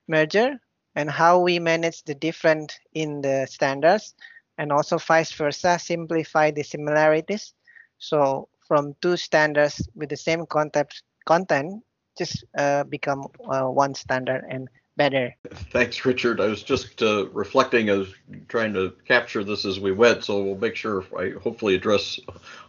merger 0.07 0.61
and 0.95 1.11
how 1.11 1.41
we 1.41 1.59
manage 1.59 2.03
the 2.05 2.15
different 2.15 2.79
in 2.93 3.23
the 3.23 3.47
standards 3.49 4.15
and 4.59 4.71
also 4.73 4.99
vice 4.99 5.33
versa, 5.33 5.79
simplify 5.79 6.51
the 6.51 6.63
similarities. 6.63 7.55
So 7.99 8.49
from 8.67 8.95
two 9.01 9.17
standards 9.17 9.89
with 9.95 10.11
the 10.11 10.17
same 10.17 10.45
content, 10.47 10.93
content 11.25 11.83
just 12.19 12.45
uh, 12.59 12.85
become 12.85 13.25
uh, 13.49 13.65
one 13.65 13.95
standard 13.95 14.45
and 14.51 14.69
better. 14.99 15.35
Thanks, 15.73 16.05
Richard. 16.05 16.43
I 16.43 16.47
was 16.47 16.63
just 16.63 17.03
uh, 17.03 17.29
reflecting, 17.31 17.89
I 17.89 17.95
was 17.95 18.15
trying 18.49 18.75
to 18.75 18.93
capture 19.07 19.43
this 19.43 19.65
as 19.65 19.81
we 19.81 19.93
went, 19.93 20.25
so 20.25 20.43
we'll 20.43 20.59
make 20.59 20.77
sure 20.77 21.05
I 21.19 21.31
hopefully 21.43 21.75
address 21.75 22.21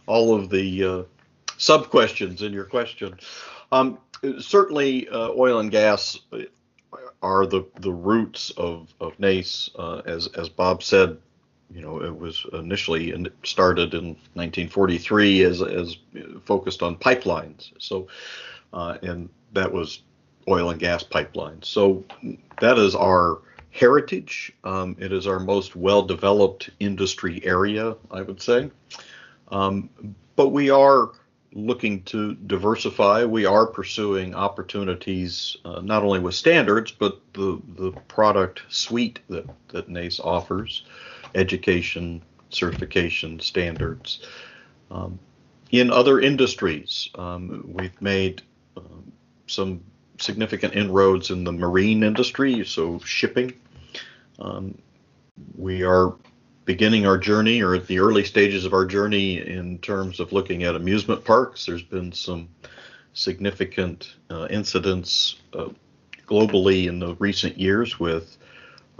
all 0.06 0.34
of 0.34 0.48
the 0.48 0.84
uh, 0.84 1.02
sub 1.58 1.90
questions 1.90 2.40
in 2.40 2.54
your 2.54 2.64
question. 2.64 3.18
Um, 3.72 3.98
certainly, 4.38 5.08
uh, 5.08 5.30
oil 5.30 5.60
and 5.60 5.70
gas 5.70 6.18
are 7.22 7.46
the 7.46 7.66
the 7.80 7.92
roots 7.92 8.50
of 8.56 8.92
of 9.00 9.18
NACE. 9.18 9.70
Uh, 9.78 9.98
as 10.06 10.26
as 10.28 10.48
Bob 10.48 10.82
said, 10.82 11.18
you 11.70 11.82
know, 11.82 12.02
it 12.02 12.16
was 12.16 12.46
initially 12.52 13.12
and 13.12 13.30
started 13.44 13.94
in 13.94 14.16
1943 14.34 15.42
as 15.42 15.62
as 15.62 15.96
focused 16.44 16.82
on 16.82 16.96
pipelines. 16.96 17.72
So, 17.78 18.08
uh, 18.72 18.98
and 19.02 19.28
that 19.52 19.72
was 19.72 20.02
oil 20.50 20.70
and 20.70 20.80
gas 20.80 21.02
pipelines. 21.02 21.64
So 21.66 22.04
that 22.60 22.78
is 22.78 22.94
our 22.94 23.38
heritage. 23.70 24.52
Um, 24.64 24.96
it 24.98 25.12
is 25.12 25.26
our 25.26 25.38
most 25.38 25.76
well 25.76 26.02
developed 26.02 26.70
industry 26.80 27.40
area, 27.44 27.96
I 28.10 28.22
would 28.22 28.42
say. 28.42 28.70
Um, 29.48 29.90
but 30.36 30.48
we 30.48 30.70
are 30.70 31.10
looking 31.52 32.02
to 32.04 32.34
diversify. 32.34 33.24
We 33.24 33.44
are 33.44 33.66
pursuing 33.66 34.34
opportunities 34.34 35.56
uh, 35.64 35.80
not 35.80 36.02
only 36.02 36.20
with 36.20 36.34
standards, 36.34 36.92
but 36.92 37.20
the, 37.32 37.60
the 37.76 37.92
product 38.08 38.62
suite 38.68 39.20
that, 39.28 39.46
that 39.68 39.88
NACE 39.88 40.20
offers 40.20 40.84
education, 41.34 42.22
certification, 42.50 43.40
standards. 43.40 44.26
Um, 44.90 45.18
in 45.70 45.90
other 45.90 46.20
industries, 46.20 47.10
um, 47.16 47.64
we've 47.72 48.00
made 48.00 48.42
um, 48.76 49.12
some 49.46 49.80
significant 50.20 50.74
inroads 50.74 51.30
in 51.30 51.44
the 51.44 51.52
marine 51.52 52.02
industry, 52.02 52.64
so 52.64 52.98
shipping. 53.00 53.52
Um, 54.38 54.76
we 55.56 55.82
are 55.82 56.14
beginning 56.64 57.06
our 57.06 57.18
journey 57.18 57.62
or 57.62 57.74
at 57.74 57.86
the 57.86 57.98
early 57.98 58.24
stages 58.24 58.64
of 58.64 58.72
our 58.72 58.86
journey 58.86 59.38
in 59.38 59.78
terms 59.78 60.20
of 60.20 60.32
looking 60.32 60.62
at 60.62 60.76
amusement 60.76 61.24
parks. 61.24 61.66
There's 61.66 61.82
been 61.82 62.12
some 62.12 62.48
significant 63.12 64.14
uh, 64.30 64.46
incidents 64.50 65.36
uh, 65.52 65.68
globally 66.26 66.86
in 66.86 67.00
the 67.00 67.14
recent 67.16 67.58
years 67.58 67.98
with 67.98 68.36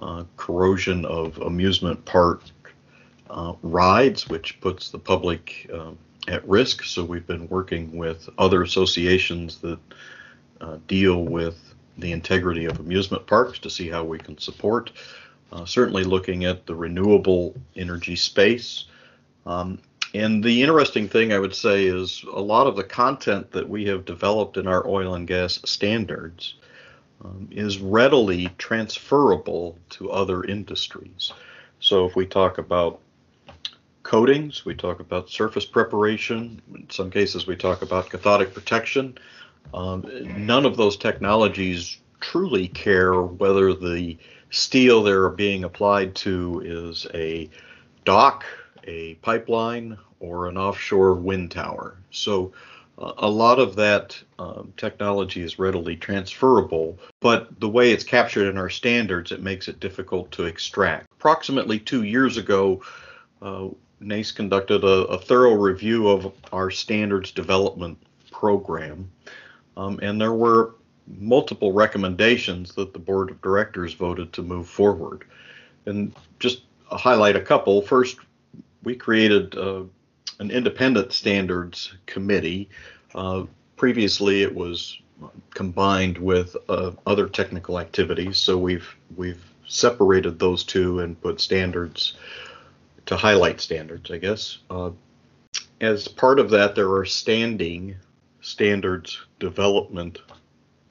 uh, 0.01 0.25
corrosion 0.37 1.05
of 1.05 1.39
amusement 1.39 2.05
park 2.05 2.43
uh, 3.29 3.53
rides, 3.63 4.29
which 4.29 4.61
puts 4.61 4.91
the 4.91 4.99
public 4.99 5.71
um, 5.73 5.97
at 6.27 6.47
risk. 6.49 6.83
So 6.85 7.05
we've 7.05 7.27
been 7.27 7.49
working 7.49 7.97
with 7.97 8.29
other 8.39 8.63
associations 8.63 9.59
that 9.59 9.79
uh, 10.61 10.79
deal 10.87 11.25
with 11.25 11.75
the 11.99 12.13
integrity 12.13 12.65
of 12.65 12.81
amusement 12.81 13.27
parks 13.27 13.59
to 13.61 13.71
see 13.71 13.89
how 13.89 14.05
we 14.05 14.19
can 14.19 14.39
support. 14.39 14.91
Uh, 15.53 15.65
certainly 15.65 16.05
looking 16.05 16.45
at 16.45 16.67
the 16.67 16.75
renewable 16.75 17.55
energy 17.77 18.17
space. 18.17 18.85
Um, 19.47 19.81
and 20.15 20.43
the 20.43 20.63
interesting 20.63 21.09
thing 21.09 21.33
I 21.33 21.39
would 21.39 21.55
say 21.55 21.87
is 21.87 22.25
a 22.33 22.41
lot 22.41 22.67
of 22.67 22.77
the 22.77 22.85
content 22.85 23.51
that 23.53 23.69
we 23.69 23.85
have 23.87 24.05
developed 24.05 24.57
in 24.57 24.67
our 24.67 24.87
oil 24.87 25.15
and 25.15 25.27
gas 25.27 25.61
standards 25.65 26.55
um, 27.25 27.49
is 27.51 27.79
readily 27.79 28.49
transferable 28.59 29.77
to 29.91 30.11
other 30.11 30.45
industries. 30.45 31.33
So 31.81 32.07
if 32.07 32.17
we 32.17 32.27
talk 32.27 32.59
about 32.59 33.01
coatings, 34.03 34.65
we 34.65 34.75
talk 34.75 35.01
about 35.01 35.31
surface 35.31 35.65
preparation, 35.65 36.61
in 36.75 36.89
some 36.91 37.11
cases 37.11 37.47
we 37.47 37.57
talk 37.57 37.83
about 37.83 38.11
cathodic 38.11 38.55
protection. 38.55 39.19
Um, 39.73 40.05
none 40.47 40.67
of 40.67 40.77
those 40.77 40.97
technologies 40.97 41.99
truly 42.21 42.69
care 42.69 43.23
whether 43.23 43.73
the 43.73 44.19
steel 44.51 45.03
they're 45.03 45.31
being 45.31 45.65
applied 45.65 46.15
to 46.17 46.61
is 46.65 47.07
a 47.15 47.49
dock, 48.05 48.45
a 48.85 49.15
pipeline, 49.17 49.97
or 50.19 50.49
an 50.49 50.59
offshore 50.59 51.15
wind 51.15 51.51
tower. 51.51 51.97
So 52.11 52.53
uh, 52.99 53.13
a 53.19 53.31
lot 53.31 53.59
of 53.59 53.77
that 53.77 54.21
um, 54.39 54.73
technology 54.77 55.43
is 55.43 55.59
readily 55.59 55.97
transferable, 55.97 56.99
but 57.21 57.59
the 57.61 57.69
way 57.69 57.93
it's 57.93 58.05
captured 58.05 58.49
in 58.49 58.59
our 58.59 58.69
standards, 58.69 59.33
it 59.33 59.43
makes 59.43 59.69
it 59.69 59.81
difficult 59.81 60.31
to 60.33 60.45
extract. 60.45 61.07
Approximately 61.13 61.79
two 61.79 62.03
years 62.03 62.37
ago, 62.37 62.83
uh, 63.41 63.69
NACE 64.01 64.33
conducted 64.33 64.85
a, 64.85 65.05
a, 65.07 65.19
thorough 65.19 65.55
review 65.55 66.09
of 66.09 66.33
our 66.53 66.71
standards 66.71 67.31
development 67.31 67.99
program, 68.31 69.11
um, 69.81 69.99
and 70.03 70.21
there 70.21 70.35
were 70.35 70.75
multiple 71.19 71.73
recommendations 71.73 72.75
that 72.75 72.93
the 72.93 72.99
board 72.99 73.31
of 73.31 73.41
directors 73.41 73.95
voted 73.95 74.33
to 74.35 74.43
move 74.43 74.69
forward. 74.69 75.25
And 75.87 76.15
just 76.39 76.63
highlight 76.91 77.35
a 77.35 77.41
couple. 77.41 77.81
First, 77.81 78.19
we 78.83 78.95
created 78.95 79.57
uh, 79.57 79.85
an 80.39 80.51
independent 80.51 81.13
standards 81.13 81.95
committee. 82.05 82.69
Uh, 83.15 83.47
previously, 83.77 84.43
it 84.43 84.55
was 84.55 85.01
combined 85.55 86.19
with 86.19 86.57
uh, 86.69 86.93
other 87.07 87.27
technical 87.29 87.79
activities, 87.79 88.37
so 88.37 88.59
we've 88.59 88.95
we've 89.17 89.43
separated 89.67 90.39
those 90.39 90.63
two 90.65 91.01
and 91.01 91.21
put 91.21 91.41
standards 91.41 92.15
to 93.07 93.17
highlight 93.17 93.61
standards, 93.61 94.11
I 94.11 94.19
guess. 94.19 94.59
Uh, 94.69 94.91
as 95.81 96.07
part 96.07 96.39
of 96.39 96.51
that, 96.51 96.75
there 96.75 96.93
are 96.93 97.07
standing 97.07 97.97
standards 98.41 99.21
development 99.39 100.19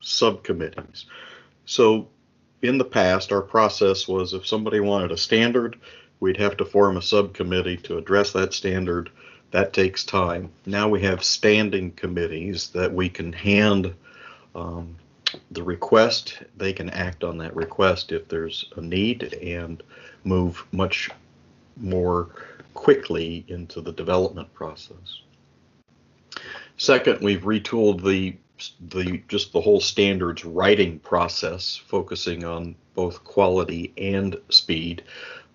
subcommittees. 0.01 1.05
So 1.65 2.07
in 2.61 2.77
the 2.77 2.85
past, 2.85 3.31
our 3.31 3.41
process 3.41 4.07
was 4.07 4.33
if 4.33 4.47
somebody 4.47 4.79
wanted 4.79 5.11
a 5.11 5.17
standard, 5.17 5.77
we'd 6.19 6.37
have 6.37 6.57
to 6.57 6.65
form 6.65 6.97
a 6.97 7.01
subcommittee 7.01 7.77
to 7.77 7.97
address 7.97 8.31
that 8.33 8.53
standard. 8.53 9.09
That 9.51 9.73
takes 9.73 10.03
time. 10.03 10.51
Now 10.65 10.87
we 10.87 11.01
have 11.01 11.23
standing 11.23 11.91
committees 11.91 12.69
that 12.69 12.93
we 12.93 13.09
can 13.09 13.33
hand 13.33 13.93
um, 14.53 14.95
the 15.51 15.63
request. 15.63 16.41
They 16.57 16.73
can 16.73 16.89
act 16.89 17.23
on 17.23 17.37
that 17.39 17.55
request 17.55 18.11
if 18.11 18.27
there's 18.27 18.65
a 18.75 18.81
need 18.81 19.33
and 19.33 19.81
move 20.23 20.65
much 20.71 21.09
more 21.77 22.29
quickly 22.73 23.45
into 23.47 23.81
the 23.81 23.93
development 23.93 24.53
process. 24.53 25.21
Second, 26.79 27.19
we've 27.21 27.41
retooled 27.41 28.03
the 28.03 28.35
the 28.89 29.21
just 29.27 29.51
the 29.51 29.59
whole 29.59 29.81
standards 29.81 30.45
writing 30.45 30.99
process, 30.99 31.75
focusing 31.75 32.45
on 32.45 32.73
both 32.95 33.23
quality 33.25 33.93
and 33.97 34.37
speed. 34.49 35.03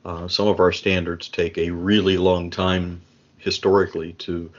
Uh, 0.04 0.28
some 0.28 0.48
of 0.48 0.60
our 0.60 0.70
standards 0.70 1.28
take 1.28 1.56
a 1.56 1.70
really 1.70 2.18
long 2.18 2.50
time 2.50 3.00
historically 3.38 4.12
to 4.14 4.50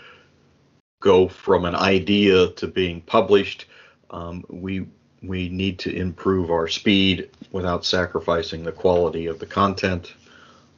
go 1.02 1.28
from 1.28 1.66
an 1.66 1.76
idea 1.76 2.50
to 2.54 2.68
being 2.68 3.00
published. 3.02 3.66
Um, 4.10 4.44
we 4.50 4.88
we 5.22 5.50
need 5.50 5.78
to 5.80 5.96
improve 5.96 6.50
our 6.50 6.68
speed 6.68 7.30
without 7.52 7.86
sacrificing 7.86 8.64
the 8.64 8.72
quality 8.72 9.28
of 9.28 9.38
the 9.38 9.46
content. 9.46 10.16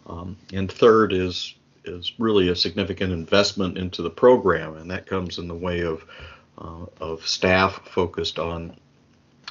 Um, 0.06 0.36
and 0.52 0.70
third 0.70 1.14
is 1.14 1.57
is 1.88 2.14
really 2.20 2.50
a 2.50 2.56
significant 2.56 3.12
investment 3.12 3.78
into 3.78 4.02
the 4.02 4.10
program, 4.10 4.78
and 4.78 4.92
that 4.92 5.06
comes 5.06 5.38
in 5.38 5.48
the 5.48 5.56
way 5.56 5.82
of 5.82 6.06
uh, 6.58 6.86
of 7.00 7.26
staff 7.26 7.82
focused 7.90 8.40
on 8.40 8.76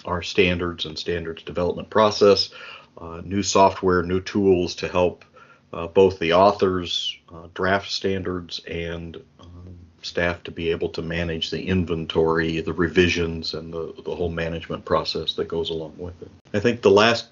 our 0.05 0.23
standards 0.23 0.85
and 0.85 0.99
standards 0.99 1.43
development 1.43 1.91
process, 1.91 2.51
uh, 2.99 3.21
new 3.25 3.43
software, 3.43 4.03
new 4.03 4.21
tools 4.21 4.75
to 4.77 4.89
help 4.89 5.25
uh, 5.73 5.87
both 5.87 6.19
the 6.19 6.33
authors 6.33 7.17
uh, 7.33 7.49
draft 7.55 7.91
standards 7.91 8.61
and 8.69 9.17
um, 9.41 9.77
staff 10.03 10.43
to 10.45 10.51
be 10.51 10.71
able 10.71 10.89
to 10.89 11.03
manage 11.03 11.51
the 11.51 11.63
inventory, 11.63 12.61
the 12.61 12.73
revisions, 12.73 13.55
and 13.55 13.73
the, 13.73 13.93
the 14.05 14.15
whole 14.15 14.31
management 14.31 14.85
process 14.85 15.35
that 15.35 15.49
goes 15.49 15.71
along 15.71 15.95
with 15.99 16.21
it. 16.23 16.31
I 16.55 16.61
think 16.61 16.83
the 16.83 16.91
last 16.91 17.27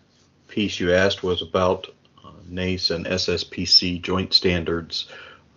piece 0.48 0.78
you 0.78 0.92
asked 0.92 1.22
was 1.22 1.42
about 1.42 1.88
NACE 2.48 2.90
and 2.90 3.06
SSPC 3.06 4.02
joint 4.02 4.32
standards. 4.32 5.08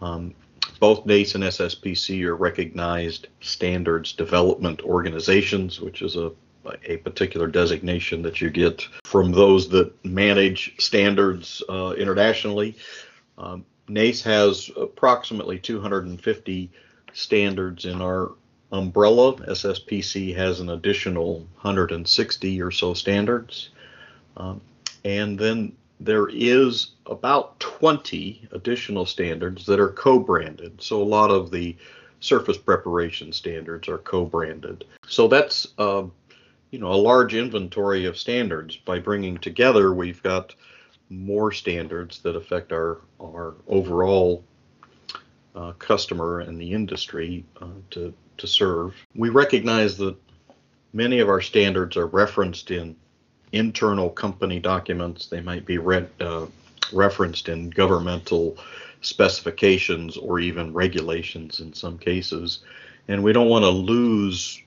Um, 0.01 0.33
both 0.79 1.05
NACE 1.05 1.35
and 1.35 1.43
SSPC 1.43 2.23
are 2.25 2.35
recognized 2.35 3.27
standards 3.41 4.13
development 4.13 4.81
organizations, 4.81 5.79
which 5.79 6.01
is 6.01 6.15
a 6.15 6.31
a 6.85 6.97
particular 6.97 7.47
designation 7.47 8.21
that 8.21 8.41
you 8.41 8.49
get 8.49 8.85
from 9.05 9.31
those 9.31 9.69
that 9.69 9.93
manage 10.05 10.73
standards 10.79 11.63
uh, 11.69 11.93
internationally. 11.97 12.75
Um, 13.37 13.65
NACE 13.87 14.21
has 14.23 14.69
approximately 14.75 15.59
250 15.59 16.69
standards 17.13 17.85
in 17.85 18.01
our 18.01 18.33
umbrella. 18.71 19.35
SSPC 19.35 20.35
has 20.35 20.59
an 20.59 20.69
additional 20.69 21.39
160 21.61 22.61
or 22.61 22.71
so 22.71 22.93
standards. 22.93 23.69
Um, 24.35 24.61
and 25.05 25.39
then 25.39 25.73
there 25.99 26.27
is 26.29 26.91
about 27.05 27.59
20 27.59 28.47
additional 28.51 29.05
standards 29.05 29.65
that 29.65 29.79
are 29.79 29.89
co-branded. 29.89 30.81
So 30.81 31.01
a 31.01 31.03
lot 31.03 31.31
of 31.31 31.51
the 31.51 31.75
surface 32.19 32.57
preparation 32.57 33.31
standards 33.31 33.87
are 33.87 33.97
co-branded. 33.99 34.85
So 35.07 35.27
that's 35.27 35.67
uh, 35.77 36.03
you 36.71 36.79
know 36.79 36.91
a 36.91 36.95
large 36.95 37.33
inventory 37.35 38.05
of 38.05 38.17
standards. 38.17 38.77
By 38.77 38.99
bringing 38.99 39.37
together, 39.37 39.93
we've 39.93 40.21
got 40.23 40.53
more 41.09 41.51
standards 41.51 42.19
that 42.19 42.35
affect 42.35 42.71
our 42.71 43.01
our 43.21 43.55
overall 43.67 44.43
uh, 45.55 45.71
customer 45.73 46.41
and 46.41 46.59
the 46.59 46.71
industry 46.71 47.45
uh, 47.61 47.67
to 47.91 48.13
to 48.37 48.47
serve. 48.47 48.93
We 49.15 49.29
recognize 49.29 49.97
that 49.97 50.15
many 50.93 51.19
of 51.19 51.29
our 51.29 51.41
standards 51.41 51.97
are 51.97 52.07
referenced 52.07 52.71
in 52.71 52.95
internal 53.51 54.09
company 54.09 54.59
documents. 54.59 55.27
They 55.27 55.41
might 55.41 55.65
be 55.65 55.77
uh, 55.77 56.47
referenced 56.91 57.49
in 57.49 57.69
governmental 57.69 58.57
specifications 59.01 60.17
or 60.17 60.39
even 60.39 60.73
regulations 60.73 61.59
in 61.59 61.73
some 61.73 61.97
cases. 61.97 62.59
And 63.07 63.23
we 63.23 63.33
don't 63.33 63.49
want 63.49 63.63
to 63.63 63.69
lose 63.69 64.61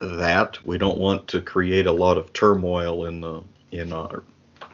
that. 0.00 0.64
We 0.64 0.78
don't 0.78 0.98
want 0.98 1.28
to 1.28 1.40
create 1.40 1.86
a 1.86 1.92
lot 1.92 2.18
of 2.18 2.32
turmoil 2.32 3.06
in 3.06 3.20
the 3.20 3.42
in 3.72 3.92
our 3.92 4.22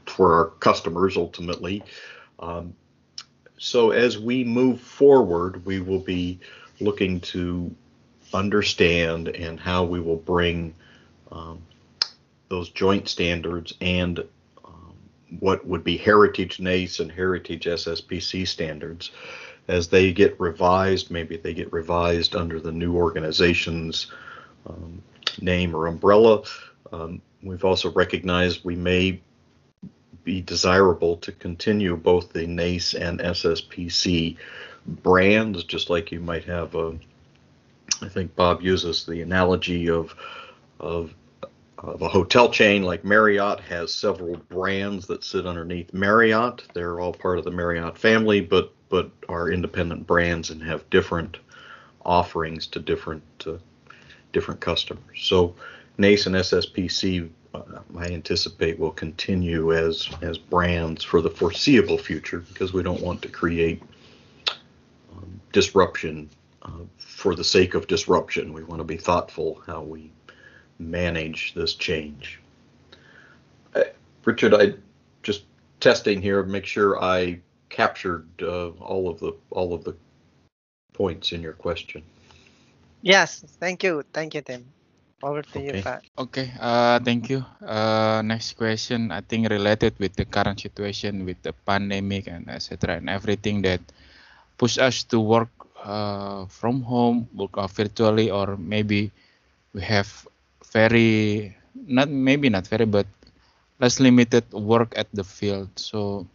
for 0.06 0.34
our 0.34 0.46
customers 0.46 1.16
ultimately. 1.16 1.82
Um, 2.40 2.74
so 3.58 3.90
as 3.90 4.18
we 4.18 4.44
move 4.44 4.80
forward, 4.80 5.64
we 5.64 5.80
will 5.80 6.00
be 6.00 6.40
looking 6.80 7.20
to 7.20 7.74
understand 8.32 9.28
and 9.28 9.60
how 9.60 9.84
we 9.84 10.00
will 10.00 10.16
bring 10.16 10.74
um, 11.30 11.62
those 12.50 12.68
joint 12.68 13.08
standards 13.08 13.72
and 13.80 14.18
um, 14.64 14.94
what 15.38 15.66
would 15.66 15.84
be 15.84 15.96
heritage 15.96 16.60
NACE 16.60 17.00
and 17.00 17.10
heritage 17.10 17.64
SSPC 17.64 18.46
standards 18.46 19.12
as 19.68 19.88
they 19.88 20.12
get 20.12 20.38
revised. 20.38 21.10
Maybe 21.10 21.36
they 21.36 21.54
get 21.54 21.72
revised 21.72 22.36
under 22.36 22.60
the 22.60 22.72
new 22.72 22.94
organization's 22.96 24.08
um, 24.66 25.00
name 25.40 25.74
or 25.74 25.86
umbrella. 25.86 26.42
Um, 26.92 27.22
we've 27.42 27.64
also 27.64 27.90
recognized 27.92 28.64
we 28.64 28.76
may 28.76 29.20
be 30.24 30.42
desirable 30.42 31.16
to 31.18 31.32
continue 31.32 31.96
both 31.96 32.32
the 32.32 32.46
NACE 32.46 32.94
and 32.94 33.20
SSPC 33.20 34.36
brands, 34.86 35.64
just 35.64 35.88
like 35.88 36.12
you 36.12 36.20
might 36.20 36.44
have 36.44 36.74
a. 36.74 36.98
I 38.02 38.08
think 38.08 38.34
Bob 38.34 38.60
uses 38.62 39.04
the 39.06 39.22
analogy 39.22 39.88
of 39.88 40.14
of 40.80 41.14
of 41.82 42.02
a 42.02 42.08
hotel 42.08 42.50
chain 42.50 42.82
like 42.82 43.04
Marriott 43.04 43.60
has 43.60 43.92
several 43.92 44.36
brands 44.48 45.06
that 45.06 45.24
sit 45.24 45.46
underneath 45.46 45.92
Marriott. 45.92 46.62
They're 46.74 47.00
all 47.00 47.12
part 47.12 47.38
of 47.38 47.44
the 47.44 47.50
Marriott 47.50 47.98
family, 47.98 48.40
but 48.40 48.72
but 48.88 49.10
are 49.28 49.50
independent 49.50 50.06
brands 50.06 50.50
and 50.50 50.62
have 50.62 50.88
different 50.90 51.38
offerings 52.04 52.66
to 52.68 52.80
different 52.80 53.22
uh, 53.46 53.52
different 54.32 54.60
customers. 54.60 55.20
So 55.22 55.54
NACE 55.96 56.26
and 56.26 56.34
SSPC 56.36 57.30
uh, 57.54 57.62
I 57.96 58.06
anticipate 58.06 58.78
will 58.78 58.92
continue 58.92 59.74
as 59.74 60.08
as 60.22 60.38
brands 60.38 61.02
for 61.02 61.22
the 61.22 61.30
foreseeable 61.30 61.98
future 61.98 62.40
because 62.40 62.72
we 62.72 62.82
don't 62.82 63.00
want 63.00 63.22
to 63.22 63.28
create 63.28 63.82
um, 65.12 65.40
disruption 65.52 66.28
uh, 66.62 66.84
for 66.98 67.34
the 67.34 67.44
sake 67.44 67.74
of 67.74 67.86
disruption. 67.86 68.52
We 68.52 68.64
want 68.64 68.80
to 68.80 68.84
be 68.84 68.96
thoughtful 68.96 69.62
how 69.66 69.82
we 69.82 70.10
manage 70.80 71.54
this 71.54 71.74
change. 71.74 72.40
Uh, 73.74 73.84
Richard, 74.24 74.54
I 74.54 74.74
just 75.22 75.44
testing 75.80 76.22
here, 76.22 76.42
make 76.42 76.66
sure 76.66 77.02
I 77.02 77.40
captured 77.68 78.26
uh, 78.42 78.70
all 78.80 79.08
of 79.08 79.20
the 79.20 79.32
all 79.50 79.74
of 79.74 79.84
the 79.84 79.94
points 80.92 81.32
in 81.32 81.42
your 81.42 81.52
question. 81.54 82.02
Yes, 83.02 83.44
thank 83.60 83.82
you, 83.84 84.02
thank 84.12 84.34
you, 84.34 84.42
Tim. 84.42 84.74
Over 85.22 85.42
to 85.42 85.60
Okay. 85.60 85.78
you, 85.78 85.82
Pat. 85.82 86.04
Okay, 86.18 86.52
uh, 86.60 86.98
thank 87.00 87.28
you. 87.30 87.44
Uh, 87.64 88.22
next 88.24 88.54
question, 88.56 89.12
I 89.12 89.20
think 89.20 89.48
related 89.50 89.94
with 89.98 90.16
the 90.16 90.24
current 90.24 90.60
situation 90.60 91.24
with 91.26 91.42
the 91.42 91.52
pandemic 91.52 92.26
and 92.26 92.48
etc. 92.48 92.96
and 92.96 93.08
everything 93.08 93.62
that 93.62 93.80
push 94.58 94.78
us 94.78 95.04
to 95.12 95.20
work 95.20 95.50
uh, 95.84 96.46
from 96.46 96.82
home, 96.82 97.28
work 97.34 97.56
uh, 97.56 97.66
virtually, 97.68 98.30
or 98.30 98.56
maybe 98.56 99.12
we 99.74 99.82
have 99.82 100.08
very 100.72 101.56
not 101.74 102.08
maybe 102.08 102.48
not 102.48 102.66
very 102.66 102.86
but 102.86 103.06
less 103.80 104.00
limited 104.00 104.44
work 104.52 104.92
at 104.96 105.08
the 105.14 105.24
field. 105.24 105.70
So 105.76 106.26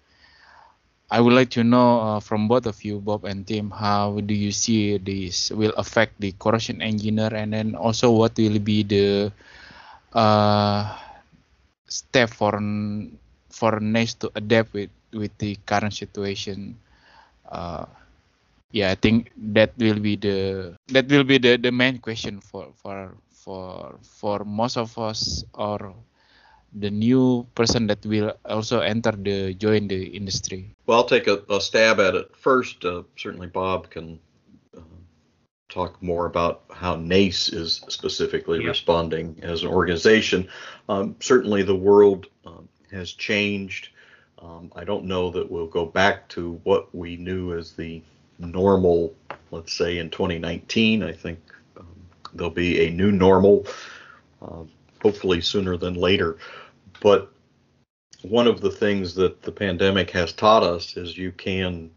I 1.10 1.22
would 1.22 1.34
like 1.34 1.50
to 1.52 1.64
know 1.64 2.02
uh, 2.02 2.20
from 2.20 2.48
both 2.48 2.66
of 2.66 2.84
you, 2.84 3.00
Bob 3.00 3.26
and 3.26 3.46
Tim, 3.46 3.70
how 3.72 4.20
do 4.22 4.34
you 4.34 4.52
see 4.52 4.98
this 4.98 5.52
will 5.52 5.74
affect 5.78 6.20
the 6.20 6.32
corrosion 6.38 6.82
engineer, 6.82 7.34
and 7.34 7.54
then 7.54 7.76
also 7.76 8.12
what 8.12 8.38
will 8.38 8.60
be 8.60 8.84
the 8.84 9.32
uh, 10.14 10.98
step 11.88 12.30
for 12.30 12.58
for 13.50 13.80
NACE 13.80 14.16
to 14.26 14.32
adapt 14.36 14.74
with 14.74 14.90
with 15.14 15.32
the 15.38 15.56
current 15.66 15.94
situation. 15.94 16.78
Uh, 17.50 17.86
yeah, 18.72 18.92
I 18.92 18.96
think 18.96 19.32
that 19.56 19.74
will 19.78 20.00
be 20.00 20.16
the 20.18 20.76
that 20.90 21.08
will 21.10 21.24
be 21.26 21.38
the, 21.38 21.58
the 21.58 21.72
main 21.72 22.00
question 22.00 22.42
for 22.42 22.74
for 22.82 23.16
for 23.46 24.00
for 24.02 24.44
most 24.44 24.76
of 24.76 24.98
us 24.98 25.46
or 25.54 25.94
the 26.74 26.90
new 26.90 27.48
person 27.56 27.88
that 27.88 28.06
will 28.06 28.34
also 28.44 28.82
enter 28.82 29.12
the 29.12 29.54
join 29.54 29.88
the 29.88 30.08
industry. 30.08 30.76
Well, 30.88 30.98
I'll 31.00 31.06
take 31.06 31.28
a, 31.28 31.42
a 31.50 31.62
stab 31.62 32.00
at 32.00 32.16
it 32.16 32.36
first. 32.36 32.84
Uh, 32.84 33.04
certainly, 33.16 33.48
Bob 33.48 33.90
can 33.90 34.20
uh, 34.76 34.82
talk 35.70 36.02
more 36.02 36.26
about 36.26 36.64
how 36.72 36.96
NACE 36.98 37.50
is 37.54 37.82
specifically 37.88 38.60
Yep. 38.60 38.68
responding 38.68 39.40
as 39.42 39.62
an 39.62 39.70
organization. 39.70 40.50
Um, 40.90 41.16
certainly, 41.22 41.64
the 41.64 41.76
world 41.76 42.28
um, 42.46 42.68
has 42.92 43.14
changed. 43.14 43.90
Um, 44.40 44.72
I 44.76 44.84
don't 44.84 45.06
know 45.06 45.32
that 45.32 45.50
we'll 45.50 45.68
go 45.68 45.86
back 45.86 46.28
to 46.30 46.60
what 46.64 46.94
we 46.94 47.16
knew 47.16 47.58
as 47.58 47.72
the 47.72 48.02
normal, 48.38 49.14
let's 49.52 49.72
say 49.72 49.98
in 50.00 50.10
2019. 50.10 51.04
I 51.04 51.14
think 51.14 51.40
there'll 52.36 52.52
be 52.52 52.86
a 52.88 52.92
new 52.92 53.12
normal, 53.12 53.66
uh, 54.42 54.64
hopefully 55.02 55.42
sooner 55.42 55.78
than 55.78 55.96
later. 55.96 56.38
But 57.02 57.32
one 58.22 58.48
of 58.48 58.62
the 58.62 58.72
things 58.72 59.16
that 59.16 59.42
the 59.42 59.52
pandemic 59.52 60.10
has 60.12 60.34
taught 60.34 60.64
us 60.64 60.98
is 60.98 61.18
you 61.18 61.32
can 61.32 61.92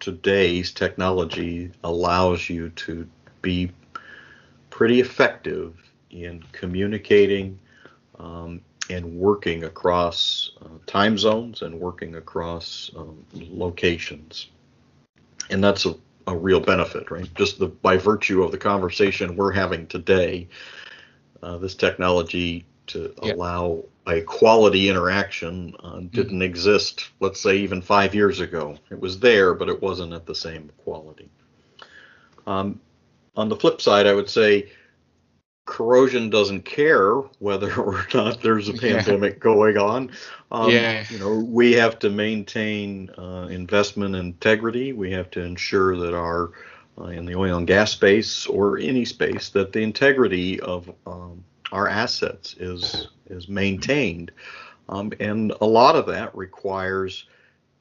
today's 0.00 0.72
technology 0.72 1.70
allows 1.84 2.48
you 2.48 2.70
to 2.70 3.08
be 3.42 3.70
pretty 4.70 5.00
effective 5.00 5.74
in 6.10 6.42
communicating 6.52 7.58
um, 8.18 8.60
and 8.90 9.16
working 9.16 9.64
across 9.64 10.50
uh, 10.62 10.68
time 10.86 11.16
zones 11.16 11.62
and 11.62 11.78
working 11.78 12.16
across 12.16 12.90
um, 12.96 13.24
locations 13.34 14.48
and 15.50 15.62
that's 15.62 15.86
a, 15.86 15.94
a 16.26 16.36
real 16.36 16.60
benefit 16.60 17.10
right 17.10 17.28
just 17.34 17.58
the 17.58 17.66
by 17.66 17.96
virtue 17.96 18.42
of 18.42 18.50
the 18.50 18.58
conversation 18.58 19.36
we're 19.36 19.52
having 19.52 19.86
today 19.86 20.48
uh, 21.42 21.58
this 21.58 21.74
technology 21.74 22.64
to 22.86 23.14
Yeah. 23.22 23.32
allow 23.34 23.84
a 24.06 24.20
quality 24.22 24.88
interaction 24.88 25.74
uh, 25.82 26.00
didn't 26.10 26.42
exist, 26.42 27.10
let's 27.20 27.40
say, 27.40 27.56
even 27.56 27.80
five 27.80 28.14
years 28.14 28.40
ago. 28.40 28.76
It 28.90 29.00
was 29.00 29.18
there, 29.18 29.54
but 29.54 29.68
it 29.68 29.80
wasn't 29.80 30.12
at 30.12 30.26
the 30.26 30.34
same 30.34 30.70
quality. 30.84 31.30
Um, 32.46 32.80
on 33.36 33.48
the 33.48 33.56
flip 33.56 33.80
side, 33.80 34.06
I 34.06 34.14
would 34.14 34.28
say 34.28 34.70
corrosion 35.66 36.30
doesn't 36.30 36.64
care 36.64 37.14
whether 37.38 37.72
or 37.80 38.06
not 38.14 38.42
there's 38.42 38.68
a 38.68 38.74
Yeah. 38.74 39.02
pandemic 39.02 39.40
going 39.40 39.76
on. 39.78 40.10
Um, 40.50 40.70
Yeah. 40.72 41.04
You 41.08 41.18
know, 41.18 41.34
we 41.34 41.72
have 41.74 41.98
to 42.00 42.10
maintain 42.10 43.10
uh, 43.18 43.48
investment 43.50 44.14
integrity. 44.16 44.92
We 44.92 45.12
have 45.12 45.30
to 45.32 45.42
ensure 45.42 45.96
that 45.96 46.14
our 46.14 46.52
uh, 47.00 47.06
in 47.06 47.24
the 47.26 47.34
oil 47.34 47.56
and 47.58 47.66
gas 47.66 47.92
space 47.92 48.46
or 48.46 48.78
any 48.78 49.04
space 49.04 49.48
that 49.50 49.72
the 49.72 49.80
integrity 49.80 50.60
of 50.60 50.90
um, 51.06 51.44
our 51.72 51.88
assets 51.88 52.54
is 52.58 53.08
is 53.28 53.48
maintained, 53.48 54.30
um, 54.88 55.12
and 55.20 55.52
a 55.60 55.66
lot 55.66 55.96
of 55.96 56.06
that 56.06 56.34
requires 56.36 57.26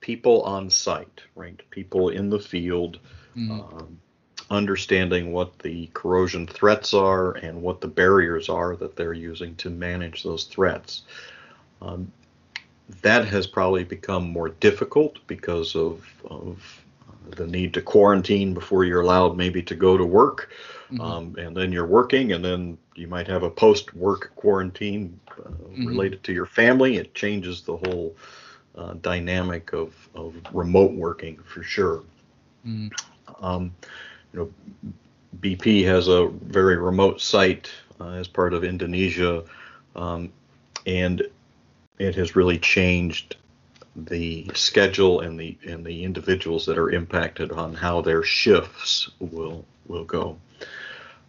people 0.01 0.41
on 0.43 0.69
site, 0.69 1.21
right? 1.35 1.61
People 1.69 2.09
in 2.09 2.29
the 2.29 2.39
field, 2.39 2.99
Mm. 3.35 3.97
Understanding 4.53 5.31
what 5.33 5.59
the 5.59 5.89
corrosion 5.93 6.47
threats 6.47 6.93
are 6.93 7.33
and 7.33 7.61
what 7.61 7.81
the 7.81 7.87
barriers 7.87 8.49
are 8.49 8.75
that 8.77 8.95
they're 8.95 9.13
using 9.13 9.55
to 9.55 9.69
manage 9.69 10.23
those 10.23 10.45
threats. 10.45 11.03
Um, 11.81 12.11
that 13.01 13.25
has 13.27 13.47
probably 13.47 13.83
become 13.83 14.29
more 14.29 14.49
difficult 14.49 15.19
because 15.27 15.75
of, 15.75 16.05
of 16.29 16.83
uh, 17.09 17.35
the 17.35 17.47
need 17.47 17.73
to 17.73 17.81
quarantine 17.81 18.53
before 18.53 18.83
you're 18.85 19.01
allowed 19.01 19.37
maybe 19.37 19.61
to 19.63 19.75
go 19.75 19.97
to 19.97 20.05
work. 20.05 20.51
Mhm. 20.91 21.01
Um, 21.01 21.35
and 21.37 21.55
then 21.57 21.71
you're 21.71 21.87
working, 21.87 22.33
and 22.33 22.43
then 22.45 22.77
you 22.95 23.07
might 23.07 23.27
have 23.27 23.43
a 23.43 23.49
post 23.49 23.93
work 23.95 24.31
quarantine 24.35 25.19
uh, 25.31 25.49
Mhm. 25.75 25.87
related 25.87 26.23
to 26.23 26.33
your 26.33 26.45
family. 26.45 26.97
It 26.97 27.15
changes 27.15 27.61
the 27.63 27.77
whole 27.77 28.15
uh, 28.75 28.93
dynamic 29.01 29.73
of, 29.73 29.93
of 30.15 30.35
remote 30.53 30.91
working 30.93 31.37
for 31.43 31.63
sure. 31.63 32.03
Mm. 32.65 32.91
Um, 33.41 33.71
you 34.33 34.39
know, 34.39 34.93
BP 35.39 35.85
has 35.85 36.07
a 36.07 36.27
very 36.27 36.77
remote 36.77 37.21
site 37.21 37.69
uh, 37.99 38.09
as 38.09 38.27
part 38.27 38.53
of 38.53 38.63
Indonesia, 38.63 39.43
um, 39.95 40.31
and 40.85 41.23
it 41.99 42.15
has 42.15 42.35
really 42.35 42.57
changed 42.57 43.37
the 43.95 44.49
schedule 44.55 45.19
and 45.19 45.39
the 45.39 45.55
and 45.67 45.85
the 45.85 46.03
individuals 46.03 46.65
that 46.65 46.79
are 46.79 46.89
impacted 46.89 47.51
on 47.51 47.75
how 47.75 48.01
their 48.01 48.23
shifts 48.23 49.09
will 49.19 49.65
will 49.87 50.05
go. 50.05 50.37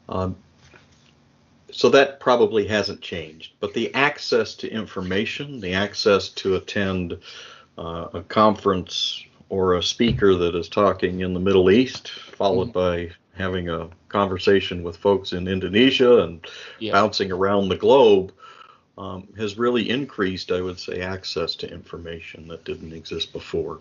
Um, 0.09 0.37
so 1.71 1.89
that 1.91 2.21
probably 2.21 2.67
hasn't 2.67 3.01
changed. 3.01 3.53
But 3.59 3.75
the 3.75 3.93
access 3.95 4.55
to 4.57 4.71
information, 4.71 5.61
the 5.61 5.75
access 5.75 6.29
to 6.31 6.55
attend 6.55 7.19
uh, 7.77 8.07
a 8.15 8.23
conference 8.23 9.25
or 9.49 9.75
a 9.75 9.83
speaker 9.83 10.35
that 10.35 10.55
is 10.55 10.69
talking 10.69 11.21
in 11.21 11.35
the 11.35 11.41
Middle 11.41 11.71
East, 11.71 12.11
followed 12.11 12.73
by 12.73 13.11
having 13.35 13.69
a 13.69 13.89
conversation 14.09 14.83
with 14.83 14.97
folks 14.97 15.33
in 15.33 15.49
Indonesia 15.49 16.23
and 16.23 16.47
Yeah. 16.79 16.93
bouncing 16.93 17.33
around 17.33 17.69
the 17.69 17.77
globe, 17.77 18.33
um, 18.97 19.29
has 19.37 19.59
really 19.59 19.91
increased, 19.91 20.53
I 20.53 20.61
would 20.61 20.79
say, 20.79 21.01
access 21.01 21.57
to 21.57 21.71
information 21.71 22.49
that 22.49 22.65
didn't 22.65 22.93
exist 22.93 23.33
before. 23.33 23.81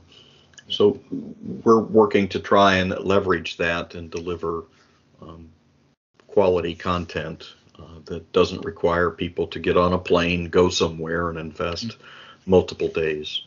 So 0.70 1.00
we're 1.64 1.80
working 1.80 2.28
to 2.30 2.40
try 2.40 2.76
and 2.76 2.98
leverage 3.00 3.58
that 3.58 3.96
and 3.96 4.10
deliver 4.10 4.64
um, 5.22 5.50
quality 6.28 6.74
content 6.74 7.54
uh, 7.78 8.00
that 8.06 8.32
doesn't 8.34 8.66
require 8.66 9.10
people 9.12 9.48
to 9.48 9.60
get 9.60 9.78
on 9.78 9.94
a 9.94 10.00
plane, 10.00 10.50
go 10.50 10.70
somewhere, 10.70 11.30
and 11.30 11.38
invest 11.38 11.98
multiple 12.46 12.88
days. 12.88 13.44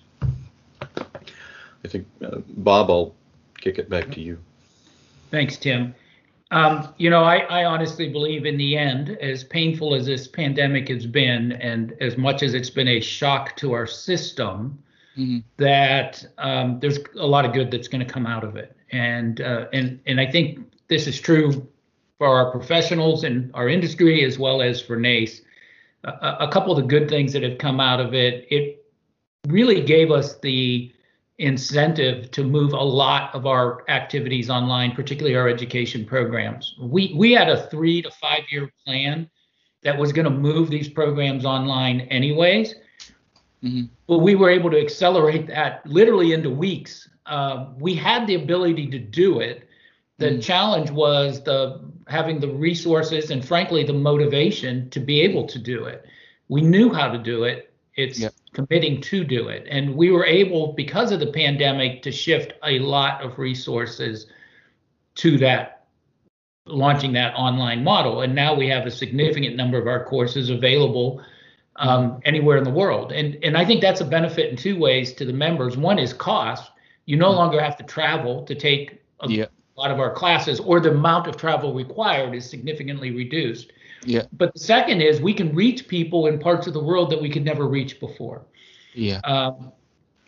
I 1.85 1.89
think, 1.89 2.07
uh, 2.25 2.39
Bob, 2.49 2.91
I'll 2.91 3.15
kick 3.61 3.79
it 3.79 3.89
back 3.89 4.11
to 4.13 4.21
you. 4.21 4.39
Thanks, 5.31 5.57
Tim. 5.57 5.95
Um, 6.53 6.95
you 6.99 7.11
know, 7.11 7.25
I, 7.25 7.39
I 7.39 7.65
honestly 7.65 8.09
believe 8.09 8.47
in 8.47 8.57
the 8.57 8.77
end, 8.77 9.11
as 9.21 9.43
painful 9.43 9.95
as 9.95 10.07
this 10.07 10.29
pandemic 10.29 10.89
has 10.89 11.07
been, 11.07 11.53
and 11.53 11.95
as 12.01 12.17
much 12.17 12.43
as 12.43 12.55
it's 12.55 12.71
been 12.71 12.89
a 12.89 13.01
shock 13.01 13.57
to 13.57 13.73
our 13.73 13.87
system, 13.87 14.79
Mhm. 15.17 15.43
that 15.57 16.25
um, 16.39 16.79
there's 16.81 16.99
a 17.19 17.27
lot 17.27 17.47
of 17.47 17.55
good 17.55 17.71
that's 17.71 17.89
going 17.89 18.07
to 18.07 18.13
come 18.13 18.27
out 18.27 18.45
of 18.45 18.57
it. 18.57 18.77
And 18.93 19.41
uh, 19.41 19.67
and 19.73 19.99
and 20.07 20.21
I 20.21 20.31
think 20.31 20.61
this 20.89 21.07
is 21.07 21.19
true 21.19 21.67
for 22.19 22.27
our 22.29 22.51
professionals 22.51 23.25
and 23.25 23.51
our 23.55 23.69
industry 23.69 24.25
as 24.25 24.39
well 24.39 24.61
as 24.63 24.81
for 24.81 24.97
NACE. 24.97 25.43
A, 26.05 26.37
a 26.41 26.49
couple 26.49 26.71
of 26.71 26.77
the 26.77 26.87
good 26.87 27.09
things 27.09 27.33
that 27.33 27.43
have 27.43 27.59
come 27.59 27.81
out 27.81 27.99
of 27.99 28.15
it, 28.15 28.47
it 28.51 28.85
really 29.49 29.81
gave 29.81 30.11
us 30.11 30.39
the 30.41 30.93
incentive 31.39 32.31
to 32.31 32.43
move 32.43 32.73
a 32.73 32.83
lot 32.83 33.35
of 33.35 33.47
our 33.47 33.85
activities 33.89 34.49
online, 34.49 34.93
particularly 34.93 35.37
our 35.37 35.49
education 35.49 36.05
programs. 36.05 36.75
We 36.81 37.13
we 37.15 37.33
had 37.33 37.49
a 37.49 37.67
three 37.69 38.03
to 38.03 38.11
five 38.11 38.45
year 38.51 38.71
plan 38.85 39.29
that 39.83 39.97
was 39.99 40.13
going 40.13 40.25
to 40.25 40.31
move 40.31 40.71
these 40.71 40.89
programs 40.89 41.45
online 41.45 42.01
anyways, 42.03 42.75
Mhm. 43.63 43.89
but 44.07 44.19
we 44.19 44.35
were 44.35 44.51
able 44.51 44.71
to 44.71 44.81
accelerate 44.81 45.47
that 45.49 45.87
literally 45.87 46.33
into 46.33 46.51
weeks. 46.51 47.09
Uh, 47.27 47.67
we 47.79 47.95
had 47.95 48.27
the 48.27 48.35
ability 48.35 48.87
to 48.89 48.99
do 48.99 49.41
it. 49.41 49.69
The 50.19 50.31
Mhm. 50.31 50.43
challenge 50.43 50.91
was 50.91 51.43
the 51.43 51.81
having 52.07 52.41
the 52.41 52.49
resources 52.49 53.31
and 53.31 53.45
frankly 53.45 53.83
the 53.85 53.93
motivation 53.93 54.89
to 54.91 55.01
be 55.01 55.21
able 55.21 55.45
to 55.49 55.59
do 55.59 55.85
it. 55.85 56.07
We 56.49 56.63
knew 56.63 56.93
how 56.93 57.11
to 57.11 57.19
do 57.19 57.45
it. 57.45 57.73
It's 57.97 58.21
Yep. 58.21 58.33
Committing 58.57 59.03
to 59.03 59.23
do 59.23 59.49
it. 59.49 59.67
And 59.71 59.95
we 59.95 60.11
were 60.11 60.25
able, 60.25 60.73
because 60.73 61.13
of 61.13 61.21
the 61.21 61.33
pandemic, 61.43 62.03
to 62.05 62.11
shift 62.11 62.55
a 62.65 62.79
lot 62.79 63.23
of 63.23 63.39
resources 63.39 64.27
to 65.17 65.37
that, 65.39 65.87
launching 66.65 67.13
that 67.13 67.35
online 67.35 67.85
model. 67.85 68.23
And 68.23 68.35
now 68.35 68.55
we 68.55 68.67
have 68.69 68.87
a 68.87 68.91
significant 68.91 69.57
number 69.57 69.79
of 69.79 69.87
our 69.87 70.05
courses 70.05 70.49
available 70.49 71.23
um, 71.77 72.21
anywhere 72.25 72.57
in 72.57 72.65
the 72.65 72.71
world. 72.83 73.13
And, 73.13 73.37
and 73.45 73.59
I 73.59 73.65
think 73.67 73.83
that's 73.83 74.01
a 74.01 74.07
benefit 74.07 74.51
in 74.51 74.57
two 74.57 74.79
ways 74.79 75.13
to 75.19 75.27
the 75.27 75.33
members. 75.35 75.77
One 75.77 75.99
is 75.99 76.15
cost. 76.15 76.73
You 77.05 77.17
no 77.19 77.31
longer 77.31 77.61
have 77.61 77.77
to 77.77 77.85
travel 77.85 78.45
to 78.47 78.55
take 78.55 79.03
a 79.21 79.29
Yeah. 79.29 79.47
lot 79.77 79.91
of 79.91 80.01
our 80.01 80.13
classes, 80.15 80.61
or 80.61 80.81
the 80.81 80.91
amount 80.91 81.27
of 81.27 81.37
travel 81.37 81.75
required 81.75 82.35
is 82.35 82.49
significantly 82.49 83.11
reduced. 83.11 83.73
Yeah. 84.07 84.23
But 84.33 84.55
the 84.55 84.61
second 84.61 85.01
is 85.01 85.21
we 85.21 85.35
can 85.35 85.55
reach 85.55 85.89
people 85.89 86.27
in 86.27 86.39
parts 86.39 86.67
of 86.67 86.73
the 86.73 86.83
world 86.83 87.11
that 87.11 87.21
we 87.21 87.29
could 87.29 87.45
never 87.45 87.67
reach 87.67 88.01
before. 88.01 88.47
Yeah. 88.95 89.19
Um, 89.25 89.73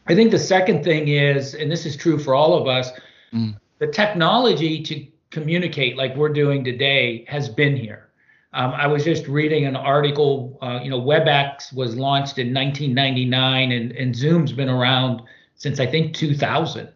I 0.06 0.14
think 0.14 0.30
the 0.30 0.38
second 0.38 0.84
thing 0.84 1.08
is, 1.08 1.54
and 1.54 1.70
this 1.70 1.86
is 1.86 1.96
true 1.96 2.18
for 2.18 2.34
all 2.34 2.54
of 2.54 2.66
us, 2.66 2.90
Mm. 3.32 3.56
the 3.78 3.86
technology 3.86 4.82
to 4.82 5.06
communicate 5.30 5.98
like 5.98 6.16
we're 6.16 6.32
doing 6.32 6.64
today 6.64 7.26
has 7.28 7.46
been 7.48 7.76
here. 7.76 8.08
Um, 8.54 8.72
I 8.72 8.86
was 8.86 9.04
just 9.04 9.28
reading 9.28 9.66
an 9.66 9.76
article, 9.76 10.58
uh, 10.62 10.80
you 10.82 10.88
know, 10.88 10.98
WebEx 10.98 11.74
was 11.74 11.94
launched 11.94 12.38
in 12.38 12.54
1999 12.54 13.72
and, 13.72 13.92
and 13.92 14.16
Zoom's 14.16 14.52
been 14.52 14.70
around 14.70 15.20
since 15.56 15.78
I 15.78 15.86
think 15.86 16.14
2000. 16.14 16.88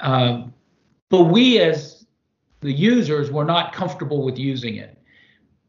Um, 0.00 0.52
but 1.08 1.24
we 1.24 1.60
as 1.60 2.04
the 2.60 2.72
users 2.72 3.30
were 3.30 3.44
not 3.44 3.72
comfortable 3.72 4.24
with 4.24 4.36
using 4.36 4.76
it. 4.76 4.95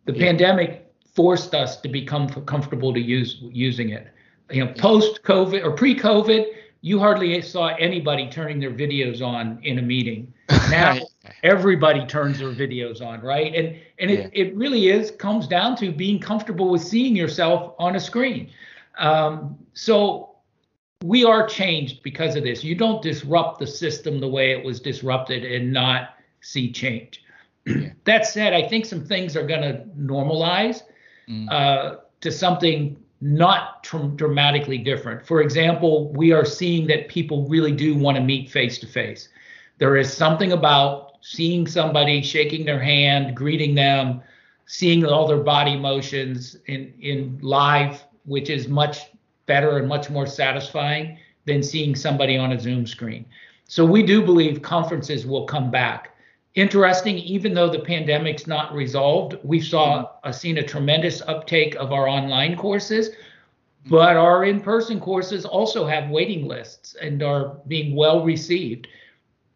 The 0.08 0.14
Yeah. 0.14 0.26
pandemic 0.26 0.88
forced 1.14 1.53
us 1.53 1.82
to 1.82 1.89
become 1.89 2.28
comfortable 2.30 2.93
to 2.93 2.99
use 2.99 3.39
using 3.41 3.89
it. 3.89 4.08
You 4.51 4.66
know, 4.66 4.74
post 4.74 5.24
COVID 5.24 5.64
or 5.64 5.72
pre 5.72 5.93
COVID, 5.95 6.45
you 6.82 6.99
hardly 6.99 7.41
saw 7.41 7.68
anybody 7.76 8.30
turning 8.30 8.60
their 8.60 8.72
videos 8.72 9.22
on 9.22 9.60
in 9.64 9.78
a 9.80 9.82
meeting. 9.82 10.34
Now 10.72 10.97
everybody 11.43 12.05
turns 12.05 12.39
their 12.39 12.53
videos 12.53 13.01
on, 13.01 13.22
right? 13.22 13.53
And 13.53 13.76
and 13.99 14.10
it, 14.10 14.30
it 14.34 14.55
really 14.55 14.88
is 14.89 15.12
comes 15.12 15.47
down 15.47 15.76
to 15.78 15.91
being 15.91 16.20
comfortable 16.20 16.70
with 16.70 16.82
seeing 16.82 17.16
yourself 17.16 17.74
on 17.80 17.95
a 17.95 17.99
screen. 17.99 18.49
Um, 18.97 19.58
so 19.74 20.36
we 21.03 21.26
are 21.26 21.45
changed 21.47 22.01
because 22.01 22.36
of 22.36 22.43
this. 22.43 22.64
You 22.64 22.76
don't 22.76 23.01
disrupt 23.01 23.60
the 23.60 23.68
system 23.68 24.20
the 24.20 24.28
way 24.28 24.51
it 24.51 24.64
was 24.64 24.80
disrupted 24.80 25.43
and 25.43 25.72
not 25.72 26.16
see 26.41 26.72
change. 26.72 27.24
That 28.05 28.26
said, 28.26 28.53
I 28.53 28.68
think 28.68 28.86
some 28.86 29.03
things 29.03 29.36
are 29.36 29.45
going 29.45 29.61
to 29.61 29.84
normalize 29.99 30.84
Mm. 31.30 31.51
uh, 31.51 31.97
to 32.22 32.32
something 32.32 32.95
not 33.20 33.84
tr- 33.84 33.97
dramatically 34.15 34.78
different. 34.78 35.26
For 35.26 35.41
example, 35.41 36.09
we 36.13 36.32
are 36.32 36.45
seeing 36.45 36.88
that 36.88 37.09
people 37.09 37.45
really 37.49 37.74
do 37.74 37.95
want 37.95 38.15
to 38.15 38.24
meet 38.24 38.49
face 38.49 38.78
to 38.80 38.88
face. 38.88 39.28
There 39.78 39.97
is 39.97 40.11
something 40.11 40.53
about 40.53 41.18
seeing 41.22 41.68
somebody, 41.68 42.22
shaking 42.22 42.63
their 42.65 42.80
hand, 42.80 43.36
greeting 43.36 43.76
them, 43.76 44.22
seeing 44.68 45.05
all 45.05 45.28
their 45.28 45.43
body 45.43 45.76
motions 45.76 46.55
in 46.68 46.93
in 47.01 47.39
live, 47.41 48.05
which 48.24 48.49
is 48.49 48.68
much 48.70 49.07
better 49.47 49.78
and 49.80 49.88
much 49.88 50.09
more 50.09 50.26
satisfying 50.28 51.18
than 51.45 51.61
seeing 51.61 51.95
somebody 51.95 52.38
on 52.38 52.53
a 52.53 52.59
Zoom 52.59 52.86
screen. 52.88 53.26
So 53.65 53.84
we 53.86 54.01
do 54.03 54.22
believe 54.24 54.61
conferences 54.61 55.26
will 55.26 55.45
come 55.45 55.72
back. 55.72 56.15
Interesting, 56.58 57.20
even 57.20 57.53
though 57.53 57.70
the 57.70 57.78
pandemic's 57.78 58.47
not 58.47 58.74
resolved, 58.74 59.38
we 59.43 59.62
saw 59.62 60.10
uh, 60.24 60.32
seen 60.32 60.58
a 60.58 60.64
tremendous 60.64 61.22
uptake 61.22 61.76
of 61.76 61.91
our 61.91 62.10
online 62.10 62.58
courses, 62.58 63.12
but 63.86 64.18
our 64.18 64.43
in-person 64.43 64.99
courses 64.99 65.45
also 65.45 65.86
have 65.86 66.10
waiting 66.10 66.47
lists 66.47 66.95
and 66.99 67.22
are 67.22 67.58
being 67.68 67.95
well 67.95 68.24
received. 68.24 68.88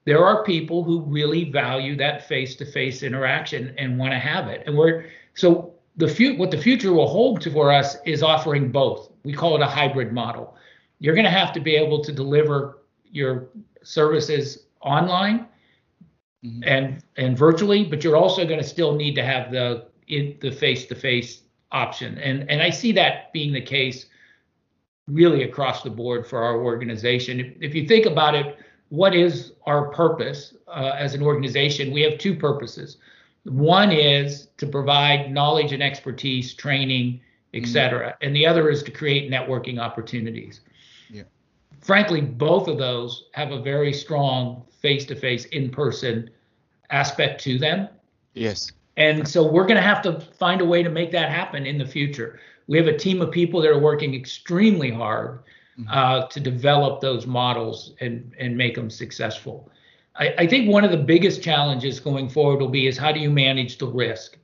There 0.05 0.23
are 0.23 0.43
people 0.43 0.83
who 0.83 1.01
really 1.01 1.49
value 1.49 1.95
that 1.95 2.27
face-to-face 2.27 3.01
interaction 3.01 3.73
and 3.79 3.97
want 3.97 4.11
to 4.11 4.19
have 4.19 4.47
it, 4.47 4.61
and 4.67 4.77
we're 4.77 5.05
so 5.33 5.73
the 5.97 6.07
fu- 6.07 6.37
what 6.37 6.51
the 6.51 6.57
future 6.61 6.93
will 6.93 7.07
hold 7.07 7.43
for 7.51 7.71
us 7.71 7.97
is 8.05 8.21
offering 8.21 8.71
both. 8.71 9.09
We 9.23 9.33
call 9.33 9.55
it 9.55 9.63
a 9.63 9.65
hybrid 9.65 10.13
model. 10.13 10.55
You're 10.99 11.15
going 11.15 11.25
to 11.25 11.31
have 11.31 11.51
to 11.53 11.59
be 11.59 11.75
able 11.75 12.03
to 12.03 12.11
deliver 12.11 12.83
your 13.09 13.47
services 13.81 14.67
online 14.81 15.47
Mhm. 16.43 16.63
and 16.65 17.03
and 17.17 17.37
virtually, 17.37 17.83
but 17.83 18.03
you're 18.03 18.17
also 18.17 18.45
going 18.45 18.59
to 18.59 18.65
still 18.67 18.95
need 18.95 19.15
to 19.15 19.23
have 19.23 19.51
the 19.51 19.85
in 20.07 20.35
the 20.41 20.51
face-to-face 20.51 21.41
option. 21.71 22.17
And 22.17 22.49
and 22.49 22.61
I 22.61 22.69
see 22.69 22.91
that 22.93 23.31
being 23.33 23.53
the 23.53 23.61
case 23.61 24.07
really 25.07 25.43
across 25.43 25.83
the 25.83 25.89
board 25.89 26.25
for 26.27 26.41
our 26.43 26.61
organization. 26.63 27.39
If, 27.39 27.53
if 27.61 27.75
you 27.75 27.87
think 27.87 28.05
about 28.05 28.35
it, 28.35 28.57
what 28.89 29.15
is 29.15 29.53
our 29.65 29.89
purpose 29.89 30.55
uh, 30.67 30.93
as 30.97 31.13
an 31.13 31.21
organization? 31.21 31.91
We 31.91 32.01
have 32.01 32.17
two 32.17 32.35
purposes. 32.35 32.97
One 33.43 33.91
is 33.91 34.47
to 34.57 34.67
provide 34.67 35.31
knowledge 35.31 35.73
and 35.73 35.81
expertise, 35.81 36.53
training, 36.53 37.21
et 37.53 37.63
Mhm. 37.63 38.13
and 38.21 38.35
the 38.35 38.45
other 38.45 38.69
is 38.69 38.83
to 38.83 38.91
create 38.91 39.29
networking 39.31 39.79
opportunities. 39.79 40.61
Yeah. 41.09 41.23
Frankly, 41.81 42.21
both 42.21 42.67
of 42.67 42.77
those 42.77 43.25
have 43.33 43.51
a 43.51 43.61
very 43.61 43.93
strong 43.93 44.63
face-to-face, 44.81 45.45
in-person 45.45 46.29
aspect 46.89 47.41
to 47.43 47.57
them. 47.57 47.87
Yes. 48.33 48.71
And 48.97 49.27
so 49.27 49.49
we're 49.49 49.65
going 49.65 49.77
to 49.77 49.81
have 49.81 50.01
to 50.03 50.19
find 50.19 50.61
a 50.61 50.65
way 50.65 50.83
to 50.83 50.89
make 50.89 51.11
that 51.11 51.29
happen 51.29 51.65
in 51.65 51.77
the 51.77 51.85
future. 51.85 52.39
We 52.67 52.77
have 52.77 52.87
a 52.87 52.97
team 52.97 53.21
of 53.21 53.31
people 53.31 53.61
that 53.61 53.69
are 53.69 53.79
working 53.79 54.13
extremely 54.13 54.91
hard 54.91 55.39
Mhm. 55.79 55.85
uh, 55.89 56.27
to 56.27 56.39
develop 56.39 56.99
those 56.99 57.25
models 57.25 57.93
and 58.01 58.33
and 58.37 58.57
make 58.57 58.75
them 58.75 58.89
successful. 58.89 59.69
I, 60.17 60.33
I 60.39 60.47
think 60.47 60.69
one 60.69 60.83
of 60.83 60.91
the 60.91 60.97
biggest 60.97 61.41
challenges 61.41 61.99
going 61.99 62.27
forward 62.27 62.59
will 62.59 62.67
be 62.67 62.87
is 62.87 62.97
how 62.97 63.13
do 63.13 63.21
you 63.21 63.29
manage 63.29 63.77
the 63.77 63.87
risk? 63.87 64.37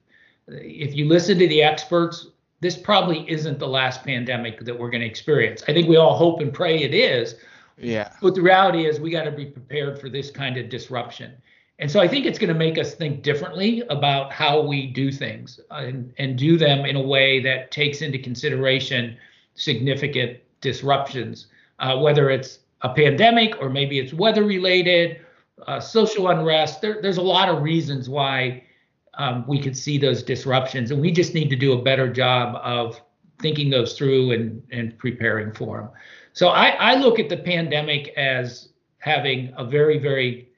If 0.47 0.95
you 0.95 1.05
listen 1.05 1.37
to 1.39 1.47
the 1.47 1.61
experts, 1.61 2.27
this 2.61 2.77
probably 2.77 3.29
isn't 3.29 3.59
the 3.59 3.67
last 3.67 4.05
pandemic 4.05 4.63
that 4.63 4.79
we're 4.79 4.89
going 4.89 5.01
to 5.01 5.07
experience. 5.07 5.63
I 5.67 5.73
think 5.73 5.89
we 5.89 5.97
all 5.97 6.15
hope 6.15 6.39
and 6.39 6.53
pray 6.53 6.81
it 6.81 6.93
is, 6.93 7.35
Yeah. 7.77 8.11
but 8.21 8.33
the 8.33 8.41
reality 8.41 8.85
is 8.85 8.99
we 8.99 9.11
got 9.11 9.23
to 9.23 9.31
be 9.31 9.45
prepared 9.45 9.99
for 9.99 10.09
this 10.09 10.31
kind 10.31 10.57
of 10.57 10.69
disruption. 10.69 11.33
And 11.79 11.91
so 11.91 11.99
I 11.99 12.07
think 12.07 12.25
it's 12.25 12.39
going 12.39 12.51
to 12.51 12.57
make 12.57 12.79
us 12.79 12.95
think 12.95 13.21
differently 13.21 13.83
about 13.89 14.31
how 14.31 14.61
we 14.61 14.87
do 14.87 15.11
things 15.11 15.59
and, 15.69 16.11
and 16.17 16.37
do 16.37 16.57
them 16.57 16.85
in 16.85 16.95
a 16.95 17.01
way 17.01 17.39
that 17.41 17.69
takes 17.71 18.01
into 18.01 18.17
consideration 18.17 19.15
significant 19.53 20.39
disruptions, 20.61 21.47
uh, 21.79 21.97
whether 21.97 22.31
it's 22.31 22.59
a 22.81 22.89
pandemic 22.89 23.61
or 23.61 23.69
maybe 23.69 23.99
it's 23.99 24.13
weather 24.13 24.43
related, 24.43 25.21
uh, 25.67 25.79
social 25.79 26.29
unrest. 26.29 26.81
There, 26.81 26.99
there's 27.01 27.17
a 27.17 27.21
lot 27.21 27.47
of 27.49 27.61
reasons 27.61 28.09
why 28.09 28.63
um, 29.15 29.45
we 29.47 29.59
could 29.59 29.75
see 29.75 29.97
those 29.97 30.23
disruptions, 30.23 30.91
and 30.91 31.01
we 31.01 31.11
just 31.11 31.33
need 31.33 31.49
to 31.49 31.55
do 31.55 31.73
a 31.73 31.81
better 31.81 32.11
job 32.11 32.59
of 32.63 33.01
thinking 33.39 33.69
those 33.69 33.97
through 33.97 34.31
and, 34.31 34.63
and 34.71 34.97
preparing 34.97 35.51
for 35.53 35.77
them. 35.77 35.89
So 36.37 36.49
I, 36.49 36.77
I 36.77 36.93
look 36.93 37.17
at 37.17 37.29
the 37.29 37.37
pandemic 37.37 38.09
as 38.09 38.69
having 38.99 39.51
a 39.57 39.65
very, 39.65 39.97
very 39.97 40.49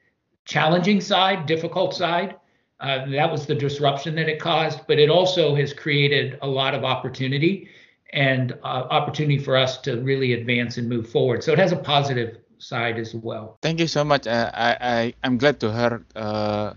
challenging 0.44 1.00
side, 1.00 1.46
difficult 1.46 1.94
side. 1.94 2.36
Uh, 2.80 3.08
that 3.08 3.32
was 3.32 3.46
the 3.46 3.54
disruption 3.54 4.14
that 4.16 4.28
it 4.28 4.38
caused, 4.38 4.86
but 4.86 4.98
it 4.98 5.08
also 5.08 5.54
has 5.54 5.72
created 5.72 6.36
a 6.42 6.46
lot 6.46 6.74
of 6.74 6.84
opportunity 6.84 7.70
and 8.12 8.52
uh, 8.62 8.92
opportunity 8.92 9.38
for 9.38 9.56
us 9.56 9.80
to 9.80 10.02
really 10.02 10.34
advance 10.34 10.76
and 10.76 10.86
move 10.86 11.08
forward. 11.08 11.42
So 11.42 11.52
it 11.52 11.58
has 11.58 11.72
a 11.72 11.80
positive 11.80 12.36
side 12.58 12.98
as 12.98 13.14
well. 13.14 13.56
Thank 13.62 13.80
you 13.80 13.86
so 13.86 14.04
much. 14.04 14.26
Uh, 14.26 14.50
I, 14.52 14.76
I 14.80 15.14
I'm 15.24 15.38
glad 15.38 15.60
to 15.60 15.72
hear 15.72 16.04
uh, 16.14 16.74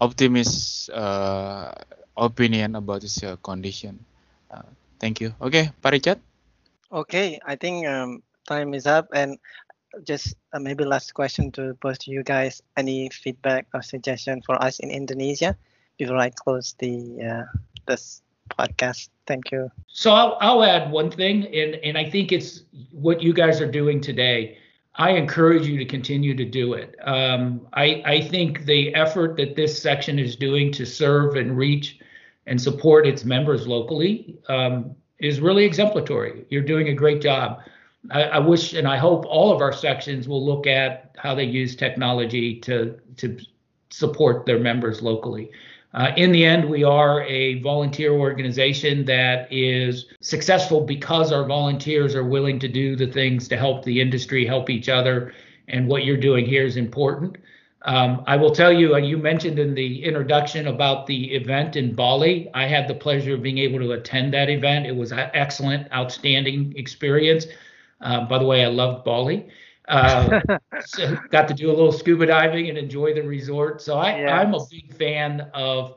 optimist 0.00 0.88
uh, 0.90 1.72
opinion 2.16 2.76
about 2.76 3.00
this 3.00 3.24
uh, 3.24 3.34
condition. 3.42 3.98
Uh, 4.52 4.62
thank 5.00 5.20
you. 5.20 5.34
Okay, 5.42 5.72
Pak 5.82 5.92
Richard. 5.98 6.20
Okay, 6.92 7.38
I 7.46 7.56
think 7.56 7.86
um, 7.86 8.22
time 8.48 8.74
is 8.74 8.86
up, 8.86 9.08
and 9.14 9.38
just 10.02 10.34
uh, 10.52 10.58
maybe 10.58 10.84
last 10.84 11.14
question 11.14 11.52
to 11.52 11.74
both 11.80 12.06
you 12.06 12.22
guys. 12.22 12.62
Any 12.76 13.08
feedback 13.10 13.66
or 13.74 13.82
suggestion 13.82 14.42
for 14.42 14.60
us 14.60 14.80
in 14.80 14.90
Indonesia 14.90 15.56
before 15.98 16.18
I 16.18 16.30
close 16.30 16.74
the 16.78 17.22
uh, 17.22 17.58
this 17.86 18.22
podcast? 18.58 19.10
Thank 19.26 19.52
you. 19.52 19.70
So 19.86 20.10
I'll, 20.10 20.36
I'll 20.40 20.64
add 20.64 20.90
one 20.90 21.10
thing, 21.10 21.46
and 21.46 21.76
and 21.76 21.96
I 21.96 22.10
think 22.10 22.32
it's 22.32 22.62
what 22.90 23.22
you 23.22 23.32
guys 23.32 23.60
are 23.60 23.70
doing 23.70 24.00
today. 24.00 24.58
I 24.96 25.10
encourage 25.10 25.66
you 25.66 25.78
to 25.78 25.84
continue 25.84 26.34
to 26.34 26.44
do 26.44 26.74
it. 26.74 26.96
Um, 27.04 27.66
I, 27.72 28.02
I 28.04 28.20
think 28.20 28.64
the 28.64 28.92
effort 28.94 29.36
that 29.36 29.54
this 29.54 29.80
section 29.80 30.18
is 30.18 30.34
doing 30.34 30.72
to 30.72 30.84
serve 30.84 31.36
and 31.36 31.56
reach 31.56 32.00
and 32.46 32.60
support 32.60 33.06
its 33.06 33.24
members 33.24 33.68
locally 33.68 34.36
um, 34.48 34.96
is 35.20 35.40
really 35.40 35.64
exemplary. 35.64 36.44
You're 36.48 36.62
doing 36.62 36.88
a 36.88 36.94
great 36.94 37.20
job. 37.20 37.60
I, 38.10 38.22
I, 38.24 38.38
wish 38.38 38.72
and 38.72 38.88
I 38.88 38.96
hope 38.96 39.26
all 39.26 39.52
of 39.52 39.60
our 39.60 39.72
sections 39.72 40.26
will 40.26 40.44
look 40.44 40.66
at 40.66 41.14
how 41.18 41.34
they 41.34 41.44
use 41.44 41.76
technology 41.76 42.58
to 42.60 42.98
to 43.18 43.38
support 43.90 44.46
their 44.46 44.58
members 44.58 45.02
locally. 45.02 45.50
Uh, 45.92 46.12
in 46.16 46.30
the 46.30 46.44
end, 46.44 46.68
we 46.70 46.84
are 46.84 47.22
a 47.24 47.60
volunteer 47.60 48.12
organization 48.12 49.04
that 49.04 49.52
is 49.52 50.06
successful 50.20 50.80
because 50.82 51.32
our 51.32 51.44
volunteers 51.44 52.14
are 52.14 52.24
willing 52.24 52.60
to 52.60 52.68
do 52.68 52.94
the 52.94 53.08
things 53.08 53.48
to 53.48 53.56
help 53.56 53.84
the 53.84 54.00
industry, 54.00 54.46
help 54.46 54.70
each 54.70 54.88
other, 54.88 55.34
and 55.66 55.88
what 55.88 56.04
you're 56.04 56.16
doing 56.16 56.46
here 56.46 56.64
is 56.64 56.76
important. 56.76 57.36
Um, 57.82 58.24
I 58.26 58.36
will 58.36 58.50
tell 58.50 58.72
you, 58.72 58.94
uh, 58.94 58.98
you 58.98 59.16
mentioned 59.16 59.58
in 59.58 59.74
the 59.74 60.04
introduction 60.04 60.66
about 60.66 61.06
the 61.06 61.32
event 61.34 61.76
in 61.76 61.94
Bali. 61.94 62.50
I 62.52 62.66
had 62.66 62.86
the 62.86 62.94
pleasure 62.94 63.34
of 63.34 63.42
being 63.42 63.58
able 63.58 63.78
to 63.78 63.92
attend 63.92 64.34
that 64.34 64.50
event. 64.50 64.86
It 64.86 64.94
was 64.94 65.12
an 65.12 65.30
excellent, 65.32 65.90
outstanding 65.92 66.74
experience. 66.76 67.46
Uh, 68.02 68.24
by 68.26 68.38
the 68.38 68.44
way, 68.44 68.64
I 68.64 68.68
loved 68.68 69.04
Bali. 69.04 69.48
Uh, 69.88 70.40
so 70.84 71.16
got 71.30 71.48
to 71.48 71.54
do 71.54 71.70
a 71.70 71.72
little 71.72 71.92
scuba 71.92 72.26
diving 72.26 72.68
and 72.68 72.76
enjoy 72.76 73.14
the 73.14 73.22
resort. 73.22 73.80
So 73.80 73.96
I, 73.96 74.20
yes. 74.20 74.30
I'm 74.30 74.54
a 74.54 74.64
big 74.70 74.92
fan 74.94 75.50
of 75.54 75.94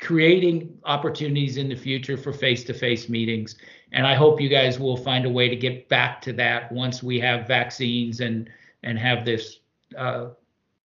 creating 0.00 0.76
opportunities 0.84 1.56
in 1.56 1.68
the 1.68 1.76
future 1.76 2.16
for 2.16 2.32
face-to-face 2.32 3.08
meetings. 3.08 3.56
And 3.92 4.06
I 4.06 4.14
hope 4.14 4.40
you 4.40 4.48
guys 4.48 4.78
will 4.78 4.96
find 4.96 5.24
a 5.24 5.30
way 5.30 5.48
to 5.48 5.56
get 5.56 5.88
back 5.88 6.20
to 6.22 6.32
that 6.34 6.72
once 6.72 7.02
we 7.02 7.20
have 7.20 7.46
vaccines 7.46 8.20
and 8.20 8.50
and 8.82 8.98
have 8.98 9.26
this 9.26 9.60
uh, 9.96 10.28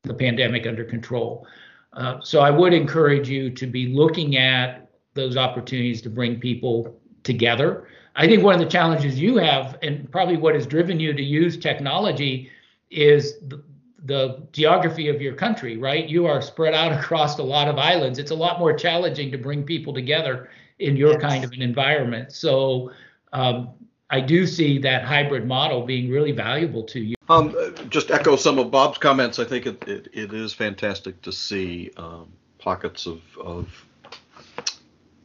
the 0.06 0.14
pandemic 0.14 0.66
under 0.68 0.84
control. 0.84 1.47
Uh, 1.93 2.20
so 2.22 2.41
I 2.41 2.51
would 2.51 2.74
encourage 2.74 3.30
you 3.30 3.49
to 3.51 3.66
be 3.66 3.88
looking 3.88 4.38
at 4.38 4.89
those 5.14 5.38
opportunities 5.38 6.01
to 6.01 6.10
bring 6.10 6.39
people 6.39 6.99
together. 7.24 7.88
I 8.16 8.28
think 8.28 8.43
one 8.43 8.53
of 8.53 8.60
the 8.60 8.68
challenges 8.68 9.20
you 9.20 9.38
have, 9.38 9.78
and 9.82 10.10
probably 10.12 10.38
what 10.38 10.56
has 10.56 10.66
driven 10.68 10.99
you 10.99 11.14
to 11.14 11.24
use 11.24 11.58
technology, 11.58 12.49
is 12.89 13.39
the, 13.47 13.64
the 14.03 14.47
geography 14.51 15.10
of 15.10 15.22
your 15.22 15.34
country, 15.34 15.78
right? 15.78 16.08
You 16.08 16.26
are 16.28 16.41
spread 16.41 16.74
out 16.74 16.91
across 16.99 17.39
a 17.39 17.43
lot 17.43 17.68
of 17.68 17.78
islands. 17.78 18.20
It's 18.20 18.32
a 18.32 18.36
lot 18.36 18.60
more 18.60 18.74
challenging 18.74 19.32
to 19.32 19.38
bring 19.38 19.64
people 19.64 19.93
together 19.93 20.49
in 20.80 20.97
your 20.97 21.14
yes. 21.14 21.22
kind 21.22 21.43
of 21.43 21.51
an 21.51 21.62
environment. 21.62 22.34
So 22.34 22.91
um, 23.32 23.70
I 24.10 24.22
do 24.22 24.45
see 24.45 24.78
that 24.80 25.03
hybrid 25.03 25.47
model 25.47 25.82
being 25.82 26.10
really 26.12 26.32
valuable 26.32 26.84
to 26.84 26.99
you. 26.99 27.16
Um, 27.28 27.56
just 27.89 28.12
echo 28.12 28.36
some 28.36 28.60
of 28.60 28.70
Bob's 28.70 28.99
comments. 28.99 29.39
I 29.39 29.45
think 29.45 29.66
it, 29.66 29.88
it, 29.88 30.08
it 30.14 30.34
is 30.34 30.53
fantastic 30.53 31.22
to 31.24 31.32
see 31.32 31.91
um, 31.97 32.32
pockets 32.60 33.08
of, 33.08 33.22
of 33.39 33.86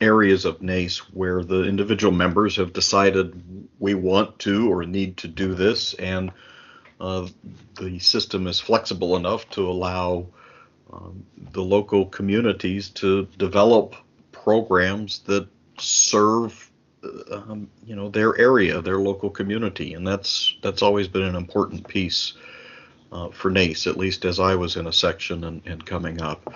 areas 0.01 0.47
of 0.47 0.62
NACE 0.62 0.99
where 1.12 1.45
the 1.45 1.64
individual 1.64 2.12
members 2.12 2.57
have 2.57 2.72
decided 2.72 3.68
we 3.78 3.95
want 3.95 4.39
to 4.41 4.72
or 4.72 4.85
need 4.85 5.18
to 5.18 5.28
do 5.28 5.55
this, 5.55 5.93
and 5.95 6.33
uh, 7.01 7.26
the 7.78 7.99
system 7.99 8.47
is 8.47 8.61
flexible 8.61 9.16
enough 9.16 9.49
to 9.51 9.68
allow 9.68 10.26
um, 10.93 11.24
the 11.53 11.62
local 11.62 12.07
communities 12.07 12.89
to 12.91 13.26
develop 13.37 13.95
programs 14.33 15.20
that 15.20 15.47
serve 15.78 16.69
um, 17.30 17.68
you 17.84 17.96
know 17.96 18.09
their 18.09 18.38
area, 18.38 18.80
their 18.80 18.98
local 18.98 19.30
community, 19.30 19.94
and 19.94 20.07
that's 20.07 20.57
that's 20.62 20.82
always 20.82 21.09
been 21.09 21.22
an 21.22 21.36
important 21.36 21.86
piece 21.86 22.34
uh, 23.12 23.28
for 23.30 23.51
NACE, 23.51 23.86
at 23.86 23.96
least 23.96 24.24
as 24.24 24.38
I 24.38 24.55
was 24.55 24.76
in 24.76 24.86
a 24.86 24.92
section 24.92 25.44
and, 25.44 25.62
and 25.66 25.84
coming 25.84 26.20
up. 26.20 26.53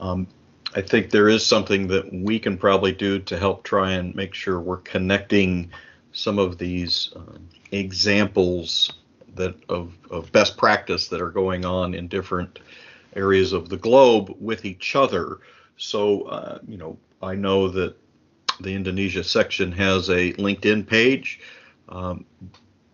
Um, 0.00 0.26
I 0.74 0.80
think 0.80 1.10
there 1.10 1.28
is 1.28 1.46
something 1.46 1.86
that 1.88 2.12
we 2.12 2.38
can 2.38 2.58
probably 2.58 2.92
do 2.92 3.20
to 3.20 3.38
help 3.38 3.62
try 3.62 3.92
and 3.92 4.14
make 4.14 4.34
sure 4.34 4.60
we're 4.60 4.78
connecting 4.78 5.70
some 6.12 6.38
of 6.38 6.58
these 6.58 7.12
um, 7.14 7.48
examples 7.70 8.92
that 9.36 9.54
of, 9.68 9.92
of 10.10 10.30
best 10.32 10.56
practice 10.56 11.08
that 11.08 11.20
are 11.20 11.30
going 11.30 11.64
on 11.64 11.94
in 11.94 12.08
different 12.08 12.58
areas 13.16 13.52
of 13.52 13.68
the 13.68 13.76
globe 13.76 14.34
with 14.40 14.64
each 14.64 14.96
other. 14.96 15.38
So, 15.76 16.22
uh, 16.22 16.58
you 16.66 16.76
know, 16.76 16.98
I 17.22 17.34
know 17.34 17.68
that 17.68 17.96
the 18.60 18.74
Indonesia 18.74 19.24
section 19.24 19.72
has 19.72 20.08
a 20.08 20.32
LinkedIn 20.34 20.86
page, 20.86 21.40
um, 21.88 22.24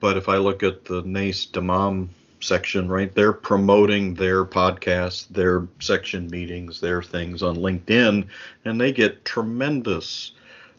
but 0.00 0.16
if 0.16 0.28
I 0.28 0.36
look 0.36 0.62
at 0.62 0.84
the 0.84 1.02
NACE 1.02 1.46
Dammam 1.46 2.08
section, 2.40 2.88
right? 2.88 3.14
They're 3.14 3.32
promoting 3.32 4.14
their 4.14 4.44
podcasts, 4.44 5.28
their 5.28 5.68
section 5.78 6.28
meetings, 6.28 6.80
their 6.80 7.02
things 7.02 7.42
on 7.42 7.56
LinkedIn, 7.56 8.26
and 8.64 8.80
they 8.80 8.92
get 8.92 9.24
tremendous 9.24 10.32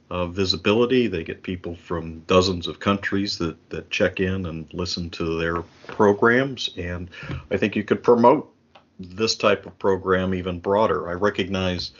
uh, 0.09 0.27
visibility. 0.27 1.07
They 1.07 1.23
get 1.23 1.43
people 1.43 1.75
from 1.75 2.19
dozens 2.21 2.67
of 2.67 2.79
countries 2.79 3.37
that, 3.37 3.57
that 3.69 3.89
check 3.89 4.19
in 4.19 4.45
and 4.47 4.71
listen 4.73 5.09
to 5.11 5.39
their 5.39 5.61
programs. 5.87 6.69
And 6.77 7.09
I 7.49 7.57
think 7.57 7.75
you 7.75 7.83
could 7.83 8.03
promote 8.03 8.53
this 8.99 9.35
type 9.35 9.65
of 9.65 9.77
program 9.79 10.33
even 10.33 10.59
broader. 10.59 11.09
I 11.09 11.13
recognize 11.13 11.91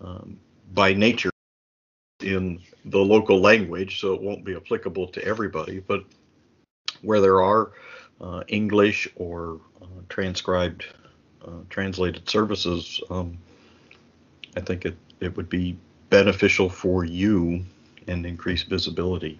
um, 0.00 0.38
by 0.72 0.92
nature 0.92 1.30
in 2.26 2.60
the 2.84 2.98
local 2.98 3.40
language, 3.40 4.00
so 4.00 4.14
it 4.14 4.20
won't 4.20 4.44
be 4.44 4.54
applicable 4.54 5.08
to 5.08 5.24
everybody, 5.24 5.80
but 5.80 6.04
where 7.02 7.20
there 7.20 7.40
are 7.40 7.72
uh, 8.20 8.42
English 8.48 9.08
or 9.16 9.60
uh, 9.80 9.86
transcribed, 10.08 10.86
uh, 11.46 11.60
translated 11.70 12.28
services, 12.28 13.00
um, 13.10 13.38
I 14.56 14.60
think 14.60 14.84
it, 14.84 14.96
it 15.20 15.36
would 15.36 15.48
be 15.48 15.76
beneficial 16.10 16.68
for 16.68 17.04
you 17.04 17.64
and 18.08 18.26
increase 18.26 18.62
visibility. 18.62 19.38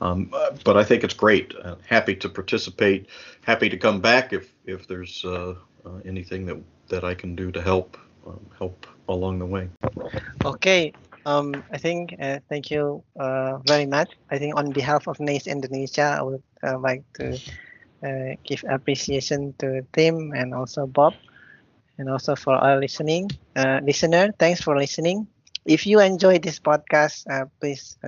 Um, 0.00 0.32
but 0.64 0.76
I 0.76 0.84
think 0.84 1.04
it's 1.04 1.14
great. 1.14 1.54
Uh, 1.56 1.76
happy 1.86 2.14
to 2.16 2.28
participate. 2.28 3.06
Happy 3.42 3.68
to 3.68 3.76
come 3.76 4.00
back 4.00 4.32
if 4.32 4.52
if 4.66 4.86
there's 4.86 5.24
uh, 5.24 5.54
uh, 5.86 5.90
anything 6.04 6.44
that 6.46 6.58
that 6.88 7.02
I 7.02 7.14
can 7.14 7.34
do 7.34 7.50
to 7.50 7.62
help 7.62 7.96
um, 8.26 8.44
help 8.58 8.86
along 9.08 9.38
the 9.38 9.46
way. 9.46 9.68
Okay. 10.44 10.92
Um, 11.26 11.64
I 11.72 11.78
think 11.78 12.14
uh, 12.20 12.40
thank 12.48 12.70
you 12.70 13.04
uh, 13.20 13.58
very 13.66 13.86
much. 13.86 14.10
I 14.30 14.38
think 14.38 14.56
on 14.56 14.72
behalf 14.72 15.08
of 15.08 15.20
NACE 15.20 15.46
Indonesia, 15.48 16.16
I 16.18 16.22
would 16.22 16.44
uh, 16.62 16.78
like 16.78 17.04
to 17.16 17.42
uh, 18.06 18.36
give 18.46 18.64
appreciation 18.68 19.54
to 19.60 19.82
Tim 19.92 20.32
and 20.34 20.54
also 20.54 20.86
Bob, 20.86 21.14
and 21.98 22.08
also 22.10 22.36
for 22.36 22.54
our 22.54 22.78
listening 22.80 23.36
uh, 23.56 23.80
listener. 23.84 24.32
Thanks 24.38 24.62
for 24.62 24.76
listening. 24.78 25.28
If 25.66 25.86
you 25.86 26.00
enjoy 26.00 26.38
this 26.38 26.60
podcast, 26.60 27.26
uh, 27.30 27.46
please 27.60 27.98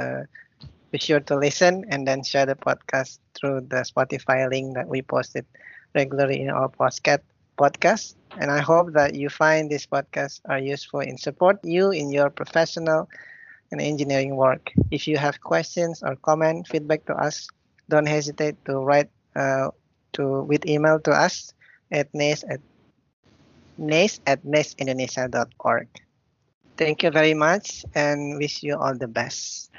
be 0.92 0.98
sure 0.98 1.20
to 1.20 1.36
listen 1.36 1.84
and 1.90 2.06
then 2.06 2.22
share 2.24 2.46
the 2.46 2.54
podcast 2.56 3.18
through 3.34 3.62
the 3.68 3.84
Spotify 3.84 4.48
link 4.50 4.76
that 4.76 4.88
we 4.88 5.02
posted 5.02 5.46
regularly 5.94 6.40
in 6.40 6.50
our 6.50 6.68
podcast 6.68 7.20
podcast. 7.58 8.14
And 8.38 8.50
I 8.50 8.60
hope 8.60 8.92
that 8.94 9.14
you 9.14 9.28
find 9.28 9.68
this 9.68 9.86
podcast 9.86 10.40
are 10.48 10.58
useful 10.58 11.00
in 11.00 11.18
support 11.18 11.58
you 11.64 11.90
in 11.90 12.10
your 12.10 12.30
professional 12.30 13.08
and 13.72 13.80
engineering 13.80 14.36
work. 14.36 14.70
If 14.90 15.08
you 15.08 15.16
have 15.18 15.40
questions 15.42 16.02
or 16.02 16.16
comment 16.16 16.68
feedback 16.68 17.04
to 17.06 17.14
us, 17.14 17.48
don't 17.88 18.06
hesitate 18.06 18.56
to 18.66 18.78
write 18.78 19.10
uh, 19.34 19.70
to 20.14 20.42
with 20.42 20.64
email 20.66 21.00
to 21.00 21.10
us 21.10 21.52
at 21.90 22.08
nace 22.14 22.44
at 22.48 22.60
nace 23.76 24.20
at 24.26 24.44
naceindonesia.org. 24.44 25.88
Thank 26.76 27.02
you 27.02 27.10
very 27.10 27.34
much 27.34 27.84
and 27.94 28.38
wish 28.38 28.62
you 28.62 28.78
all 28.78 28.94
the 28.96 29.08
best. 29.08 29.70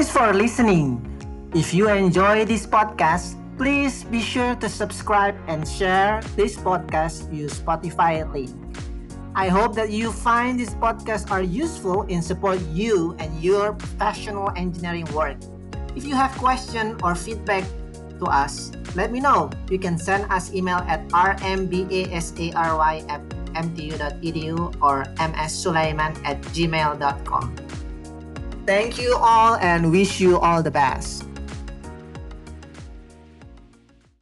Thanks 0.00 0.16
for 0.16 0.32
listening. 0.32 1.04
If 1.52 1.76
you 1.76 1.92
enjoy 1.92 2.48
this 2.48 2.64
podcast, 2.64 3.36
please 3.60 4.00
be 4.08 4.24
sure 4.24 4.56
to 4.56 4.64
subscribe 4.64 5.36
and 5.44 5.68
share 5.68 6.24
this 6.40 6.56
podcast 6.56 7.28
use 7.28 7.60
Spotify 7.60 8.24
link. 8.32 8.48
I 9.36 9.52
hope 9.52 9.76
that 9.76 9.92
you 9.92 10.08
find 10.08 10.56
this 10.56 10.72
podcast 10.72 11.28
are 11.28 11.44
useful 11.44 12.08
in 12.08 12.24
support 12.24 12.64
you 12.72 13.12
and 13.20 13.28
your 13.44 13.76
professional 13.76 14.48
engineering 14.56 15.04
work. 15.12 15.36
If 15.92 16.08
you 16.08 16.16
have 16.16 16.32
question 16.40 16.96
or 17.04 17.12
feedback 17.12 17.68
to 17.92 18.24
us, 18.24 18.72
let 18.96 19.12
me 19.12 19.20
know. 19.20 19.52
You 19.68 19.76
can 19.76 20.00
send 20.00 20.24
us 20.32 20.48
email 20.56 20.80
at 20.88 21.04
rmbasary 21.12 22.56
at 22.56 23.20
mtu.edu 23.52 24.56
or 24.80 25.04
mssulaiman 25.20 26.16
at 26.24 26.40
gmail.com. 26.56 27.52
Thank 28.70 29.00
you 29.02 29.16
all 29.16 29.56
and 29.56 29.90
wish 29.90 30.20
you 30.20 30.38
all 30.38 30.62
the 30.62 30.70
best. 30.70 31.29